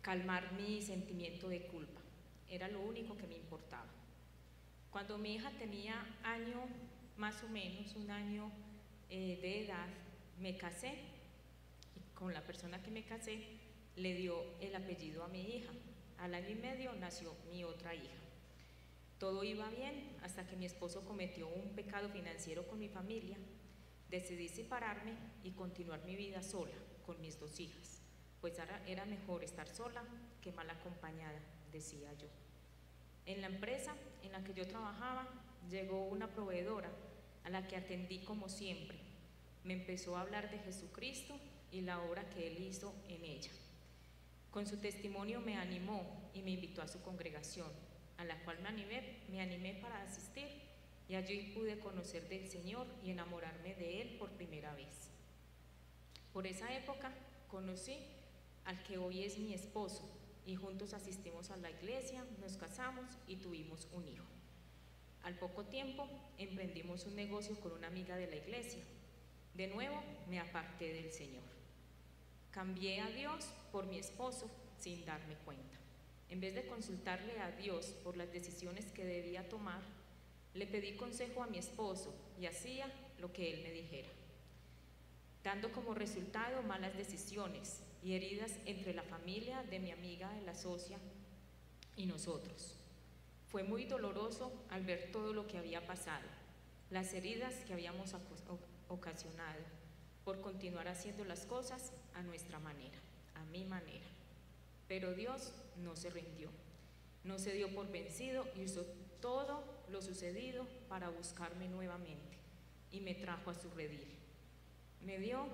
calmar 0.03 0.53
mi 0.53 0.83
sentimiento 0.83 1.49
de 1.49 1.67
culpa. 1.67 2.01
Era 2.49 2.69
lo 2.69 2.81
único 2.83 3.17
que 3.17 3.27
me 3.27 3.37
importaba. 3.37 3.91
Cuando 4.91 5.19
mi 5.19 5.35
hija 5.35 5.51
tenía 5.59 6.07
año, 6.23 6.67
más 7.17 7.43
o 7.43 7.49
menos 7.49 7.95
un 7.97 8.11
año 8.11 8.51
eh, 9.11 9.39
de 9.41 9.65
edad, 9.65 9.89
me 10.41 10.57
casé 10.57 10.99
y 11.97 12.15
con 12.15 12.35
la 12.35 12.43
persona 12.43 12.83
que 12.83 12.91
me 12.91 13.05
casé 13.05 13.45
le 13.97 14.15
dio 14.15 14.43
el 14.61 14.75
apellido 14.75 15.23
a 15.25 15.29
mi 15.29 15.43
hija. 15.43 15.73
Al 16.19 16.35
año 16.35 16.51
y 16.51 16.55
medio 16.57 16.93
nació 16.95 17.35
mi 17.51 17.65
otra 17.65 17.95
hija. 17.95 18.25
Todo 19.19 19.45
iba 19.45 19.69
bien 19.71 20.17
hasta 20.23 20.47
que 20.47 20.57
mi 20.57 20.67
esposo 20.67 21.05
cometió 21.05 21.49
un 21.49 21.71
pecado 21.75 22.09
financiero 22.09 22.67
con 22.67 22.79
mi 22.79 22.89
familia. 22.89 23.37
Decidí 24.11 24.49
separarme 24.49 25.15
y 25.43 25.53
continuar 25.53 26.05
mi 26.05 26.17
vida 26.17 26.43
sola 26.43 26.75
con 27.07 27.21
mis 27.21 27.39
dos 27.39 27.61
hijas, 27.61 28.01
pues 28.41 28.55
era 28.87 29.05
mejor 29.05 29.45
estar 29.45 29.69
sola 29.69 30.03
que 30.41 30.53
mal 30.53 30.69
acompañada, 30.71 31.39
decía 31.73 32.13
yo. 32.15 32.29
En 33.27 33.41
la 33.41 33.47
empresa 33.47 33.95
en 34.23 34.33
la 34.33 34.43
que 34.43 34.55
yo 34.55 34.67
trabajaba 34.67 35.27
llegó 35.71 36.07
una 36.07 36.29
proveedora 36.33 36.91
a 37.45 37.51
la 37.51 37.67
que 37.67 37.77
atendí 37.77 38.21
como 38.21 38.49
siempre. 38.49 38.99
Me 39.65 39.75
empezó 39.75 40.17
a 40.17 40.23
hablar 40.23 40.51
de 40.51 40.59
Jesucristo 40.59 41.39
y 41.71 41.81
la 41.81 42.01
obra 42.03 42.29
que 42.31 42.47
Él 42.47 42.63
hizo 42.63 42.95
en 43.09 43.25
ella. 43.25 43.51
Con 44.51 44.67
su 44.67 44.77
testimonio 44.77 45.41
me 45.41 45.57
animó 45.57 46.31
y 46.33 46.43
me 46.43 46.53
invitó 46.53 46.83
a 46.83 46.89
su 46.89 47.03
congregación, 47.03 47.71
a 48.19 48.25
la 48.25 48.39
cual 48.45 48.61
me 48.63 48.69
animé, 48.69 49.19
me 49.31 49.41
animé 49.41 49.75
para 49.75 50.03
asistir 50.03 50.47
y 51.09 51.17
allí 51.17 51.53
pude 51.55 51.79
conocer 51.79 52.29
del 52.29 52.49
Señor 52.49 52.87
y 53.05 53.11
enamorarme 53.11 53.75
de 53.75 54.03
Él 54.03 54.17
por 54.19 54.31
primera 54.31 54.75
vez. 54.75 55.11
Por 56.33 56.47
esa 56.47 56.75
época 56.75 57.13
conocí 57.49 57.97
al 58.65 58.83
que 58.83 58.99
hoy 58.99 59.25
es 59.25 59.39
mi 59.39 59.53
esposo 59.53 60.09
y 60.47 60.57
juntos 60.57 60.95
asistimos 60.95 61.51
a 61.51 61.57
la 61.57 61.71
iglesia, 61.71 62.25
nos 62.41 62.57
casamos 62.57 63.07
y 63.27 63.37
tuvimos 63.37 63.89
un 63.93 64.09
hijo. 64.09 64.34
Al 65.25 65.35
poco 65.39 65.65
tiempo 65.65 66.07
emprendimos 66.37 67.07
un 67.07 67.17
negocio 67.17 67.59
con 67.61 67.73
una 67.73 67.87
amiga 67.87 68.17
de 68.17 68.27
la 68.27 68.37
iglesia. 68.37 68.83
De 69.55 69.67
nuevo 69.67 70.03
me 70.29 70.39
aparté 70.39 70.93
del 70.93 71.11
Señor. 71.11 71.43
Cambié 72.51 73.01
a 73.01 73.09
Dios 73.09 73.47
por 73.73 73.87
mi 73.87 73.99
esposo 73.99 74.51
sin 74.79 75.05
darme 75.07 75.35
cuenta. 75.47 75.79
En 76.29 76.41
vez 76.41 76.55
de 76.55 76.67
consultarle 76.67 77.41
a 77.41 77.53
Dios 77.53 77.87
por 78.05 78.19
las 78.19 78.31
decisiones 78.33 78.93
que 78.93 79.05
debía 79.05 79.49
tomar, 79.49 79.81
le 80.53 80.67
pedí 80.67 80.95
consejo 80.97 81.43
a 81.43 81.47
mi 81.47 81.57
esposo 81.59 82.15
y 82.39 82.47
hacía 82.47 82.93
lo 83.19 83.33
que 83.33 83.53
él 83.53 83.63
me 83.63 83.73
dijera, 83.73 84.09
dando 85.43 85.73
como 85.73 85.95
resultado 85.95 86.63
malas 86.63 86.97
decisiones 86.97 87.81
y 88.03 88.15
heridas 88.15 88.53
entre 88.67 88.93
la 88.93 89.03
familia 89.03 89.63
de 89.65 89.79
mi 89.79 89.91
amiga, 89.91 90.33
de 90.35 90.43
la 90.43 90.55
socia, 90.55 90.99
y 91.97 92.07
nosotros. 92.07 92.77
Fue 93.55 93.63
muy 93.63 93.85
doloroso 93.85 94.51
al 94.69 94.83
ver 94.83 95.13
todo 95.13 95.33
lo 95.33 95.47
que 95.47 95.59
había 95.59 95.87
pasado, 95.87 96.27
las 96.91 97.15
heridas 97.15 97.55
que 97.65 97.73
habíamos 97.73 98.13
ocasionado 98.89 99.61
por 100.25 100.41
continuar 100.41 100.89
haciendo 100.89 101.25
las 101.25 101.47
cosas 101.47 101.93
a 102.15 102.23
nuestra 102.23 102.59
manera 102.59 102.99
a 103.37 103.45
mi 103.45 103.65
manera. 103.65 104.09
Pero 104.89 105.15
Dios 105.15 105.53
no 105.85 105.95
se 105.95 106.11
rindió, 106.11 106.49
no 107.23 107.39
se 107.39 107.53
dio 107.53 107.73
por 107.73 107.89
vencido 107.93 108.45
y 108.57 108.65
usó 108.65 108.85
todo 109.21 109.63
lo 109.89 110.03
sucedido 110.03 110.67
para 110.89 111.11
buscarme 111.11 111.69
nuevamente 111.69 112.37
y 112.91 112.99
me 113.03 113.15
trajo 113.15 113.51
a 113.51 113.55
su 113.55 113.71
redil. 113.71 114.17
Me 115.01 115.21
dio 115.21 115.47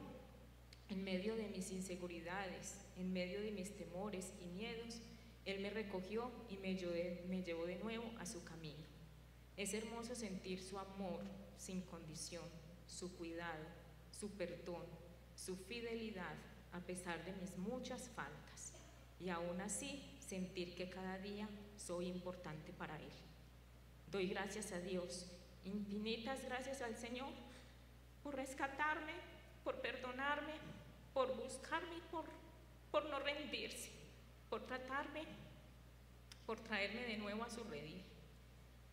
en 0.88 1.04
medio 1.04 1.36
de 1.36 1.48
mis 1.48 1.70
inseguridades, 1.70 2.76
en 2.96 3.12
medio 3.12 3.42
de 3.42 3.50
mis 3.50 3.76
temores 3.76 4.32
y 4.40 4.46
miedos, 4.46 5.02
Él 5.44 5.60
me 5.60 5.70
recogió 5.70 6.30
y 6.48 6.56
me 6.58 6.74
llevó 6.74 7.66
de 7.66 7.76
nuevo 7.76 8.10
a 8.18 8.26
su 8.26 8.44
camino. 8.44 8.84
Es 9.56 9.74
hermoso 9.74 10.14
sentir 10.14 10.62
su 10.62 10.78
amor 10.78 11.22
sin 11.56 11.82
condición, 11.82 12.44
su 12.86 13.16
cuidado, 13.16 13.64
su 14.10 14.30
perdón, 14.30 14.84
su 15.34 15.56
fidelidad 15.56 16.34
a 16.72 16.80
pesar 16.80 17.24
de 17.24 17.32
mis 17.32 17.56
muchas 17.58 18.08
faltas 18.10 18.74
y 19.18 19.28
aún 19.28 19.60
así 19.60 20.02
sentir 20.18 20.74
que 20.74 20.88
cada 20.88 21.18
día 21.18 21.48
soy 21.76 22.06
importante 22.06 22.72
para 22.72 22.96
Él. 22.96 23.12
Doy 24.10 24.28
gracias 24.28 24.72
a 24.72 24.80
Dios, 24.80 25.26
infinitas 25.64 26.44
gracias 26.44 26.80
al 26.82 26.96
Señor 26.96 27.32
por 28.22 28.36
rescatarme, 28.36 29.14
por 29.64 29.80
perdonarme, 29.80 30.54
por 31.12 31.36
buscarme 31.36 31.96
y 31.96 32.02
por 32.90 33.04
no 33.08 33.18
rendirse, 33.20 33.99
por 34.50 34.66
tratarme, 34.66 35.22
por 36.44 36.60
traerme 36.60 37.06
de 37.06 37.16
nuevo 37.16 37.44
a 37.44 37.50
su 37.50 37.62
redil. 37.64 38.02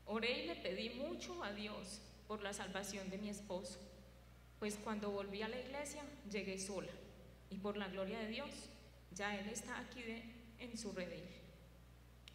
Oré 0.05 0.43
y 0.43 0.47
le 0.47 0.55
pedí 0.55 0.91
mucho 0.91 1.43
a 1.43 1.51
Dios 1.51 1.99
por 2.27 2.41
la 2.41 2.53
salvación 2.53 3.09
de 3.09 3.17
mi 3.17 3.29
esposo, 3.29 3.79
pues 4.59 4.77
cuando 4.81 5.11
volví 5.11 5.41
a 5.41 5.49
la 5.49 5.59
iglesia 5.59 6.03
llegué 6.31 6.59
sola 6.59 6.91
y 7.49 7.57
por 7.57 7.75
la 7.75 7.87
gloria 7.87 8.19
de 8.19 8.27
Dios, 8.27 8.49
ya 9.11 9.35
Él 9.37 9.49
está 9.49 9.79
aquí 9.79 10.03
en 10.59 10.77
su 10.77 10.93
redil. 10.93 11.23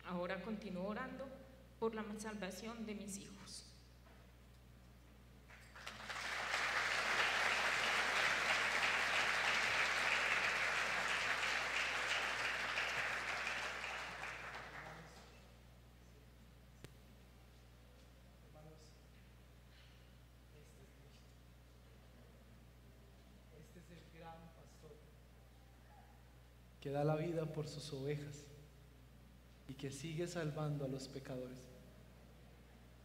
Ahora 0.06 0.42
continúo 0.42 0.88
orando 0.88 1.26
por 1.78 1.94
la 1.94 2.04
salvación 2.18 2.84
de 2.84 2.94
mis 2.94 3.18
hijos. 3.18 3.71
Que 26.82 26.90
da 26.90 27.04
la 27.04 27.14
vida 27.14 27.46
por 27.46 27.68
sus 27.68 27.92
ovejas 27.92 28.44
y 29.68 29.74
que 29.74 29.90
sigue 29.92 30.26
salvando 30.26 30.84
a 30.84 30.88
los 30.88 31.06
pecadores. 31.06 31.60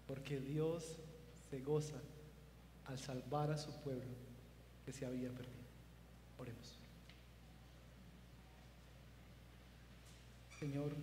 Porque 0.07 0.39
Dios 0.39 0.97
se 1.49 1.61
goza 1.61 1.97
al 2.85 2.97
salvar 2.97 3.51
a 3.51 3.57
su 3.57 3.71
pueblo 3.81 4.15
que 4.83 4.91
se 4.91 5.05
había 5.05 5.29
perdido. 5.29 5.67
Oremos. 6.39 6.79
Señor. 10.59 10.95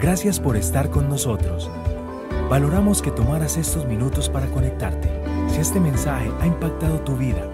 Gracias 0.00 0.40
por 0.40 0.56
estar 0.56 0.90
con 0.90 1.08
nosotros. 1.08 1.70
Valoramos 2.50 3.02
que 3.02 3.12
tomaras 3.12 3.56
estos 3.56 3.86
minutos 3.86 4.28
para 4.28 4.50
conectarte. 4.50 5.08
Si 5.48 5.60
este 5.60 5.78
mensaje 5.78 6.30
ha 6.40 6.46
impactado 6.46 7.00
tu 7.04 7.16
vida 7.16 7.53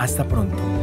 Hasta 0.00 0.24
pronto. 0.24 0.79